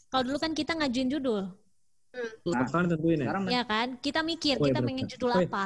Kalau 0.08 0.22
dulu 0.28 0.38
kan 0.38 0.52
kita 0.52 0.72
ngajuin 0.76 1.08
judul, 1.08 1.42
Nah, 2.12 2.68
Sekarang 2.68 2.88
tentuin 2.88 3.16
ya. 3.16 3.24
sekarang 3.24 3.42
ya 3.48 3.62
kan? 3.64 3.88
Kita 3.96 4.20
mikir 4.20 4.54
Oh, 4.54 4.62
iya 4.62 4.68
kita 4.68 4.80
pengen 4.82 5.04
judul 5.08 5.30
Oh, 5.30 5.40
iya. 5.40 5.48
apa, 5.48 5.64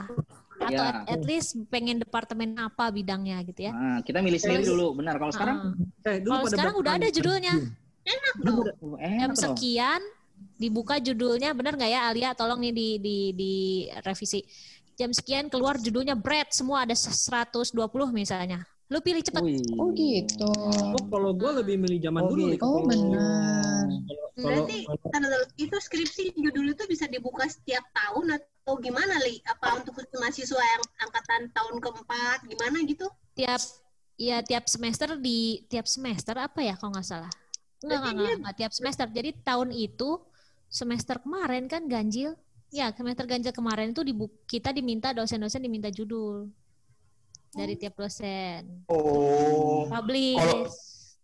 atau 0.57 0.73
Ya. 0.73 0.89
at, 0.89 0.97
at 1.11 1.23
least 1.23 1.49
pengen 1.67 1.99
departemen 1.99 2.55
apa 2.55 2.89
bidangnya 2.89 3.43
gitu 3.43 3.67
ya. 3.67 3.73
nah, 3.73 3.99
kita 4.01 4.19
milih 4.21 4.39
sendiri 4.39 4.63
dulu. 4.65 4.95
Benar. 4.95 5.19
Kalau 5.19 5.33
sekarang 5.33 5.57
Ah. 5.61 6.09
Eh, 6.09 6.19
dulu 6.19 6.33
Kalau 6.33 6.47
sekarang 6.49 6.75
udah 6.77 6.93
ada 6.95 7.09
judulnya. 7.09 7.55
dulu 8.39 8.61
udah- 8.63 8.77
eh, 8.97 9.11
jam 9.13 9.27
enak 9.27 9.35
dong. 9.35 9.43
sekian 9.51 10.01
dibuka 10.55 10.97
judulnya 10.97 11.51
benar 11.51 11.75
nggak 11.75 11.91
ya 11.91 12.01
Alia 12.07 12.31
tolong 12.33 12.61
nih 12.61 12.71
di 12.71 12.89
di 12.97 13.17
di 13.33 13.53
revisi 14.01 14.41
jam 14.95 15.11
sekian 15.11 15.49
keluar 15.49 15.77
judulnya 15.77 16.15
bread 16.15 16.49
semua 16.49 16.85
ada 16.85 16.95
120 16.95 17.75
misalnya 18.11 18.63
lu 18.87 18.99
pilih 19.01 19.19
cepet 19.19 19.43
Wih. 19.43 19.59
Oh 19.77 19.91
gitu. 19.91 20.47
Oh, 20.47 21.03
kalau 21.11 21.35
gue 21.35 21.51
lebih 21.59 21.75
milih 21.77 21.99
zaman 22.01 22.23
Oh, 22.23 22.29
dulu 22.31 22.43
nih. 22.43 22.51
gitu. 22.55 22.63
Oh 22.63 22.71
Kalau- 22.73 22.87
benar. 22.87 23.85
Kalau 24.37 24.37
Berarti 24.37 24.79
itu 25.57 25.77
skripsi 25.77 26.23
judul 26.37 26.71
itu 26.71 26.85
bisa 26.85 27.09
dibuka 27.09 27.49
setiap 27.49 27.83
tahun 27.91 28.37
atau 28.37 28.77
gimana 28.79 29.17
li? 29.21 29.41
Apa 29.43 29.81
untuk 29.81 29.97
mahasiswa 30.13 30.61
yang 30.61 30.83
angkatan 31.01 31.49
tahun 31.51 31.75
keempat 31.81 32.39
gimana 32.45 32.79
gitu? 32.85 33.09
tiap 33.33 33.61
ya 34.17 34.41
tiap 34.41 34.65
semester 34.65 35.13
di 35.17 35.61
tiap 35.69 35.85
semester 35.85 36.33
apa 36.37 36.65
ya 36.65 36.73
kalau 36.73 36.97
nggak 36.97 37.05
salah 37.05 37.29
nggak 37.85 37.85
nggak 37.85 38.01
Berarti 38.01 38.17
nggak 38.17 38.37
nggak 38.41 38.57
tiap 38.57 38.73
semester 38.73 39.07
jadi 39.13 39.31
tahun 39.45 39.69
itu 39.77 40.11
semester 40.73 41.21
kemarin 41.21 41.69
kan 41.69 41.85
ganjil 41.85 42.33
ya 42.73 42.89
semester 42.97 43.29
ganjil 43.29 43.53
kemarin 43.53 43.93
itu 43.93 44.01
dibu 44.01 44.33
kita 44.49 44.73
diminta 44.73 45.13
dosen-dosen 45.13 45.61
diminta 45.61 45.93
judul 45.93 46.49
dari 47.57 47.75
tiap 47.75 47.97
dosen 47.97 48.85
Oh. 48.87 49.89
publish 49.89 50.37
Kalau- 50.37 50.69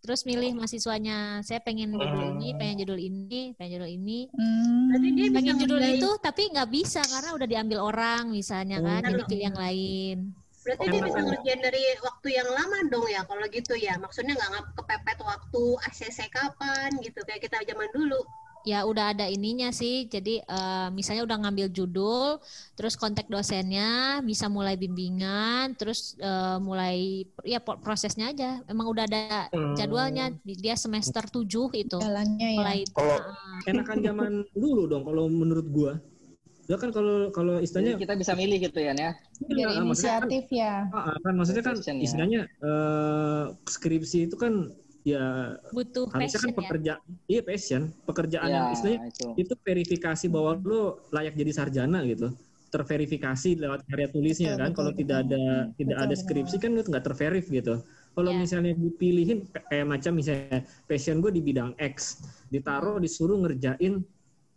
terus 0.02 0.24
milih 0.24 0.50
mahasiswanya 0.52 1.18
saya 1.40 1.60
pengen 1.60 1.94
judul 1.94 2.10
ini 2.34 2.48
pengen 2.52 2.76
judul 2.76 2.98
ini 2.98 3.54
pengen 3.54 3.78
judul 3.78 3.90
ini 3.92 4.26
Hmm. 4.28 4.90
Berarti 4.90 5.08
dia 5.12 5.26
pengen 5.30 5.54
judul 5.56 5.78
ngerjain- 5.78 6.00
itu 6.00 6.10
tapi 6.18 6.42
nggak 6.48 6.68
bisa 6.68 7.00
karena 7.02 7.30
udah 7.30 7.46
diambil 7.46 7.78
orang 7.84 8.22
misalnya 8.28 8.80
kan 8.80 8.98
Oh. 9.00 9.08
jadi 9.12 9.22
pilih 9.24 9.44
yang 9.46 9.58
lain 9.58 10.18
Berarti 10.62 10.86
dia 10.88 11.02
bisa 11.02 11.18
ngerjain 11.20 11.60
dari 11.60 11.82
waktu 12.00 12.28
yang 12.32 12.48
lama 12.48 12.78
dong 12.86 13.06
ya 13.08 13.26
kalau 13.26 13.42
gitu 13.48 13.74
ya. 13.74 13.98
Maksudnya 13.98 14.30
nggak 14.32 14.50
ngap- 14.52 14.70
kepepet 14.76 15.18
waktu 15.20 15.62
ACC 15.82 16.18
kapan 16.28 16.90
gitu 16.98 17.18
kayak 17.20 17.42
kita 17.42 17.58
zaman 17.66 17.90
dulu. 17.90 18.22
Ya 18.64 18.82
udah 18.82 19.10
ada 19.10 19.26
ininya 19.26 19.70
sih 19.70 20.06
jadi 20.06 20.40
eh, 20.40 20.88
misalnya 20.90 21.22
udah 21.22 21.38
ngambil 21.42 21.68
judul 21.68 22.38
terus 22.72 22.94
kontak 22.94 23.26
dosennya 23.26 23.90
bisa 24.20 24.46
mulai 24.46 24.74
bimbingan 24.74 25.74
terus 25.74 26.14
eh, 26.16 26.58
mulai 26.58 27.26
ya 27.42 27.58
prosesnya 27.58 28.30
aja 28.30 28.62
emang 28.66 28.86
udah 28.86 29.04
ada 29.04 29.24
Hmm. 29.52 29.74
jadwalnya 29.74 30.32
dia 30.42 30.74
semester 30.74 31.24
7 31.24 31.44
itu 31.74 31.98
Jalannya 31.98 32.48
ya. 32.54 32.58
mulai 32.58 32.78
Kalau- 32.88 33.20
Ah, 33.62 33.70
enakan 33.70 33.98
zaman 34.00 34.32
dulu 34.52 34.86
dong 34.86 35.02
kalau 35.02 35.28
menurut 35.28 35.66
gua. 35.68 35.92
Ya 36.66 36.78
kan 36.78 36.88
kalau 36.88 37.28
kalau 37.30 37.58
Jadi 37.58 37.64
istilahnya 37.66 37.94
kita 37.96 38.14
bisa 38.14 38.32
milih 38.32 38.58
gitu 38.62 38.78
ya, 38.78 38.94
ya. 38.94 39.12
Biar 39.44 39.76
Iya, 39.76 39.82
maksudnya 39.82 40.14
kan- 40.14 40.30
inisiatif 40.30 40.44
ya. 40.50 40.72
Ah, 40.88 40.98
ah, 41.10 41.16
kan 41.20 41.32
maksudnya 41.34 41.62
kan 41.62 41.74
Passion 41.76 41.96
ya. 41.98 42.02
istilahnya 42.06 42.40
eh, 42.46 43.44
skripsi 43.66 44.18
itu 44.26 44.36
kan 44.38 44.52
ya 45.02 45.58
butuh 45.74 46.06
harusnya 46.14 46.38
passion 46.38 46.50
kan 46.54 46.54
ya 46.54 46.58
pekerja 46.62 46.92
iya 47.26 47.40
passion 47.42 47.82
pekerjaan 48.06 48.50
Ya, 48.50 48.56
yang 48.62 48.66
istilahnya 48.70 49.00
itu. 49.10 49.28
itu 49.34 49.52
verifikasi 49.66 50.26
bahwa 50.30 50.52
lo 50.62 50.82
layak 51.10 51.34
jadi 51.34 51.52
sarjana 51.54 51.98
gitu 52.06 52.30
terverifikasi 52.72 53.48
lewat 53.60 53.80
karya 53.84 54.08
tulisnya 54.08 54.56
Betul, 54.56 54.60
kan 54.62 54.70
betul, 54.70 54.76
kalau 54.78 54.90
betul. 54.94 55.00
tidak 55.02 55.18
ada 55.28 55.42
tidak 55.76 55.96
Betul, 55.98 56.04
ada 56.06 56.14
betul. 56.14 56.22
skripsi 56.22 56.56
kan 56.62 56.70
lo 56.72 56.80
nggak 56.86 57.04
terverif 57.04 57.44
gitu 57.50 57.74
kalau 58.12 58.30
Ya. 58.30 58.40
misalnya 58.44 58.72
dipilihin 58.76 59.38
kayak 59.68 59.86
macam 59.88 60.12
misalnya 60.16 60.58
passion 60.88 61.16
gue 61.20 61.32
di 61.32 61.42
bidang 61.44 61.72
X 61.80 62.22
ditaruh 62.52 62.96
disuruh 63.02 63.36
ngerjain 63.42 64.04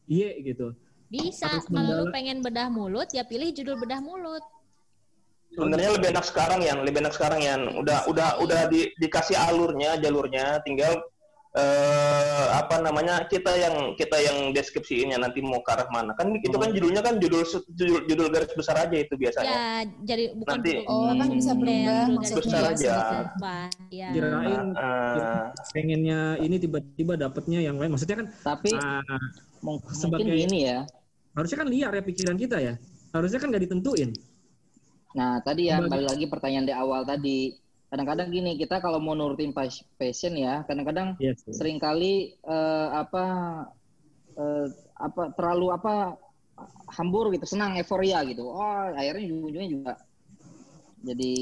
Y 0.07 0.21
gitu 0.45 0.75
bisa 1.09 1.61
kalau 1.69 2.03
lu 2.03 2.11
pengen 2.11 2.41
bedah 2.41 2.67
mulut 2.67 3.09
ya 3.13 3.23
pilih 3.25 3.49
judul 3.53 3.77
bedah 3.77 4.01
mulut 4.01 4.41
Sebenarnya 5.55 5.89
lebih 5.91 6.07
enak 6.11 6.25
sekarang 6.25 6.59
ya, 6.61 6.73
lebih 6.77 6.99
enak 6.99 7.13
sekarang 7.13 7.39
ya. 7.39 7.55
Udah 7.57 7.99
udah 8.05 8.29
udah 8.39 8.61
di, 8.67 8.91
dikasih 8.95 9.39
alurnya, 9.39 9.95
jalurnya, 9.97 10.59
tinggal 10.61 10.99
eh 11.55 12.45
apa 12.51 12.83
namanya 12.83 13.23
kita 13.25 13.47
yang 13.55 13.95
kita 13.95 14.19
yang 14.19 14.51
deskripsiinnya 14.51 15.15
nanti 15.15 15.39
mau 15.39 15.63
ke 15.63 15.71
arah 15.71 15.87
mana 15.87 16.11
kan 16.11 16.35
itu 16.35 16.51
kan 16.51 16.67
judulnya 16.67 16.99
kan 16.99 17.15
judul 17.15 17.47
judul, 17.71 18.03
judul 18.03 18.27
garis 18.27 18.51
besar 18.51 18.75
aja 18.75 18.91
itu 18.91 19.15
biasanya 19.15 19.47
ya 19.47 19.67
jadi 20.03 20.35
bukan 20.35 20.51
Nanti- 20.51 20.75
judul 20.75 20.91
Oh, 20.91 21.15
kan 21.15 21.29
bisa 21.31 21.51
Hmm. 21.55 21.59
berubah 21.63 22.05
maksudnya. 22.11 22.43
Besar 22.43 22.59
ya, 22.59 22.67
aja. 22.67 22.95
depan. 23.31 23.69
ya 23.87 24.07
kirain 24.11 24.67
Ah, 24.75 25.43
pengennya 25.71 26.19
ini 26.43 26.55
tiba-tiba 26.59 27.13
dapetnya 27.15 27.59
yang 27.63 27.79
lain 27.79 27.87
maksudnya 27.89 28.17
kan 28.19 28.27
Tapi 28.43 28.75
mung- 29.63 29.79
mungkin 29.79 29.95
sebagai- 29.95 30.35
gini 30.43 30.59
ya. 30.67 30.83
harusnya 31.31 31.57
kan 31.57 31.67
liar 31.71 31.91
ya 31.93 32.03
pikiran 32.03 32.35
kita 32.35 32.57
ya 32.59 32.73
harusnya 33.11 33.39
kan 33.39 33.47
nggak 33.47 33.63
ditentuin 33.63 34.11
Nah, 35.17 35.39
tadi 35.47 35.71
ya 35.71 35.77
balik 35.91 36.07
lagi 36.11 36.25
pertanyaan 36.33 36.67
di 36.69 36.73
awal 36.75 37.01
tadi. 37.07 37.55
Kadang-kadang 37.89 38.27
gini, 38.35 38.51
kita 38.61 38.75
kalau 38.83 38.99
mau 38.99 39.15
nurutin 39.15 39.51
pas- 39.55 39.85
passion 39.99 40.33
ya, 40.35 40.53
kadang-kadang 40.67 41.15
Yes. 41.19 41.45
sering 41.57 41.77
kali 41.79 42.35
eh, 42.43 42.87
apa 42.91 43.23
eh, 44.39 44.67
apa 44.95 45.21
terlalu 45.37 45.65
apa 45.77 46.15
hambur 46.97 47.25
gitu, 47.35 47.45
senang 47.47 47.75
euforia 47.79 48.19
gitu. 48.29 48.43
Oh, 48.47 48.79
akhirnya 48.95 49.23
ujung-ujungnya 49.27 49.69
juga 49.75 49.91
jadi 51.05 51.33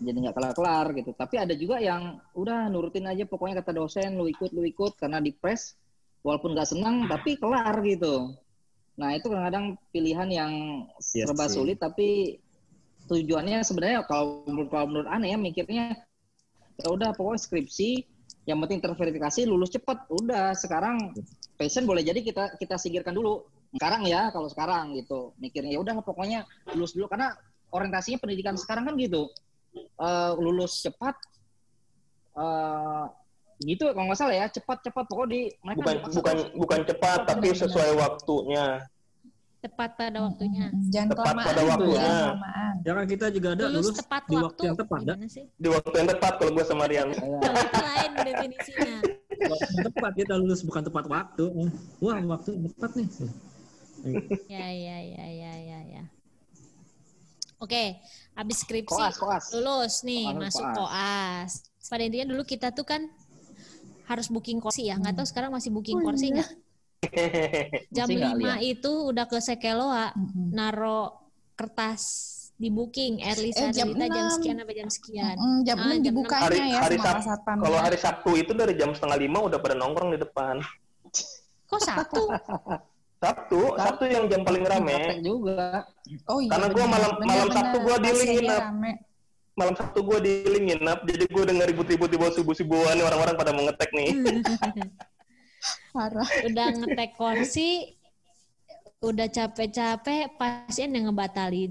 jadi 0.00 0.16
nggak 0.16 0.36
kelar-kelar 0.36 0.86
gitu. 0.96 1.10
Tapi 1.12 1.34
ada 1.36 1.52
juga 1.52 1.76
yang 1.80 2.16
udah 2.32 2.72
nurutin 2.72 3.04
aja 3.04 3.24
pokoknya 3.28 3.60
kata 3.60 3.72
dosen, 3.76 4.16
lu 4.16 4.24
ikut 4.32 4.50
lu 4.56 4.64
ikut 4.64 4.96
karena 4.96 5.20
di 5.20 5.32
press 5.36 5.76
walaupun 6.24 6.56
nggak 6.56 6.68
senang 6.72 7.04
tapi 7.04 7.36
kelar 7.36 7.76
gitu. 7.84 8.32
Nah 9.00 9.10
itu 9.16 9.26
kadang-kadang 9.28 9.66
pilihan 9.92 10.28
yang 10.30 10.52
Iya 11.14 11.26
serba 11.26 11.46
sih. 11.46 11.52
sulit 11.52 11.76
tapi 11.80 12.40
tujuannya 13.10 13.66
sebenarnya 13.66 14.06
kalau 14.06 14.46
menurut 14.46 14.70
kalau 14.70 14.86
menurut 14.86 15.08
aneh 15.10 15.34
ya 15.34 15.38
mikirnya 15.38 15.98
ya 16.78 16.88
udah 16.88 17.10
pokoknya 17.12 17.40
skripsi 17.42 17.90
yang 18.48 18.58
penting 18.64 18.80
terverifikasi 18.80 19.44
lulus 19.44 19.70
cepat 19.74 20.08
udah. 20.08 20.56
Sekarang 20.56 21.12
passion 21.54 21.84
boleh 21.84 22.02
jadi 22.02 22.20
kita 22.24 22.56
kita 22.56 22.80
singkirkan 22.80 23.12
dulu. 23.12 23.44
Sekarang 23.76 24.02
ya 24.08 24.32
kalau 24.32 24.48
sekarang 24.48 24.96
gitu. 24.96 25.36
Mikirnya 25.38 25.76
ya 25.76 25.80
udah 25.82 25.94
pokoknya 26.00 26.48
lulus 26.72 26.96
dulu. 26.96 27.06
Karena 27.10 27.36
orientasinya 27.70 28.18
pendidikan 28.18 28.56
sekarang 28.56 28.88
kan 28.88 28.94
gitu. 28.96 29.28
Eh, 29.76 30.32
lulus 30.40 30.82
cepat 30.82 31.14
eh 32.38 33.04
gitu 33.60 33.92
kalau 33.92 34.08
nggak 34.08 34.18
salah 34.18 34.34
ya. 34.34 34.46
Cepat 34.48 34.82
cepat 34.88 35.04
pokoknya 35.06 35.30
di 35.30 35.40
mereka 35.60 35.78
bukan 35.84 35.96
bukan 36.10 36.36
bukan 36.56 36.80
cepat 36.88 37.18
tapi 37.28 37.48
sesuai 37.52 37.90
waktunya 38.00 38.82
Tepat 39.60 39.90
pada 39.92 40.18
waktunya. 40.24 40.72
Jangan 40.88 41.08
Tepat 41.12 41.24
kelamaan. 41.28 41.46
pada 41.46 41.62
waktunya. 41.62 42.00
Jangan 42.00 42.20
kelamaan. 42.24 42.74
Jangan 42.80 43.04
kita 43.06 43.26
juga 43.28 43.48
ada 43.52 43.62
Lulus 43.62 43.76
lulus 43.76 43.98
tepat 44.00 44.22
di 44.22 44.32
waktu 44.32 44.44
waktu. 44.48 44.62
yang 44.64 44.76
tepat, 44.76 45.00
sih? 45.28 45.44
di 45.52 45.68
waktu 45.68 45.88
yang 45.94 46.08
tepat 46.08 46.32
kalau 46.40 46.50
gue 46.50 46.64
sama 46.64 46.84
Rian 46.88 47.06
Kalau 47.12 47.28
itu 47.60 47.76
lain 47.76 48.10
definisinya. 48.24 48.94
Waktu 49.40 49.68
yang 49.68 49.84
tepat 49.92 50.12
kita 50.16 50.34
lulus 50.34 50.60
bukan 50.64 50.82
tepat 50.82 51.04
waktu. 51.06 51.44
Wah, 52.00 52.18
waktu 52.26 52.48
yang 52.56 52.64
tepat 52.72 52.90
nih. 52.96 53.08
Ya, 54.48 54.66
ya, 54.72 54.96
ya, 55.04 55.24
ya, 55.28 55.52
ya, 55.60 55.78
ya. 55.92 56.02
Oke, 57.60 58.00
habis 58.32 58.64
skripsi 58.64 58.88
koas 58.88 59.20
koas 59.20 59.44
lulus 59.52 60.00
nih, 60.00 60.32
Koas, 60.32 60.40
masuk 60.48 60.64
koas. 60.64 60.76
koas. 60.80 61.50
Pada 61.84 62.02
intinya 62.08 62.32
dulu 62.32 62.42
kita 62.42 62.72
tuh 62.72 62.88
kan 62.88 63.04
harus 64.08 64.32
booking 64.32 64.56
kursi 64.58 64.88
ya, 64.88 64.96
nggak 64.96 65.20
tahu 65.20 65.26
sekarang 65.28 65.52
masih 65.52 65.68
booking 65.68 66.00
Oh, 66.00 66.04
kursi 66.08 66.32
iya. 66.32 66.40
nggak? 66.40 66.50
Jam 67.90 68.06
5 68.06 68.36
itu 68.62 68.92
udah 69.08 69.24
ke 69.24 69.38
Sekeloa, 69.38 70.12
Mm-mm. 70.12 70.52
naro 70.52 71.16
kertas 71.54 72.02
di 72.54 72.68
booking, 72.68 73.24
early 73.24 73.50
Eh, 73.50 73.72
jam 73.72 73.88
jam 73.88 73.88
6. 73.96 74.36
sekian 74.36 74.56
sampai 74.58 74.76
jam 74.76 74.90
sekian. 74.90 75.34
Mm, 75.34 75.58
jam 75.64 75.76
Ah, 75.76 75.84
6 75.86 75.96
jam 75.96 76.02
dibukanya 76.06 76.44
Hari- 76.44 76.60
ya 76.60 76.78
hari 76.78 76.96
sama 76.98 77.08
Sab- 77.08 77.24
Satpam. 77.24 77.56
kalau 77.58 77.72
ya. 77.74 77.82
hari 77.82 77.96
Sabtu 77.96 78.30
itu 78.36 78.52
dari 78.52 78.72
jam 78.74 78.90
setengah 78.92 79.16
lima 79.18 79.38
udah 79.40 79.58
pada 79.58 79.72
nongkrong 79.74 80.12
di 80.12 80.18
depan 80.18 80.60
Kok 81.66 81.80
satu? 81.80 82.24
Sabtu 83.22 83.60
Sabtu 83.74 84.04
yang 84.06 84.24
jam 84.26 84.40
paling 84.42 84.60
rame 84.62 85.20
juga 85.20 85.84
Oh 86.26 86.36
iya. 86.38 86.50
Karena 86.50 86.66
gua 86.68 86.76
benar. 86.78 86.88
malam- 86.90 87.16
Benar, 87.16 87.28
malam. 87.38 87.48
Sabtu 87.50 87.76
gua 87.78 87.96
di 87.96 88.08
nginep. 88.10 88.60
rame. 88.62 88.92
malam 89.52 89.74
Sabtu 89.74 90.00
gue 90.00 90.18
di 90.20 90.32
link 90.46 90.64
nginep 90.70 90.98
jadi 91.04 91.24
gue 91.26 91.42
denger 91.44 91.66
ribut-ribut 91.68 92.08
di 92.08 92.16
bawah 92.16 92.32
subuh-subuhan 92.32 92.92
nih 92.92 93.04
orang-orang 93.04 93.34
pada 93.34 93.52
mau 93.52 93.60
ngetek 93.62 93.92
nih 93.92 94.08
Parah. 95.90 96.28
udah 96.44 96.66
ngetek 96.72 97.10
kursi, 97.14 97.94
udah 99.00 99.26
capek-capek, 99.26 100.34
pasien 100.34 100.90
yang 100.90 101.08
ngebatalin. 101.08 101.70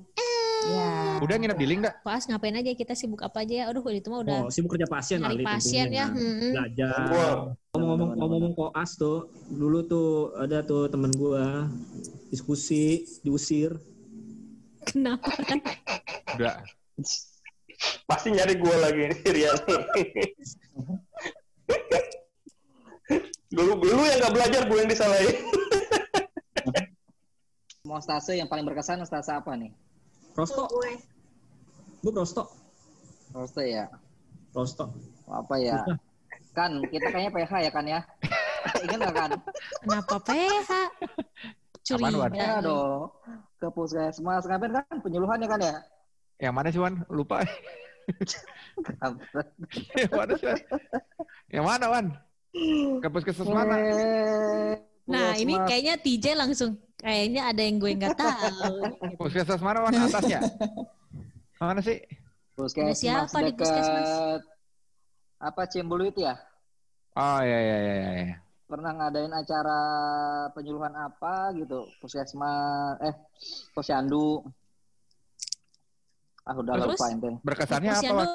Ya. 0.60 1.18
Udah 1.24 1.40
nginep 1.40 1.56
di 1.56 1.66
link 1.66 1.80
nggak? 1.82 1.96
Koas 2.04 2.28
ngapain 2.28 2.52
aja 2.52 2.68
kita 2.72 2.92
sibuk 2.92 3.24
apa 3.24 3.42
aja 3.42 3.54
ya? 3.54 3.64
Aduh, 3.72 3.80
itu 3.88 4.12
mah 4.12 4.20
udah 4.22 4.38
Oh, 4.44 4.50
sibuk 4.52 4.76
kerja 4.76 4.86
pasien 4.86 5.18
kali 5.20 5.42
pasien 5.42 5.88
ya. 5.88 6.12
mm-mm. 6.12 6.52
Belajar. 6.52 7.00
Gua- 7.08 7.38
Ngomong-ngomong 7.70 8.10
ngomong 8.20 8.54
koas 8.54 8.94
tuh, 8.94 9.30
dulu 9.48 9.86
tuh 9.86 10.36
ada 10.36 10.60
tuh 10.60 10.90
temen 10.90 11.10
gua 11.16 11.70
diskusi, 12.28 13.08
diusir. 13.24 13.80
Kenapa? 14.84 15.32
Udah. 16.36 16.60
pasti 18.04 18.36
nyari 18.36 18.60
gue 18.60 18.76
lagi 18.76 19.02
nih 19.08 19.20
Rian 19.32 19.56
dulu 23.50 23.72
dulu 23.82 24.02
yang 24.06 24.18
nggak 24.22 24.34
belajar 24.34 24.62
gue 24.66 24.78
yang 24.78 24.90
disalahin 24.90 25.36
mau 27.90 27.98
stase 27.98 28.38
yang 28.38 28.46
paling 28.46 28.66
berkesan 28.68 29.02
stase 29.04 29.34
apa 29.34 29.58
nih 29.58 29.74
Prosto, 30.38 30.70
gue 30.70 30.92
bu 32.00 32.10
prosto, 32.14 32.48
stase 33.34 33.64
ya 33.66 33.86
prosto. 34.54 34.94
apa 35.28 35.56
ya 35.58 35.82
kan 36.54 36.78
kita 36.88 37.10
kayaknya 37.10 37.32
PH 37.34 37.52
ya 37.66 37.72
kan 37.74 37.86
ya 37.86 38.00
ingat 38.86 39.00
nggak 39.00 39.16
kan 39.16 39.32
Kenapa 39.82 40.16
PH? 40.22 40.70
Apaan, 41.90 42.14
Wan? 42.14 42.30
Curiga. 42.30 42.38
ya 42.38 42.62
dong 42.62 43.10
ke 43.58 43.68
puskesmas 43.74 44.46
ngapain 44.46 44.74
kan 44.78 44.98
penyuluhan 45.02 45.42
ya 45.42 45.50
kan 45.50 45.60
ya 45.60 45.76
Yang 46.40 46.54
mana 46.54 46.68
sih 46.70 46.80
Wan? 46.80 46.96
Lupa. 47.10 47.44
Yang 49.98 50.12
mana 50.14 50.34
sih 50.38 50.46
Wan? 50.48 50.60
Yang 51.50 51.66
mana 51.66 51.86
Wan? 51.90 52.06
Ke 53.00 53.08
puskesmas 53.08 53.46
mana? 53.46 53.76
Nah, 55.06 55.34
ini 55.36 55.54
kayaknya 55.66 55.96
TJ 55.98 56.26
langsung 56.34 56.78
kayaknya 56.96 57.50
ada 57.50 57.62
yang 57.62 57.78
gue 57.78 57.92
nggak 57.94 58.18
tahu. 58.18 58.74
Puskesmas 59.18 59.62
mana 59.62 59.82
Wan? 59.82 59.94
Atasnya? 59.96 60.40
Mana 61.58 61.82
sih? 61.82 62.00
puskesmas 62.54 63.00
siapa 63.00 63.40
di 63.40 63.56
puskesmas? 63.56 64.44
apa 65.40 65.64
Cimbuluit 65.72 66.12
ya 66.12 66.36
Oh 67.16 67.40
iya 67.40 67.56
iya 67.58 67.78
iya. 67.80 67.96
iya. 68.28 68.36
pernah 68.68 68.92
ngadain 68.92 69.32
acara 69.32 69.80
penyuluhan 70.52 70.92
apa 70.92 71.56
gitu 71.56 71.88
puskesmas 72.04 73.00
eh 73.00 73.16
posyandu 73.72 74.44
ah 76.44 76.52
udah 76.54 76.74
Terus? 76.84 77.00
lupa 77.00 77.06
ente 77.08 77.30
Berkesannya 77.40 77.92
apa 77.96 78.04
Posyandu 78.04 78.28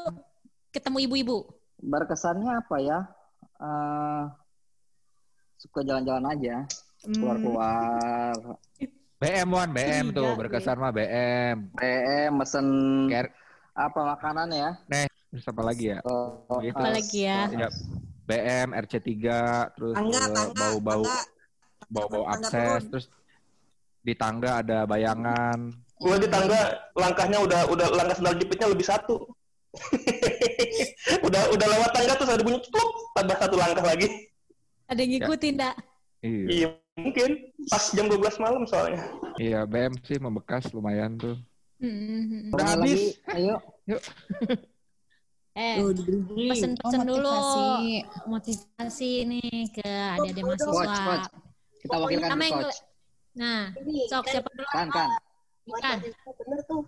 ketemu 0.72 0.98
ibu-ibu. 1.04 1.38
berkesannya 1.76 2.64
apa 2.64 2.76
ya 2.80 2.98
Eh, 3.54 4.22
suka 5.56 5.80
jalan-jalan 5.80 6.26
aja 6.28 6.56
Hmm. 7.04 7.14
keluar-keluar 7.14 8.34
BM 9.16 9.48
Wan, 9.48 9.70
BM 9.70 10.06
Iya, 10.08 10.16
tuh 10.16 10.24
iya. 10.26 10.38
berkesan 10.40 10.76
mah 10.76 10.92
BM. 10.92 11.56
PM 11.76 12.32
mesen 12.34 12.66
Kayak 13.06 13.32
apa 13.74 14.00
makanan 14.16 14.48
ya 14.48 14.70
terus 15.28 15.44
apa 15.44 15.62
lagi 15.62 15.90
ya? 15.92 15.98
Oh, 16.04 16.62
Gitu. 16.62 16.72
Apa 16.72 16.94
lagi 16.94 17.18
ya? 17.20 17.40
Ya, 17.50 17.68
BM, 18.24 18.68
RC3, 18.72 19.10
terus 19.74 19.94
eh, 19.98 20.48
bau-bau 20.54 21.02
bau-bau 21.90 22.24
akses, 22.30 22.86
terus 22.88 23.06
di 24.00 24.14
tangga 24.14 24.62
ada 24.62 24.84
bayangan. 24.84 25.74
gue 25.94 26.16
di 26.20 26.28
tangga 26.28 26.58
langkahnya 26.92 27.38
udah 27.40 27.60
udah 27.66 27.86
langkah 27.94 28.16
sendal 28.18 28.36
jepitnya 28.36 28.68
lebih 28.68 28.84
satu 28.84 29.24
udah 31.26 31.42
udah 31.50 31.66
lewat 31.68 31.90
tangga 31.90 32.14
terus 32.14 32.30
ada 32.30 32.42
bunyi 32.42 32.58
tutup 32.60 32.88
tambah 33.12 33.36
satu 33.36 33.54
langkah 33.54 33.84
lagi 33.84 34.08
Ada 34.84 35.00
yang 35.00 35.10
ngikutin, 35.16 35.54
Dak? 35.56 35.74
Iya. 36.20 36.44
iya 36.46 36.66
mungkin 36.94 37.30
pas 37.66 37.84
jam 37.90 38.06
12 38.06 38.20
malam 38.38 38.62
soalnya 38.64 39.00
Iya, 39.34 39.64
BM 39.64 39.98
sih 40.00 40.16
membekas 40.16 40.70
lumayan 40.70 41.14
tuh. 41.14 41.36
Hmm. 41.76 42.48
Udah 42.48 42.66
habis. 42.70 43.18
ayo 43.28 43.58
Eh, 45.54 45.78
di 45.88 46.02
bridging. 46.02 46.50
pesen-pesen 46.50 47.00
Oh, 47.00 47.06
dulu 47.08 47.30
motivasi. 47.30 48.02
motivasi 48.26 49.10
nih 49.24 49.50
ke 49.70 49.86
adik-adik 49.86 50.42
coach 50.42 50.66
mahasiswa. 50.66 51.04
coach 51.04 51.26
kita 51.78 51.94
wakilkan 51.96 52.30
yang 52.32 52.54
coach 52.58 52.78
Nah, 53.34 53.62
ini 53.76 54.06
sok 54.06 54.22
kan 54.22 54.32
siapa 54.32 54.48
dulu? 54.48 54.66
kan 54.68 54.86
kan 54.88 55.08
Bukan. 55.64 55.96
bener 56.36 56.60
tuh 56.64 56.82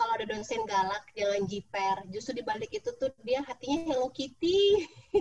kalau 0.00 0.12
ada 0.16 0.26
dosen 0.32 0.64
galak 0.64 1.04
jangan 1.12 1.44
jiper 1.44 1.96
justru 2.08 2.40
di 2.40 2.44
balik 2.48 2.72
itu 2.72 2.88
tuh 2.96 3.12
dia 3.20 3.44
hatinya 3.44 3.84
Hello 3.92 4.08
Kitty. 4.08 4.88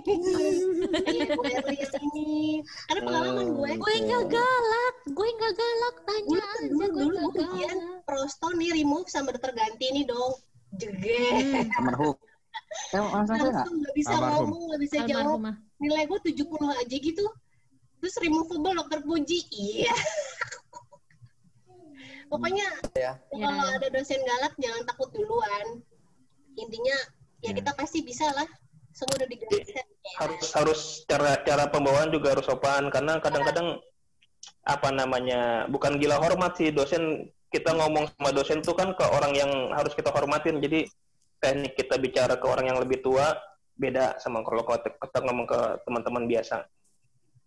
Lihat 1.04 1.94
ini 2.00 2.63
ada 2.88 3.00
pengalaman 3.04 3.48
gue. 3.52 3.70
Gue 3.76 3.94
nggak 4.08 4.24
galak, 4.32 4.96
gue 5.12 5.28
nggak 5.36 5.54
galak, 5.60 5.96
tanya 6.08 6.24
dulu 6.32 6.44
aja 6.48 6.68
dulu 6.72 6.86
gue 6.96 7.06
dulu 7.12 7.18
ujian 7.36 7.80
prosto 8.08 8.48
nih 8.56 8.72
remove 8.80 9.08
sama 9.12 9.36
dokter 9.36 9.52
ganti 9.52 9.86
nih 9.92 10.06
dong. 10.08 10.34
Jeget 10.80 11.44
Hmm, 11.44 11.65
almarhum 11.78 12.15
eh 12.94 13.02
langsung 13.02 13.38
nggak? 13.42 13.52
langsung 13.52 13.76
nggak 13.82 13.96
bisa 13.98 14.13
ngomong 14.15 14.62
nggak 14.70 14.82
bisa 14.86 14.98
jawab. 15.04 15.42
almarhumah. 15.42 15.56
nilai 15.82 16.04
gue 16.08 16.20
70 16.24 16.72
aja 16.72 16.96
gitu. 16.96 17.26
Terus 18.00 18.15
removable 18.24 18.74
dokter 18.80 19.00
puji. 19.04 19.39
Iya 19.52 19.92
pokoknya 22.30 22.68
Ya. 22.96 23.18
kalau 23.34 23.65
Ya. 23.68 23.76
ada 23.82 23.88
dosen 23.89 24.22
galak 24.22 24.54
jangan 24.62 24.84
takut 24.86 25.10
duluan. 25.12 25.82
Intinya 26.56 26.98
ya 27.42 27.52
Ya. 27.52 27.58
kita 27.58 27.72
pasti 27.76 28.06
bisa 28.06 28.30
lah. 28.38 28.48
Semua 28.94 29.22
udah 29.22 29.30
digaris 29.30 29.70
harus 30.18 30.44
harus 30.54 30.80
cara 31.06 31.39
cara 31.46 31.70
pembawaan 31.70 32.13
juga 32.13 32.38
harus 32.38 32.46
sopan. 32.46 32.89
Karena 32.94 33.18
kadang-kadang 33.22 33.82
apa 34.65 34.89
namanya 34.94 35.65
bukan 35.68 35.98
gila 35.98 36.22
hormat 36.22 36.58
sih. 36.58 36.70
Dosen 36.70 37.30
kita 37.50 37.74
ngomong 37.74 38.06
sama 38.13 38.30
dosen 38.30 38.62
tuh 38.62 38.78
kan 38.78 38.94
ke 38.94 39.06
orang 39.06 39.34
yang 39.34 39.52
harus 39.74 39.94
kita 39.98 40.13
hormatin. 40.13 40.62
Jadi 40.62 40.86
teknik 41.39 41.74
kita 41.78 41.96
bicara 41.98 42.36
ke 42.36 42.46
orang 42.46 42.70
yang 42.70 42.78
lebih 42.82 43.00
tua 43.02 43.34
beda 43.80 44.20
sama 44.20 44.44
kalau 44.44 44.68
kita 44.68 45.20
ngomong 45.24 45.48
ke 45.48 45.60
teman-teman 45.88 46.28
biasa 46.28 46.68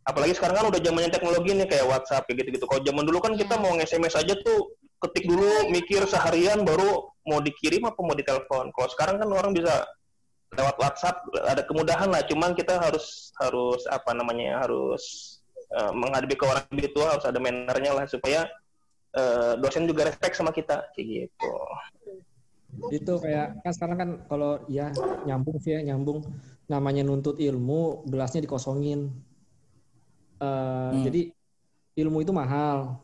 apalagi 0.03 0.35
sekarang 0.35 0.57
kan 0.59 0.67
udah 0.75 0.81
zamannya 0.83 1.11
teknologi 1.15 1.51
nih 1.55 1.69
kayak 1.71 1.87
WhatsApp 1.87 2.27
kayak 2.27 2.43
gitu-gitu. 2.43 2.67
Kalau 2.67 2.83
zaman 2.83 3.05
dulu 3.07 3.19
kan 3.23 3.33
kita 3.39 3.55
Ya. 3.55 3.63
mau 3.63 3.73
nge-SMS 3.79 4.15
aja 4.19 4.35
tuh 4.43 4.75
ketik 5.03 5.27
dulu 5.27 5.71
mikir 5.71 6.03
seharian 6.07 6.63
baru 6.63 7.11
mau 7.27 7.39
dikirim 7.43 7.87
apa 7.87 8.01
mau 8.03 8.15
ditelepon. 8.15 8.71
Kalau 8.75 8.89
sekarang 8.91 9.17
kan 9.23 9.29
orang 9.31 9.55
bisa 9.55 9.87
lewat 10.59 10.77
WhatsApp 10.79 11.17
ada 11.47 11.63
kemudahan 11.67 12.11
lah. 12.11 12.23
Cuman 12.27 12.55
kita 12.59 12.83
harus 12.83 13.31
harus 13.39 13.87
apa 13.87 14.11
namanya 14.15 14.63
harus 14.63 15.39
eh, 15.75 15.93
menghadapi 15.95 16.35
ke 16.35 16.45
orang 16.47 16.67
tua 16.95 17.19
harus 17.19 17.25
ada 17.27 17.39
mannernya 17.39 17.95
lah 17.95 18.07
supaya 18.11 18.47
eh, 19.15 19.53
dosen 19.63 19.87
juga 19.87 20.11
respect 20.11 20.35
sama 20.35 20.51
kita 20.51 20.91
kayak 20.99 21.31
gitu. 21.31 21.55
itu 22.89 23.21
kayak 23.21 23.61
kan 23.61 23.73
sekarang 23.77 23.97
kan 24.01 24.11
kalau 24.33 24.65
ya 24.65 24.89
nyambung 25.29 25.61
sih 25.63 25.79
ya 25.79 25.81
nyambung. 25.95 26.27
Namanya 26.71 27.05
nuntut 27.05 27.37
ilmu 27.37 28.09
gelasnya 28.09 28.49
dikosongin 28.49 29.13
Eh, 30.43 30.93
jadi 31.07 31.23
ilmu 32.03 32.27
itu 32.27 32.33
mahal. 32.35 32.99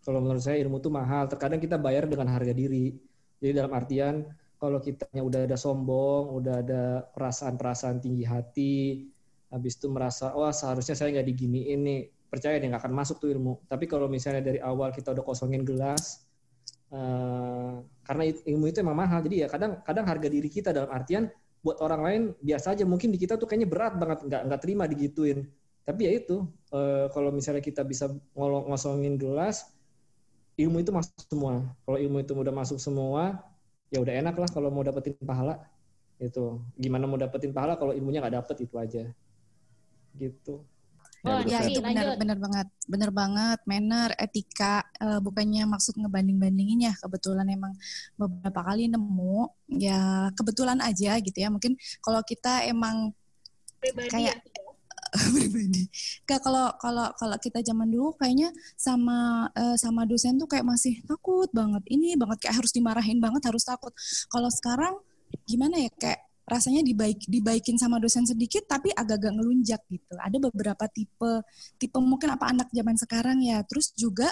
Kalau 0.00 0.18
menurut 0.24 0.40
saya 0.40 0.56
ilmu 0.64 0.80
itu 0.80 0.88
mahal. 0.88 1.28
Terkadang 1.28 1.60
kita 1.60 1.76
bayar 1.76 2.08
dengan 2.08 2.32
harga 2.32 2.56
diri. 2.56 2.96
Jadi 3.40 3.52
dalam 3.52 3.72
artian 3.76 4.24
kalau 4.60 4.80
kitanya 4.80 5.24
udah 5.24 5.40
ada 5.48 5.56
sombong 5.56 6.36
udah 6.36 6.60
ada 6.60 6.82
perasaan-perasaan 7.16 8.04
tinggi 8.04 8.28
hati 8.28 9.08
habis 9.48 9.80
itu 9.80 9.88
merasa 9.88 10.36
wah 10.36 10.52
seharusnya 10.52 10.92
saya 10.96 11.20
nggak 11.20 11.28
diginiin 11.28 11.80
nih. 11.84 12.00
Percaya 12.30 12.56
dia 12.62 12.68
nggak 12.70 12.82
akan 12.86 12.94
masuk 12.96 13.20
tuh 13.20 13.28
ilmu. 13.34 13.60
Tapi 13.68 13.84
kalau 13.84 14.08
misalnya 14.08 14.40
dari 14.40 14.60
awal 14.62 14.94
kita 14.94 15.12
udah 15.12 15.24
kosongin 15.26 15.66
gelas 15.68 16.24
eh, 16.92 17.74
karena 18.08 18.22
ilmu 18.24 18.64
itu 18.72 18.80
emang 18.80 18.96
mahal. 18.96 19.20
Jadi 19.20 19.44
ya 19.44 19.48
kadang 19.52 19.84
kadang 19.84 20.08
harga 20.08 20.28
diri 20.32 20.48
kita 20.48 20.72
dalam 20.72 20.88
artian 20.88 21.28
buat 21.60 21.76
orang 21.84 22.00
lain 22.00 22.22
biasa 22.40 22.72
aja. 22.72 22.88
Mungkin 22.88 23.12
di 23.12 23.18
kita 23.20 23.36
tuh 23.36 23.44
kayaknya 23.44 23.68
berat 23.68 23.94
banget. 24.00 24.18
Nggak 24.24 24.42
nggak 24.48 24.60
terima 24.64 24.84
digituin 24.88 25.44
tapi 25.90 26.06
ya 26.06 26.12
itu 26.22 26.46
eh, 26.70 27.10
kalau 27.10 27.34
misalnya 27.34 27.58
kita 27.58 27.82
bisa 27.82 28.06
ngolong 28.38 28.70
ngosongin 28.70 29.18
gelas 29.18 29.66
ilmu 30.54 30.78
itu 30.78 30.94
masuk 30.94 31.18
semua 31.26 31.66
kalau 31.82 31.98
ilmu 31.98 32.22
itu 32.22 32.30
udah 32.30 32.54
masuk 32.54 32.78
semua 32.78 33.42
ya 33.90 33.98
udah 33.98 34.14
enak 34.22 34.38
lah 34.38 34.46
kalau 34.46 34.70
mau 34.70 34.86
dapetin 34.86 35.18
pahala 35.18 35.58
itu 36.22 36.62
gimana 36.78 37.10
mau 37.10 37.18
dapetin 37.18 37.50
pahala 37.50 37.74
kalau 37.74 37.90
ilmunya 37.90 38.22
nggak 38.22 38.38
dapet 38.38 38.56
itu 38.70 38.74
aja 38.78 39.04
gitu 40.14 40.62
Oh, 41.20 41.36
Ya 41.44 41.60
Nasi, 41.60 41.76
itu 41.76 41.84
benar 41.84 42.16
benar 42.16 42.38
banget, 42.40 42.66
benar 42.88 43.10
banget. 43.12 43.58
Manner, 43.68 44.08
etika, 44.16 44.80
eh, 44.96 45.20
bukannya 45.20 45.68
maksud 45.68 46.00
ngebanding-bandingin 46.00 46.88
ya. 46.88 46.96
Kebetulan 46.96 47.44
emang 47.44 47.76
beberapa 48.16 48.64
kali 48.64 48.88
nemu, 48.88 49.52
ya 49.68 50.32
kebetulan 50.32 50.80
aja 50.80 51.20
gitu 51.20 51.36
ya. 51.36 51.52
Mungkin 51.52 51.76
kalau 52.00 52.24
kita 52.24 52.64
emang 52.64 53.12
Pribadi 53.80 54.12
Kayak- 54.12 54.44
ya. 54.44 54.49
pribadi. 55.34 55.84
Kayak 56.24 56.42
kalau 56.46 56.66
kalau 56.78 57.06
kalau 57.18 57.36
kita 57.38 57.60
zaman 57.66 57.90
dulu 57.90 58.14
kayaknya 58.16 58.54
sama 58.78 59.48
eh, 59.54 59.76
sama 59.76 60.06
dosen 60.06 60.38
tuh 60.38 60.46
kayak 60.46 60.66
masih 60.66 61.02
takut 61.06 61.50
banget. 61.50 61.82
Ini 61.90 62.14
banget 62.20 62.46
kayak 62.46 62.62
harus 62.62 62.72
dimarahin 62.74 63.18
banget, 63.18 63.42
harus 63.50 63.64
takut. 63.66 63.92
Kalau 64.30 64.50
sekarang 64.50 64.94
gimana 65.46 65.78
ya 65.78 65.90
kayak 65.94 66.30
rasanya 66.50 66.82
dibaik 66.82 67.22
dibaikin 67.30 67.78
sama 67.78 68.02
dosen 68.02 68.26
sedikit 68.26 68.66
tapi 68.66 68.90
agak-agak 68.90 69.38
ngelunjak 69.38 69.82
gitu. 69.86 70.14
Ada 70.18 70.36
beberapa 70.42 70.84
tipe 70.90 71.46
tipe 71.78 71.98
mungkin 72.02 72.34
apa 72.34 72.50
anak 72.50 72.68
zaman 72.74 72.96
sekarang 72.98 73.38
ya. 73.42 73.62
Terus 73.66 73.94
juga 73.94 74.26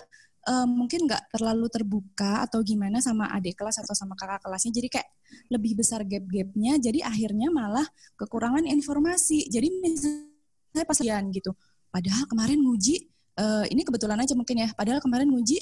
eh, 0.46 0.66
mungkin 0.66 1.06
nggak 1.06 1.34
terlalu 1.34 1.66
terbuka 1.70 2.46
atau 2.46 2.62
gimana 2.66 2.98
sama 2.98 3.30
adik 3.34 3.58
kelas 3.58 3.78
atau 3.82 3.94
sama 3.94 4.18
kakak 4.18 4.42
kelasnya. 4.42 4.74
Jadi 4.74 4.88
kayak 4.98 5.08
lebih 5.52 5.78
besar 5.78 6.02
gap-gapnya. 6.02 6.76
Jadi 6.82 7.00
akhirnya 7.04 7.48
malah 7.54 7.86
kekurangan 8.18 8.66
informasi. 8.66 9.46
Jadi 9.46 9.68
misalnya 9.78 10.27
pas 10.72 10.98
ujian 11.00 11.24
gitu. 11.32 11.52
Padahal 11.88 12.24
kemarin 12.28 12.60
nguji, 12.60 13.08
eh, 13.38 13.64
ini 13.72 13.82
kebetulan 13.82 14.18
aja 14.20 14.36
mungkin 14.36 14.64
ya. 14.64 14.68
Padahal 14.76 15.00
kemarin 15.00 15.28
nguji 15.32 15.58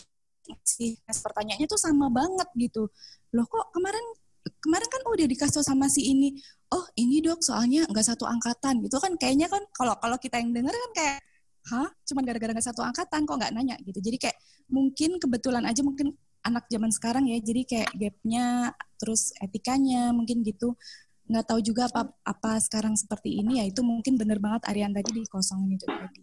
si 0.62 0.94
pertanyaannya 1.02 1.66
tuh 1.66 1.80
sama 1.80 2.06
banget 2.12 2.46
gitu. 2.54 2.86
Loh 3.34 3.46
kok 3.50 3.74
kemarin 3.74 4.04
kemarin 4.62 4.88
kan 4.90 5.02
udah 5.10 5.26
dikasih 5.26 5.62
sama 5.66 5.90
si 5.90 6.06
ini. 6.06 6.38
Oh 6.70 6.86
ini 6.98 7.22
dok 7.22 7.42
soalnya 7.42 7.86
nggak 7.90 8.06
satu 8.14 8.26
angkatan 8.26 8.82
gitu 8.82 8.98
kan. 9.02 9.14
Kayaknya 9.18 9.50
kan 9.50 9.62
kalau 9.74 9.94
kalau 9.98 10.16
kita 10.18 10.38
yang 10.38 10.54
denger 10.54 10.74
kan 10.74 10.92
kayak 10.94 11.18
hah 11.66 11.88
cuman 12.06 12.22
gara-gara 12.22 12.50
nggak 12.54 12.66
satu 12.66 12.82
angkatan 12.86 13.26
kok 13.26 13.36
nggak 13.38 13.52
nanya 13.54 13.76
gitu. 13.82 13.98
Jadi 13.98 14.16
kayak 14.22 14.38
mungkin 14.70 15.18
kebetulan 15.18 15.66
aja 15.66 15.82
mungkin 15.82 16.14
anak 16.46 16.70
zaman 16.70 16.90
sekarang 16.94 17.24
ya. 17.26 17.38
Jadi 17.42 17.62
kayak 17.66 17.90
gapnya 17.94 18.70
terus 19.02 19.34
etikanya 19.42 20.14
mungkin 20.14 20.46
gitu 20.46 20.78
nggak 21.26 21.44
tahu 21.46 21.60
juga 21.62 21.90
apa 21.90 22.06
apa 22.22 22.50
sekarang 22.62 22.94
seperti 22.94 23.42
ini 23.42 23.58
ya 23.58 23.64
itu 23.66 23.82
mungkin 23.82 24.14
bener 24.14 24.38
banget 24.38 24.62
Aryan 24.70 24.94
tadi 24.94 25.10
dikosongin 25.22 25.74
itu 25.74 25.86
tadi. 25.86 26.22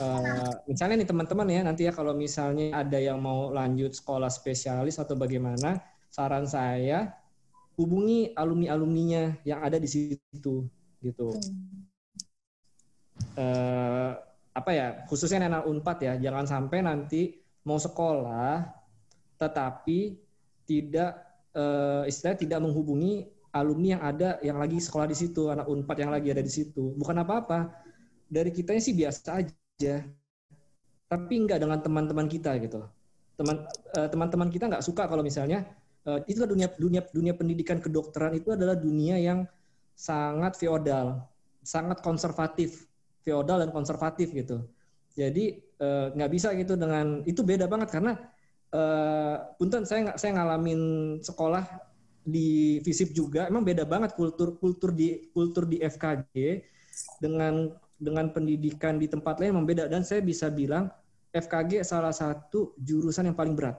Eh, 0.00 0.52
misalnya 0.64 1.04
nih 1.04 1.08
teman-teman 1.08 1.48
ya 1.52 1.60
nanti 1.60 1.84
ya 1.84 1.92
kalau 1.92 2.16
misalnya 2.16 2.72
ada 2.72 2.96
yang 2.96 3.20
mau 3.20 3.52
lanjut 3.52 3.92
sekolah 3.92 4.32
spesialis 4.32 4.96
atau 4.96 5.12
bagaimana 5.16 5.76
saran 6.08 6.48
saya 6.48 7.12
hubungi 7.76 8.32
alumni 8.32 8.72
alumninya 8.72 9.36
yang 9.44 9.60
ada 9.60 9.76
di 9.76 9.88
situ 9.88 10.64
gitu 11.04 11.28
eh, 13.36 14.12
apa 14.50 14.70
ya 14.72 15.04
khususnya 15.06 15.48
anak 15.48 15.68
unpad 15.68 15.98
ya 16.00 16.14
jangan 16.16 16.48
sampai 16.48 16.78
nanti 16.80 17.36
mau 17.68 17.76
sekolah 17.76 18.64
tetapi 19.36 20.16
tidak 20.64 21.12
eh, 21.52 22.08
istilahnya 22.08 22.40
tidak 22.40 22.60
menghubungi 22.64 23.28
alumni 23.50 23.98
yang 23.98 24.02
ada 24.02 24.28
yang 24.40 24.58
lagi 24.58 24.78
sekolah 24.78 25.06
di 25.10 25.16
situ 25.18 25.50
anak 25.50 25.66
unpad 25.66 25.96
yang 25.98 26.12
lagi 26.14 26.28
ada 26.30 26.42
di 26.42 26.52
situ. 26.52 26.94
Bukan 26.94 27.16
apa-apa. 27.22 27.70
Dari 28.30 28.50
kitanya 28.54 28.82
sih 28.82 28.94
biasa 28.94 29.42
aja. 29.42 29.94
Tapi 31.10 31.34
nggak 31.46 31.58
dengan 31.58 31.78
teman-teman 31.82 32.26
kita 32.30 32.54
gitu. 32.62 32.86
Teman 33.34 33.66
eh, 33.98 34.08
teman-teman 34.08 34.48
kita 34.52 34.70
nggak 34.70 34.84
suka 34.84 35.10
kalau 35.10 35.26
misalnya 35.26 35.66
eh, 36.06 36.20
itu 36.30 36.42
dunia 36.46 36.70
dunia 36.78 37.02
dunia 37.10 37.34
pendidikan 37.34 37.82
kedokteran 37.82 38.38
itu 38.38 38.54
adalah 38.54 38.78
dunia 38.78 39.18
yang 39.18 39.48
sangat 39.98 40.56
feodal 40.56 41.26
sangat 41.60 42.00
konservatif 42.00 42.88
feodal 43.20 43.60
dan 43.60 43.70
konservatif 43.70 44.32
gitu. 44.32 44.64
Jadi 45.12 45.60
eh, 45.60 46.06
nggak 46.16 46.30
bisa 46.32 46.56
gitu 46.56 46.74
dengan 46.78 47.20
itu 47.28 47.44
beda 47.44 47.68
banget 47.68 47.92
karena 47.92 48.16
eh, 48.72 49.36
punten 49.60 49.84
saya 49.84 50.10
nggak 50.10 50.18
saya 50.18 50.30
ngalamin 50.40 50.80
sekolah 51.20 51.64
di 52.20 52.78
FISIP 52.84 53.16
juga 53.16 53.48
emang 53.48 53.64
beda 53.64 53.88
banget 53.88 54.12
kultur 54.12 54.60
kultur 54.60 54.92
di 54.92 55.32
kultur 55.32 55.64
di 55.64 55.80
FKG 55.80 56.60
dengan 57.16 57.72
dengan 58.00 58.32
pendidikan 58.32 58.96
di 58.96 59.08
tempat 59.08 59.40
lain 59.40 59.60
membeda 59.60 59.88
dan 59.88 60.04
saya 60.04 60.24
bisa 60.24 60.48
bilang 60.48 60.88
FKG 61.30 61.86
salah 61.86 62.10
satu 62.10 62.74
jurusan 62.80 63.30
yang 63.30 63.36
paling 63.38 63.54
berat. 63.54 63.78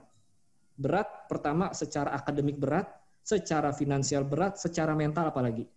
Berat 0.78 1.28
pertama 1.28 1.74
secara 1.76 2.16
akademik 2.16 2.56
berat, 2.56 2.88
secara 3.20 3.76
finansial 3.76 4.24
berat, 4.24 4.56
secara 4.56 4.96
mental 4.96 5.28
apalagi. 5.28 5.68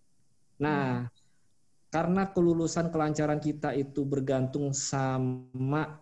Nah, 0.56 1.04
karena 1.92 2.32
kelulusan 2.32 2.88
kelancaran 2.88 3.38
kita 3.38 3.76
itu 3.76 4.08
bergantung 4.08 4.72
sama 4.72 6.00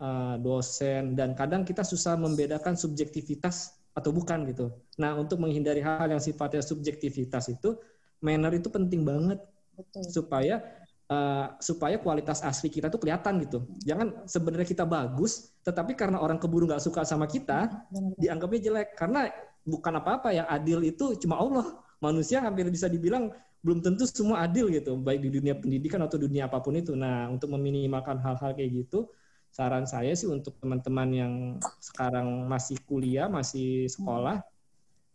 uh, 0.00 0.40
dosen 0.40 1.12
dan 1.12 1.36
kadang 1.36 1.68
kita 1.68 1.84
susah 1.84 2.16
membedakan 2.16 2.74
subjektivitas 2.80 3.79
atau 3.94 4.10
bukan 4.14 4.46
gitu. 4.46 4.70
Nah, 4.98 5.18
untuk 5.18 5.42
menghindari 5.42 5.82
hal-hal 5.82 6.14
yang 6.18 6.22
sifatnya 6.22 6.62
subjektivitas 6.62 7.50
itu 7.50 7.74
manner 8.22 8.52
itu 8.54 8.68
penting 8.68 9.02
banget 9.02 9.40
Betul. 9.74 10.04
supaya 10.12 10.62
uh, 11.10 11.56
supaya 11.58 11.98
kualitas 11.98 12.40
asli 12.46 12.70
kita 12.70 12.88
tuh 12.88 13.02
kelihatan 13.02 13.42
gitu. 13.42 13.66
Jangan 13.82 14.24
sebenarnya 14.30 14.68
kita 14.68 14.84
bagus, 14.86 15.50
tetapi 15.66 15.98
karena 15.98 16.22
orang 16.22 16.38
keburu 16.38 16.70
nggak 16.70 16.84
suka 16.84 17.02
sama 17.02 17.26
kita, 17.26 17.68
banget. 17.90 18.14
dianggapnya 18.20 18.60
jelek. 18.70 18.88
Karena 18.94 19.26
bukan 19.66 19.92
apa-apa 19.98 20.30
yang 20.32 20.46
adil 20.46 20.80
itu 20.86 21.18
cuma 21.20 21.36
Allah. 21.40 21.66
Manusia 22.00 22.40
hampir 22.40 22.64
bisa 22.72 22.88
dibilang 22.88 23.28
belum 23.60 23.84
tentu 23.84 24.08
semua 24.08 24.48
adil 24.48 24.72
gitu, 24.72 24.96
baik 24.96 25.20
di 25.20 25.36
dunia 25.36 25.52
pendidikan 25.52 26.00
atau 26.00 26.16
dunia 26.16 26.48
apa 26.48 26.64
pun 26.64 26.72
itu. 26.80 26.96
Nah, 26.96 27.28
untuk 27.28 27.52
meminimalkan 27.52 28.16
hal-hal 28.16 28.56
kayak 28.56 28.88
gitu, 28.88 29.12
saran 29.50 29.84
saya 29.84 30.14
sih 30.14 30.30
untuk 30.30 30.56
teman-teman 30.62 31.08
yang 31.10 31.34
sekarang 31.82 32.46
masih 32.46 32.78
kuliah, 32.86 33.26
masih 33.26 33.90
sekolah, 33.90 34.40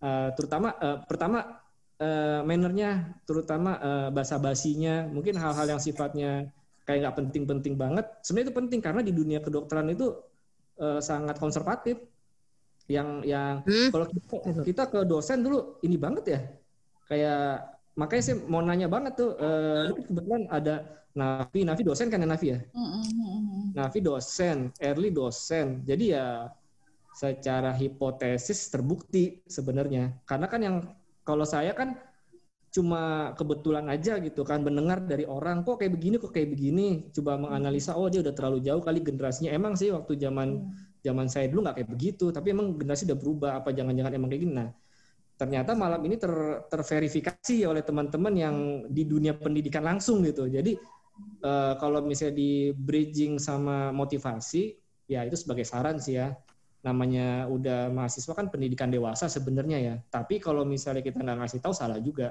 eh, 0.04 0.30
terutama 0.36 0.76
eh, 0.76 0.98
pertama 1.08 1.63
eh, 2.00 2.43
mannernya, 2.43 3.15
terutama 3.24 3.80
eh, 3.80 4.08
bahasa 4.12 4.36
basinya, 4.36 5.08
mungkin 5.08 5.39
hal-hal 5.39 5.76
yang 5.76 5.82
sifatnya 5.82 6.52
kayak 6.86 7.00
nggak 7.08 7.17
penting-penting 7.17 7.76
banget. 7.80 8.06
Sebenarnya 8.21 8.52
itu 8.52 8.56
penting 8.56 8.80
karena 8.84 9.02
di 9.02 9.12
dunia 9.16 9.39
kedokteran 9.41 9.89
itu 9.89 10.14
eh, 10.80 10.99
sangat 11.01 11.39
konservatif. 11.39 11.99
Yang 12.86 13.10
yang 13.26 13.66
kalau 13.89 14.05
kita, 14.05 14.62
kita 14.62 14.84
ke 14.93 14.99
dosen 15.10 15.41
dulu 15.41 15.82
ini 15.82 15.97
banget 15.97 16.24
ya, 16.30 16.39
kayak 17.10 17.74
makanya 17.96 18.24
saya 18.24 18.36
mau 18.46 18.62
nanya 18.62 18.88
banget 18.91 19.14
tuh, 19.16 19.32
eh, 19.39 19.89
ini 19.89 19.93
kan 19.96 20.04
kebetulan 20.08 20.43
ada 20.52 20.76
Nafi, 21.16 21.64
Nafi 21.64 21.82
dosen 21.88 22.12
kan 22.12 22.20
ya 22.20 22.28
Nafi 22.28 22.48
ya? 22.52 22.60
Mm, 22.76 22.88
mm, 22.91 23.06
mm. 23.08 23.66
Nafi 23.80 24.00
dosen, 24.04 24.76
Erli 24.84 25.10
dosen. 25.16 25.88
Jadi 25.88 26.12
ya 26.12 26.52
secara 27.16 27.72
hipotesis 27.72 28.68
terbukti 28.68 29.39
sebenarnya. 29.48 30.12
Karena 30.28 30.52
kan 30.52 30.60
yang 30.60 30.76
kalau 31.24 31.48
saya 31.48 31.72
kan 31.72 31.96
cuma 32.76 33.32
kebetulan 33.39 33.88
aja 33.88 34.20
gitu 34.20 34.43
kan 34.43 34.60
mendengar 34.60 35.00
dari 35.00 35.24
orang 35.24 35.64
kok 35.64 35.80
kayak 35.80 35.96
begini 35.96 36.20
kok 36.20 36.36
kayak 36.36 36.52
begini 36.52 37.08
coba 37.16 37.39
menganalisa 37.39 37.96
oh 37.96 38.12
dia 38.12 38.20
udah 38.20 38.36
terlalu 38.36 38.60
jauh 38.68 38.84
kali 38.84 39.00
generasinya 39.00 39.48
emang 39.56 39.80
sih 39.80 39.96
waktu 39.96 40.20
zaman 40.20 40.76
zaman 41.00 41.32
saya 41.32 41.48
dulu 41.48 41.64
nggak 41.64 41.80
kayak 41.80 41.89
begitu 41.96 42.36
tapi 42.36 42.52
emang 42.52 42.76
generasi 42.76 43.08
udah 43.08 43.16
berubah 43.16 43.52
apa 43.64 43.72
jangan-jangan 43.72 44.12
emang 44.20 44.28
kayak 44.28 44.43
gini 44.43 44.54
nah 44.60 44.70
ternyata 45.36 45.76
malam 45.76 46.00
ini 46.08 46.16
ter, 46.16 46.32
terverifikasi 46.72 47.68
oleh 47.68 47.84
teman-teman 47.84 48.34
yang 48.36 48.56
di 48.88 49.04
dunia 49.04 49.36
pendidikan 49.36 49.84
langsung 49.84 50.24
gitu 50.24 50.48
jadi 50.48 50.80
eh, 51.44 51.74
kalau 51.80 52.00
misalnya 52.04 52.40
di 52.40 52.72
bridging 52.72 53.40
sama 53.40 53.92
motivasi 53.92 54.76
ya 55.06 55.28
itu 55.28 55.38
sebagai 55.38 55.68
saran 55.68 56.00
sih 56.00 56.18
ya 56.18 56.34
namanya 56.86 57.50
udah 57.50 57.90
mahasiswa 57.90 58.38
kan 58.38 58.54
pendidikan 58.54 58.94
dewasa 58.94 59.26
sebenarnya 59.26 59.82
ya. 59.82 59.96
Tapi 60.14 60.38
kalau 60.38 60.62
misalnya 60.62 61.02
kita 61.02 61.18
nggak 61.18 61.42
ngasih 61.42 61.60
tahu 61.66 61.74
salah 61.74 61.98
juga. 61.98 62.30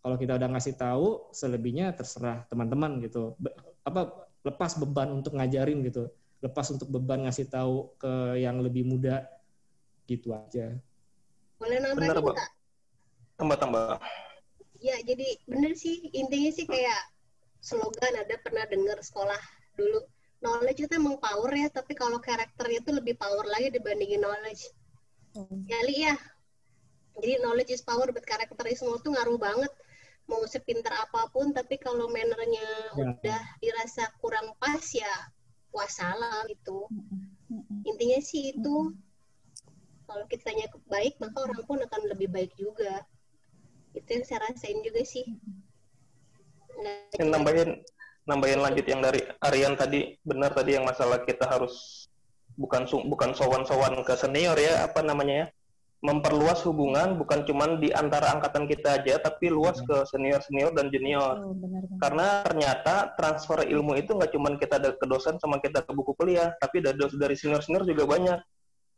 Kalau 0.00 0.14
kita 0.14 0.38
udah 0.38 0.48
ngasih 0.54 0.78
tahu, 0.78 1.34
selebihnya 1.34 1.90
terserah 1.98 2.46
teman-teman 2.46 3.02
gitu. 3.02 3.34
Be- 3.36 3.52
apa 3.82 4.30
lepas 4.46 4.78
beban 4.78 5.10
untuk 5.10 5.34
ngajarin 5.34 5.82
gitu. 5.82 6.06
Lepas 6.38 6.70
untuk 6.70 6.86
beban 6.88 7.26
ngasih 7.26 7.50
tahu 7.50 7.98
ke 7.98 8.38
yang 8.38 8.62
lebih 8.62 8.86
muda 8.86 9.26
gitu 10.06 10.32
aja. 10.32 10.78
Boleh 11.60 11.78
nambahin 11.78 12.08
Bener, 12.08 12.16
Mbak. 12.18 12.34
nggak? 12.34 12.50
Tambah-tambah. 13.36 14.00
Ya, 14.80 14.96
jadi 15.04 15.28
bener 15.44 15.76
sih 15.76 16.08
intinya 16.16 16.50
sih 16.56 16.64
kayak 16.64 17.00
slogan 17.60 18.16
ada 18.16 18.36
pernah 18.40 18.64
dengar 18.64 18.96
sekolah 19.04 19.36
dulu. 19.76 20.00
Knowledge 20.40 20.88
itu 20.88 20.92
emang 20.96 21.20
power 21.20 21.52
ya, 21.52 21.68
tapi 21.68 21.92
kalau 21.92 22.16
karakternya 22.16 22.80
itu 22.80 22.90
lebih 22.96 23.12
power 23.20 23.44
lagi 23.44 23.68
dibandingin 23.68 24.24
knowledge. 24.24 24.72
Kali 25.68 26.08
ya. 26.08 26.16
Jadi 27.20 27.44
knowledge 27.44 27.76
is 27.76 27.84
power, 27.84 28.08
but 28.08 28.24
karakterisme 28.24 28.88
itu 28.96 29.12
ngaruh 29.12 29.36
banget. 29.36 29.68
Mau 30.24 30.40
sepinter 30.48 30.96
apa 30.96 31.28
pun, 31.28 31.52
tapi 31.52 31.76
kalau 31.76 32.08
mannernya 32.08 32.64
Ya. 32.96 33.04
udah 33.20 33.40
dirasa 33.60 34.08
kurang 34.24 34.56
pas 34.56 34.80
ya 34.96 35.12
wassalam 35.76 36.48
gitu. 36.48 36.88
Intinya 37.84 38.18
sih 38.24 38.56
itu 38.56 38.96
kalau 40.10 40.26
kitanya 40.26 40.66
baik, 40.90 41.14
maka 41.22 41.38
orang 41.46 41.62
pun 41.62 41.78
akan 41.78 42.02
lebih 42.10 42.34
baik 42.34 42.50
juga. 42.58 43.06
Itu 43.94 44.10
yang 44.10 44.26
saya 44.26 44.42
rasain 44.50 44.82
juga 44.82 45.06
sih. 45.06 45.22
Yang 47.14 47.30
nambahin 47.30 47.70
nambahin 48.26 48.58
lanjut 48.58 48.86
yang 48.90 49.02
dari 49.02 49.22
Aryan 49.38 49.78
tadi 49.78 50.18
benar 50.26 50.50
tadi 50.50 50.74
yang 50.74 50.86
masalah 50.86 51.22
kita 51.22 51.46
harus 51.46 52.06
bukan 52.58 52.86
bukan 53.06 53.30
sowan-sowan 53.38 54.02
ke 54.02 54.14
senior 54.18 54.58
ya 54.58 54.82
apa 54.90 54.98
namanya 55.06 55.46
ya? 55.46 55.48
Memperluas 56.00 56.64
hubungan 56.64 57.20
bukan 57.20 57.44
cuman 57.44 57.76
di 57.76 57.92
antara 57.92 58.32
angkatan 58.32 58.64
kita 58.64 59.04
aja 59.04 59.20
tapi 59.20 59.52
luas 59.52 59.78
ke 59.84 60.08
senior-senior 60.08 60.72
dan 60.72 60.88
junior. 60.88 61.44
Oh, 61.44 61.52
benar 61.54 61.84
karena 62.00 62.26
ternyata 62.48 62.94
transfer 63.14 63.62
ilmu 63.68 63.94
itu 64.00 64.16
nggak 64.16 64.32
cuman 64.32 64.56
kita 64.56 64.80
ada 64.80 64.90
ke 64.96 65.06
dosen 65.06 65.36
sama 65.36 65.60
kita 65.60 65.84
ke 65.84 65.92
buku 65.92 66.16
kuliah 66.16 66.56
tapi 66.56 66.80
dari 66.80 66.96
dari 66.98 67.36
senior-senior 67.36 67.84
juga 67.84 68.08
banyak 68.08 68.40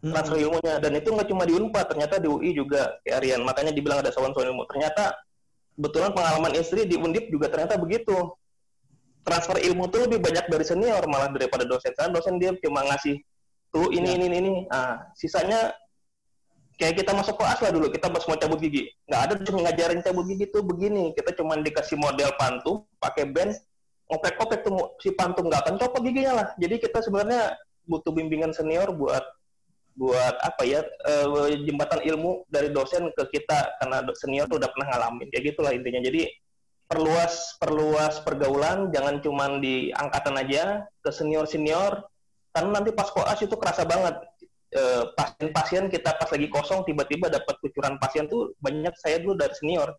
transfer 0.02 0.38
ilmunya. 0.42 0.82
Dan 0.82 0.92
itu 0.98 1.08
nggak 1.14 1.28
cuma 1.30 1.46
di 1.46 1.54
Unpad 1.54 1.86
ternyata 1.94 2.18
di 2.18 2.26
UI 2.26 2.50
juga 2.50 2.98
kayak 3.06 3.16
Aryan 3.22 3.40
makanya 3.46 3.70
dibilang 3.70 4.02
ada 4.02 4.10
sowan-sowan 4.10 4.50
ilmu. 4.50 4.66
Ternyata 4.66 5.14
kebetulan 5.78 6.10
pengalaman 6.10 6.52
istri 6.58 6.84
di 6.84 6.98
Undip 6.98 7.30
juga 7.30 7.46
ternyata 7.46 7.78
begitu. 7.78 8.34
Transfer 9.22 9.62
ilmu 9.62 9.86
tuh 9.86 10.10
lebih 10.10 10.18
banyak 10.18 10.50
dari 10.50 10.66
senior 10.66 11.06
malah 11.06 11.30
daripada 11.30 11.62
dosen. 11.62 11.94
Karena 11.94 12.10
dosen 12.10 12.42
dia 12.42 12.50
cuma 12.58 12.82
ngasih 12.82 13.22
tuh 13.70 13.94
ini 13.94 14.18
ini 14.18 14.24
ini, 14.26 14.36
ini. 14.42 14.52
Ah 14.74 15.06
sisanya 15.14 15.70
kayak 16.74 17.06
kita 17.06 17.14
masuk 17.14 17.38
kelas 17.38 17.62
lah 17.62 17.70
dulu. 17.70 17.86
Kita 17.94 18.10
pas 18.10 18.26
mau 18.26 18.34
cabut 18.34 18.58
gigi. 18.58 18.90
Nggak 19.06 19.20
ada 19.22 19.32
cuma 19.46 19.58
ngajarin 19.70 20.02
cabut 20.02 20.26
gigi 20.26 20.50
tuh 20.50 20.66
begini. 20.66 21.14
Kita 21.14 21.30
cuma 21.38 21.54
dikasih 21.54 21.94
model 21.94 22.34
pantum 22.34 22.82
pakai 22.98 23.30
band 23.30 23.54
ngopek-ngopek 24.10 24.60
tuh 24.60 24.74
si 25.00 25.08
pantum 25.14 25.48
nggak 25.48 25.62
akan 25.64 25.74
copot 25.78 26.02
giginya 26.02 26.32
lah. 26.42 26.46
Jadi 26.58 26.82
kita 26.82 26.98
sebenarnya 26.98 27.54
butuh 27.86 28.10
bimbingan 28.10 28.50
senior 28.50 28.90
buat 28.90 29.22
buat 29.92 30.40
apa 30.40 30.62
ya 30.64 30.80
eh, 30.84 31.56
jembatan 31.68 32.00
ilmu 32.00 32.48
dari 32.48 32.72
dosen 32.72 33.12
ke 33.12 33.28
kita 33.28 33.76
karena 33.80 34.00
senior 34.16 34.48
tuh 34.48 34.56
udah 34.56 34.70
pernah 34.72 34.88
ngalamin 34.96 35.28
kayak 35.28 35.52
gitulah 35.52 35.72
intinya. 35.72 36.00
Jadi 36.00 36.28
perluas 36.88 37.56
perluas 37.56 38.20
pergaulan 38.20 38.92
jangan 38.92 39.20
cuman 39.24 39.60
di 39.64 39.92
angkatan 39.92 40.36
aja 40.36 40.84
ke 41.00 41.10
senior 41.12 41.48
senior 41.48 42.04
karena 42.52 42.80
nanti 42.80 42.92
pas 42.92 43.08
koas 43.08 43.40
itu 43.40 43.56
kerasa 43.56 43.84
banget. 43.84 44.16
Eh, 44.72 45.04
pasien-pasien 45.12 45.92
kita 45.92 46.16
pas 46.16 46.28
lagi 46.32 46.48
kosong 46.48 46.88
tiba-tiba 46.88 47.28
dapat 47.28 47.60
kucuran 47.60 48.00
pasien 48.00 48.24
tuh 48.24 48.56
banyak 48.60 48.92
saya 48.96 49.20
dulu 49.20 49.36
dari 49.36 49.52
senior. 49.56 49.92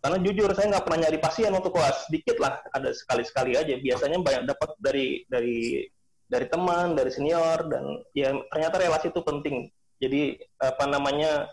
Karena 0.00 0.16
jujur 0.20 0.48
saya 0.56 0.76
nggak 0.76 0.84
pernah 0.88 1.00
nyari 1.08 1.18
pasien 1.20 1.52
untuk 1.52 1.76
koas. 1.76 2.08
Sedikit 2.08 2.36
lah 2.40 2.60
ada 2.72 2.88
sekali-sekali 2.92 3.56
aja. 3.56 3.76
Biasanya 3.76 4.20
banyak 4.20 4.42
dapat 4.48 4.70
dari 4.80 5.24
dari 5.28 5.84
dari 6.30 6.46
teman 6.46 6.94
dari 6.94 7.10
senior 7.10 7.66
dan 7.66 7.84
ya 8.14 8.30
ternyata 8.54 8.78
relasi 8.78 9.10
itu 9.10 9.20
penting 9.26 9.66
jadi 9.98 10.38
apa 10.62 10.86
namanya 10.86 11.50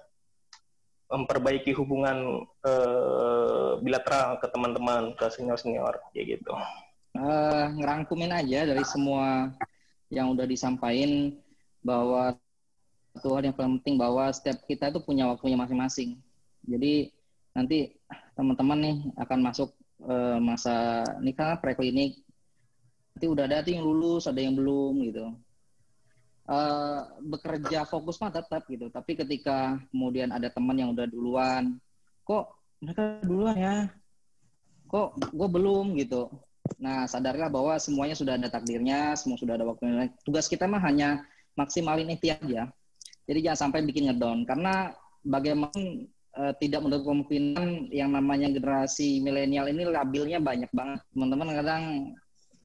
memperbaiki 1.09 1.73
hubungan 1.73 2.45
eh, 2.61 3.71
bilateral 3.82 4.38
ke 4.38 4.47
teman-teman 4.53 5.17
ke 5.17 5.25
senior-senior 5.34 5.97
kayak 6.13 6.38
gitu 6.38 6.53
Eh, 7.17 7.65
ngerangkumin 7.82 8.30
aja 8.30 8.69
dari 8.69 8.86
semua 8.86 9.49
yang 10.13 10.38
udah 10.38 10.45
disampaikan 10.45 11.34
bahwa 11.82 12.38
satu 13.17 13.34
hal 13.34 13.49
yang 13.49 13.57
paling 13.57 13.82
penting 13.82 13.97
bahwa 13.97 14.30
setiap 14.30 14.61
kita 14.69 14.93
itu 14.93 15.01
punya 15.01 15.25
waktunya 15.25 15.57
masing-masing. 15.57 16.21
Jadi 16.61 17.09
nanti 17.57 17.97
teman-teman 18.38 18.78
nih 18.78 18.97
akan 19.17 19.39
masuk 19.41 19.73
eh, 20.05 20.38
masa 20.38 21.01
nikah 21.17 21.57
preklinik. 21.57 22.21
Nanti 23.18 23.26
udah 23.26 23.49
ada 23.49 23.65
yang 23.65 23.82
lulus, 23.82 24.30
ada 24.30 24.38
yang 24.38 24.53
belum 24.53 25.01
gitu. 25.09 25.34
Eh, 26.47 26.99
bekerja 27.26 27.82
fokus 27.89 28.22
mah 28.22 28.30
tetap 28.30 28.70
gitu. 28.70 28.93
Tapi 28.93 29.18
ketika 29.18 29.82
kemudian 29.89 30.30
ada 30.30 30.53
teman 30.53 30.78
yang 30.78 30.93
udah 30.93 31.09
duluan, 31.09 31.82
kok 32.22 32.53
mereka 32.78 33.18
duluan 33.26 33.57
ya? 33.57 33.76
Kok 34.86 35.34
gue 35.34 35.49
belum 35.49 35.97
gitu? 35.97 36.30
Nah, 36.78 37.09
sadarlah 37.09 37.49
bahwa 37.49 37.74
semuanya 37.82 38.13
sudah 38.13 38.38
ada 38.38 38.53
takdirnya, 38.53 39.18
semua 39.18 39.36
sudah 39.41 39.57
ada 39.57 39.65
waktunya. 39.65 40.13
Tugas 40.22 40.45
kita 40.45 40.70
mah 40.70 40.80
hanya 40.86 41.26
maksimalin 41.57 42.13
ikhtiar 42.13 42.38
aja. 42.45 42.70
Jadi 43.26 43.39
jangan 43.41 43.68
sampai 43.68 43.84
bikin 43.84 44.07
ngedown 44.07 44.45
karena 44.45 44.93
bagaimana 45.26 45.76
eh, 46.38 46.53
tidak 46.63 46.86
menutup 46.86 47.11
kemungkinan 47.11 47.91
yang 47.91 48.13
namanya 48.13 48.47
generasi 48.53 49.26
milenial 49.26 49.68
ini 49.68 49.84
labilnya 49.89 50.38
banyak 50.38 50.70
banget. 50.70 51.01
Teman-teman 51.11 51.49
kadang 51.57 51.84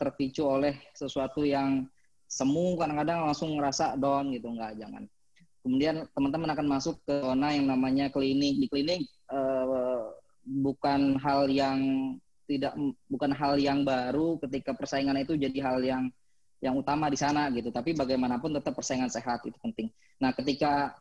terpicu 0.03 0.43
oleh 0.43 0.75
sesuatu 0.91 1.47
yang 1.47 1.87
semu 2.27 2.75
kadang-kadang 2.75 3.31
langsung 3.31 3.55
ngerasa 3.55 3.95
down 3.95 4.35
gitu 4.35 4.51
enggak 4.51 4.75
jangan. 4.75 5.07
Kemudian 5.63 6.11
teman-teman 6.11 6.51
akan 6.59 6.67
masuk 6.67 6.99
ke 7.07 7.15
zona 7.23 7.55
yang 7.55 7.71
namanya 7.71 8.11
klinik. 8.11 8.59
Di 8.59 8.67
klinik 8.67 9.07
eh, 9.07 10.01
bukan 10.43 11.23
hal 11.23 11.47
yang 11.47 11.79
tidak 12.51 12.75
bukan 13.07 13.31
hal 13.31 13.55
yang 13.63 13.87
baru 13.87 14.43
ketika 14.43 14.75
persaingan 14.75 15.23
itu 15.23 15.39
jadi 15.39 15.59
hal 15.63 15.79
yang 15.87 16.11
yang 16.59 16.75
utama 16.75 17.07
di 17.07 17.19
sana 17.19 17.47
gitu. 17.55 17.71
Tapi 17.71 17.95
bagaimanapun 17.95 18.59
tetap 18.59 18.75
persaingan 18.75 19.07
sehat 19.07 19.47
itu 19.47 19.55
penting. 19.63 19.87
Nah, 20.19 20.35
ketika 20.35 20.99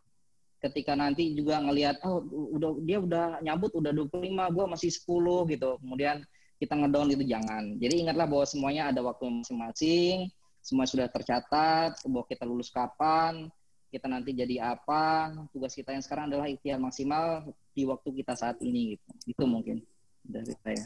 ketika 0.62 0.94
nanti 0.94 1.34
juga 1.34 1.58
ngelihat 1.58 2.06
oh 2.06 2.22
udah 2.54 2.72
dia 2.86 3.02
udah 3.02 3.26
nyambut 3.42 3.74
udah 3.74 3.90
25, 3.90 4.54
gua 4.54 4.66
masih 4.70 4.94
10 4.94 5.54
gitu. 5.58 5.82
Kemudian 5.82 6.22
kita 6.62 6.78
ngedown 6.78 7.10
itu 7.10 7.26
jangan. 7.26 7.74
Jadi 7.82 8.06
ingatlah 8.06 8.30
bahwa 8.30 8.46
semuanya 8.46 8.94
ada 8.94 9.02
waktu 9.02 9.26
masing-masing, 9.42 10.30
semua 10.62 10.86
sudah 10.86 11.10
tercatat, 11.10 11.98
bahwa 12.06 12.22
kita 12.30 12.46
lulus 12.46 12.70
kapan, 12.70 13.50
kita 13.90 14.06
nanti 14.06 14.32
jadi 14.38 14.78
apa, 14.78 15.34
tugas 15.50 15.74
kita 15.74 15.92
yang 15.92 16.06
sekarang 16.06 16.30
adalah 16.30 16.46
ikhtiar 16.46 16.78
maksimal 16.78 17.50
di 17.74 17.84
waktu 17.90 18.10
kita 18.22 18.38
saat 18.38 18.62
ini 18.62 18.94
gitu. 18.94 19.10
Itu 19.34 19.44
mungkin 19.50 19.82
dari 20.22 20.54
saya. 20.62 20.86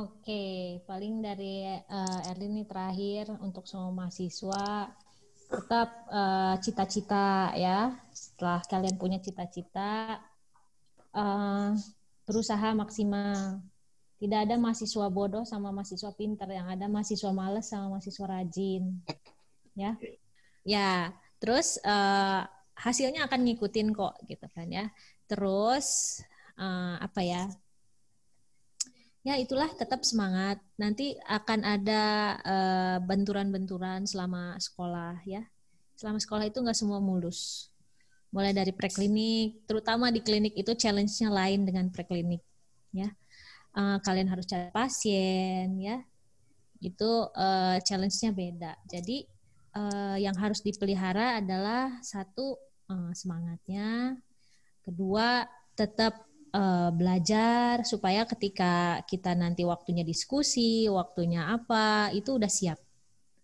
Oke, 0.00 0.80
paling 0.88 1.20
dari 1.20 1.68
eh, 1.68 2.28
Erlin 2.32 2.56
nih 2.56 2.66
terakhir 2.66 3.36
untuk 3.44 3.68
semua 3.68 3.92
mahasiswa 3.92 4.88
tetap 5.50 5.88
eh, 6.08 6.54
cita-cita 6.64 7.52
ya. 7.60 7.92
Setelah 8.08 8.64
kalian 8.64 8.96
punya 8.96 9.20
cita-cita, 9.20 10.16
eh, 11.12 11.70
berusaha 12.24 12.72
maksimal. 12.72 13.60
Tidak 14.20 14.36
ada 14.44 14.60
mahasiswa 14.60 15.08
bodoh 15.08 15.48
sama 15.48 15.72
mahasiswa 15.72 16.12
pinter, 16.12 16.44
yang 16.52 16.68
ada 16.68 16.84
mahasiswa 16.92 17.32
males 17.32 17.72
sama 17.72 17.96
mahasiswa 17.96 18.28
rajin. 18.28 19.00
Ya, 19.72 19.96
ya. 20.60 21.16
Terus 21.40 21.80
eh, 21.80 22.42
hasilnya 22.76 23.24
akan 23.24 23.40
ngikutin 23.48 23.96
kok, 23.96 24.20
gitu 24.28 24.44
kan 24.52 24.68
ya. 24.68 24.92
Terus 25.24 26.20
eh, 26.60 26.96
apa 27.00 27.20
ya? 27.24 27.48
ya 29.24 29.40
itulah 29.40 29.72
tetap 29.72 30.04
semangat. 30.04 30.60
Nanti 30.76 31.16
akan 31.24 31.60
ada 31.64 32.04
eh, 32.44 32.98
benturan-benturan 33.00 34.04
selama 34.04 34.56
sekolah 34.60 35.24
ya. 35.24 35.48
Selama 35.96 36.20
sekolah 36.20 36.44
itu 36.48 36.60
nggak 36.60 36.76
semua 36.76 37.00
mulus. 37.00 37.72
Mulai 38.36 38.52
dari 38.52 38.70
preklinik, 38.70 39.66
terutama 39.66 40.12
di 40.12 40.20
klinik 40.22 40.54
itu 40.54 40.76
challenge-nya 40.76 41.32
lain 41.32 41.66
dengan 41.66 41.88
preklinik 41.88 42.44
ya. 42.94 43.10
Eh, 43.70 43.98
kalian 44.02 44.28
harus 44.30 44.46
cari 44.50 44.68
pasien 44.74 45.78
ya. 45.78 46.02
Itu 46.82 47.30
eh, 47.34 47.78
challenge-nya 47.86 48.30
beda. 48.34 48.72
Jadi 48.90 49.22
eh, 49.78 50.16
yang 50.18 50.34
harus 50.34 50.58
dipelihara 50.64 51.38
adalah 51.38 52.02
satu 52.02 52.58
eh, 52.90 53.12
semangatnya, 53.14 54.18
kedua 54.82 55.46
tetap 55.78 56.26
eh, 56.50 56.90
belajar 56.90 57.86
supaya 57.86 58.26
ketika 58.26 59.06
kita 59.06 59.38
nanti 59.38 59.62
waktunya 59.62 60.02
diskusi, 60.02 60.90
waktunya 60.90 61.54
apa, 61.54 62.10
itu 62.10 62.34
udah 62.36 62.50
siap. 62.50 62.78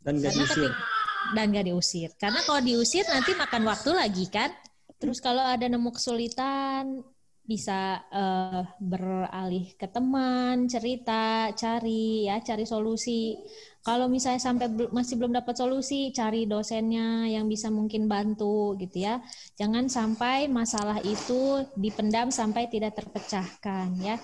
Dan 0.02 0.18
gak 0.18 0.34
Karena 0.34 0.42
diusir. 0.42 0.70
ketika 0.70 0.94
dan 1.34 1.50
gak 1.50 1.66
diusir. 1.66 2.10
Karena 2.18 2.40
kalau 2.46 2.62
diusir 2.62 3.02
nanti 3.10 3.34
makan 3.34 3.62
waktu 3.66 3.90
lagi 3.94 4.26
kan. 4.30 4.50
Terus 4.96 5.20
kalau 5.20 5.42
ada 5.42 5.66
nemu 5.66 5.90
kesulitan 5.92 7.02
bisa 7.46 8.02
uh, 8.10 8.66
beralih 8.82 9.72
ke 9.78 9.86
teman, 9.86 10.66
cerita, 10.66 11.54
cari 11.54 12.26
ya, 12.26 12.42
cari 12.42 12.66
solusi. 12.66 13.38
Kalau 13.86 14.10
misalnya 14.10 14.42
sampai 14.42 14.66
masih 14.90 15.14
belum 15.14 15.30
dapat 15.30 15.54
solusi, 15.54 16.10
cari 16.10 16.42
dosennya 16.50 17.30
yang 17.30 17.46
bisa 17.46 17.70
mungkin 17.70 18.10
bantu 18.10 18.74
gitu 18.82 19.06
ya. 19.06 19.22
Jangan 19.54 19.86
sampai 19.86 20.50
masalah 20.50 20.98
itu 21.06 21.62
dipendam 21.78 22.34
sampai 22.34 22.66
tidak 22.66 22.98
terpecahkan 22.98 23.94
ya. 24.02 24.18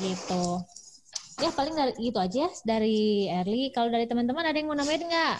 Gitu. 0.00 0.44
Ya 1.44 1.52
paling 1.52 1.76
dari 1.76 1.92
itu 2.00 2.16
aja 2.16 2.48
dari 2.64 3.28
Erli. 3.28 3.68
Kalau 3.68 3.92
dari 3.92 4.08
teman-teman 4.08 4.48
ada 4.48 4.56
yang 4.56 4.72
mau 4.72 4.76
nambahin 4.80 5.04
nggak? 5.04 5.36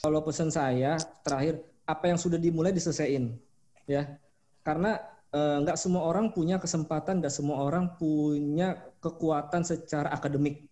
Kalau 0.00 0.24
pesan 0.24 0.48
saya 0.48 0.96
terakhir 1.20 1.60
apa 1.84 2.08
yang 2.08 2.16
sudah 2.16 2.40
dimulai 2.40 2.72
diselesaikan 2.72 3.36
ya. 3.84 4.16
Karena 4.64 4.96
nggak 5.36 5.78
semua 5.78 6.06
orang 6.06 6.30
punya 6.30 6.56
kesempatan, 6.56 7.20
nggak 7.20 7.34
semua 7.34 7.62
orang 7.66 7.94
punya 7.98 8.78
kekuatan 9.02 9.62
secara 9.66 10.12
akademik 10.14 10.66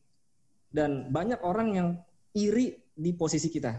dan 0.74 1.10
banyak 1.14 1.38
orang 1.46 1.68
yang 1.74 1.88
iri 2.34 2.74
di 2.94 3.10
posisi 3.14 3.46
kita. 3.46 3.78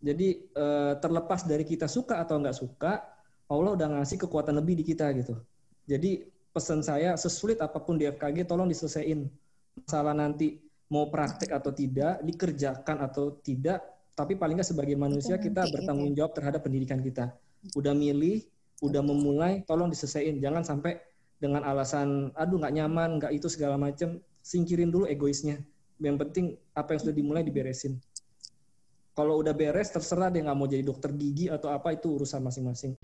Jadi 0.00 0.52
eh, 0.52 0.92
terlepas 1.00 1.44
dari 1.44 1.64
kita 1.64 1.88
suka 1.88 2.20
atau 2.20 2.40
nggak 2.40 2.56
suka, 2.56 2.92
Allah 3.48 3.72
udah 3.76 3.88
ngasih 4.00 4.20
kekuatan 4.28 4.56
lebih 4.60 4.80
di 4.80 4.84
kita 4.84 5.08
gitu. 5.16 5.36
Jadi 5.88 6.28
pesan 6.52 6.84
saya 6.84 7.16
sesulit 7.16 7.60
apa 7.64 7.80
pun 7.80 7.96
di 7.96 8.04
FKG 8.08 8.44
tolong 8.44 8.68
diselesaikan 8.68 9.28
masalah 9.80 10.12
nanti 10.16 10.60
mau 10.90 11.06
praktek 11.08 11.54
atau 11.54 11.70
tidak, 11.70 12.20
dikerjakan 12.26 12.96
atau 13.06 13.38
tidak, 13.40 13.80
tapi 14.12 14.34
paling 14.34 14.58
nggak 14.58 14.68
sebagai 14.68 14.98
manusia 14.98 15.38
kita 15.38 15.64
gitu. 15.64 15.72
bertanggung 15.78 16.12
jawab 16.12 16.32
terhadap 16.34 16.60
pendidikan 16.66 16.98
kita. 16.98 17.32
Udah 17.78 17.94
milih, 17.94 18.42
udah 18.80 19.02
memulai, 19.04 19.62
tolong 19.64 19.88
diselesaikan. 19.92 20.40
Jangan 20.40 20.64
sampai 20.64 21.00
dengan 21.40 21.64
alasan, 21.64 22.32
aduh 22.36 22.60
nggak 22.60 22.74
nyaman, 22.76 23.20
nggak 23.20 23.32
itu 23.32 23.48
segala 23.48 23.80
macam, 23.80 24.20
singkirin 24.40 24.92
dulu 24.92 25.08
egoisnya. 25.08 25.60
Yang 26.00 26.16
penting 26.28 26.46
apa 26.72 26.96
yang 26.96 27.00
sudah 27.00 27.14
dimulai 27.16 27.42
diberesin. 27.44 28.00
Kalau 29.12 29.40
udah 29.40 29.52
beres 29.52 29.92
terserah 29.92 30.32
dia 30.32 30.44
nggak 30.44 30.56
mau 30.56 30.68
jadi 30.68 30.80
dokter 30.80 31.12
gigi 31.12 31.52
atau 31.52 31.68
apa 31.68 31.92
itu 31.92 32.08
urusan 32.08 32.40
masing-masing 32.40 32.96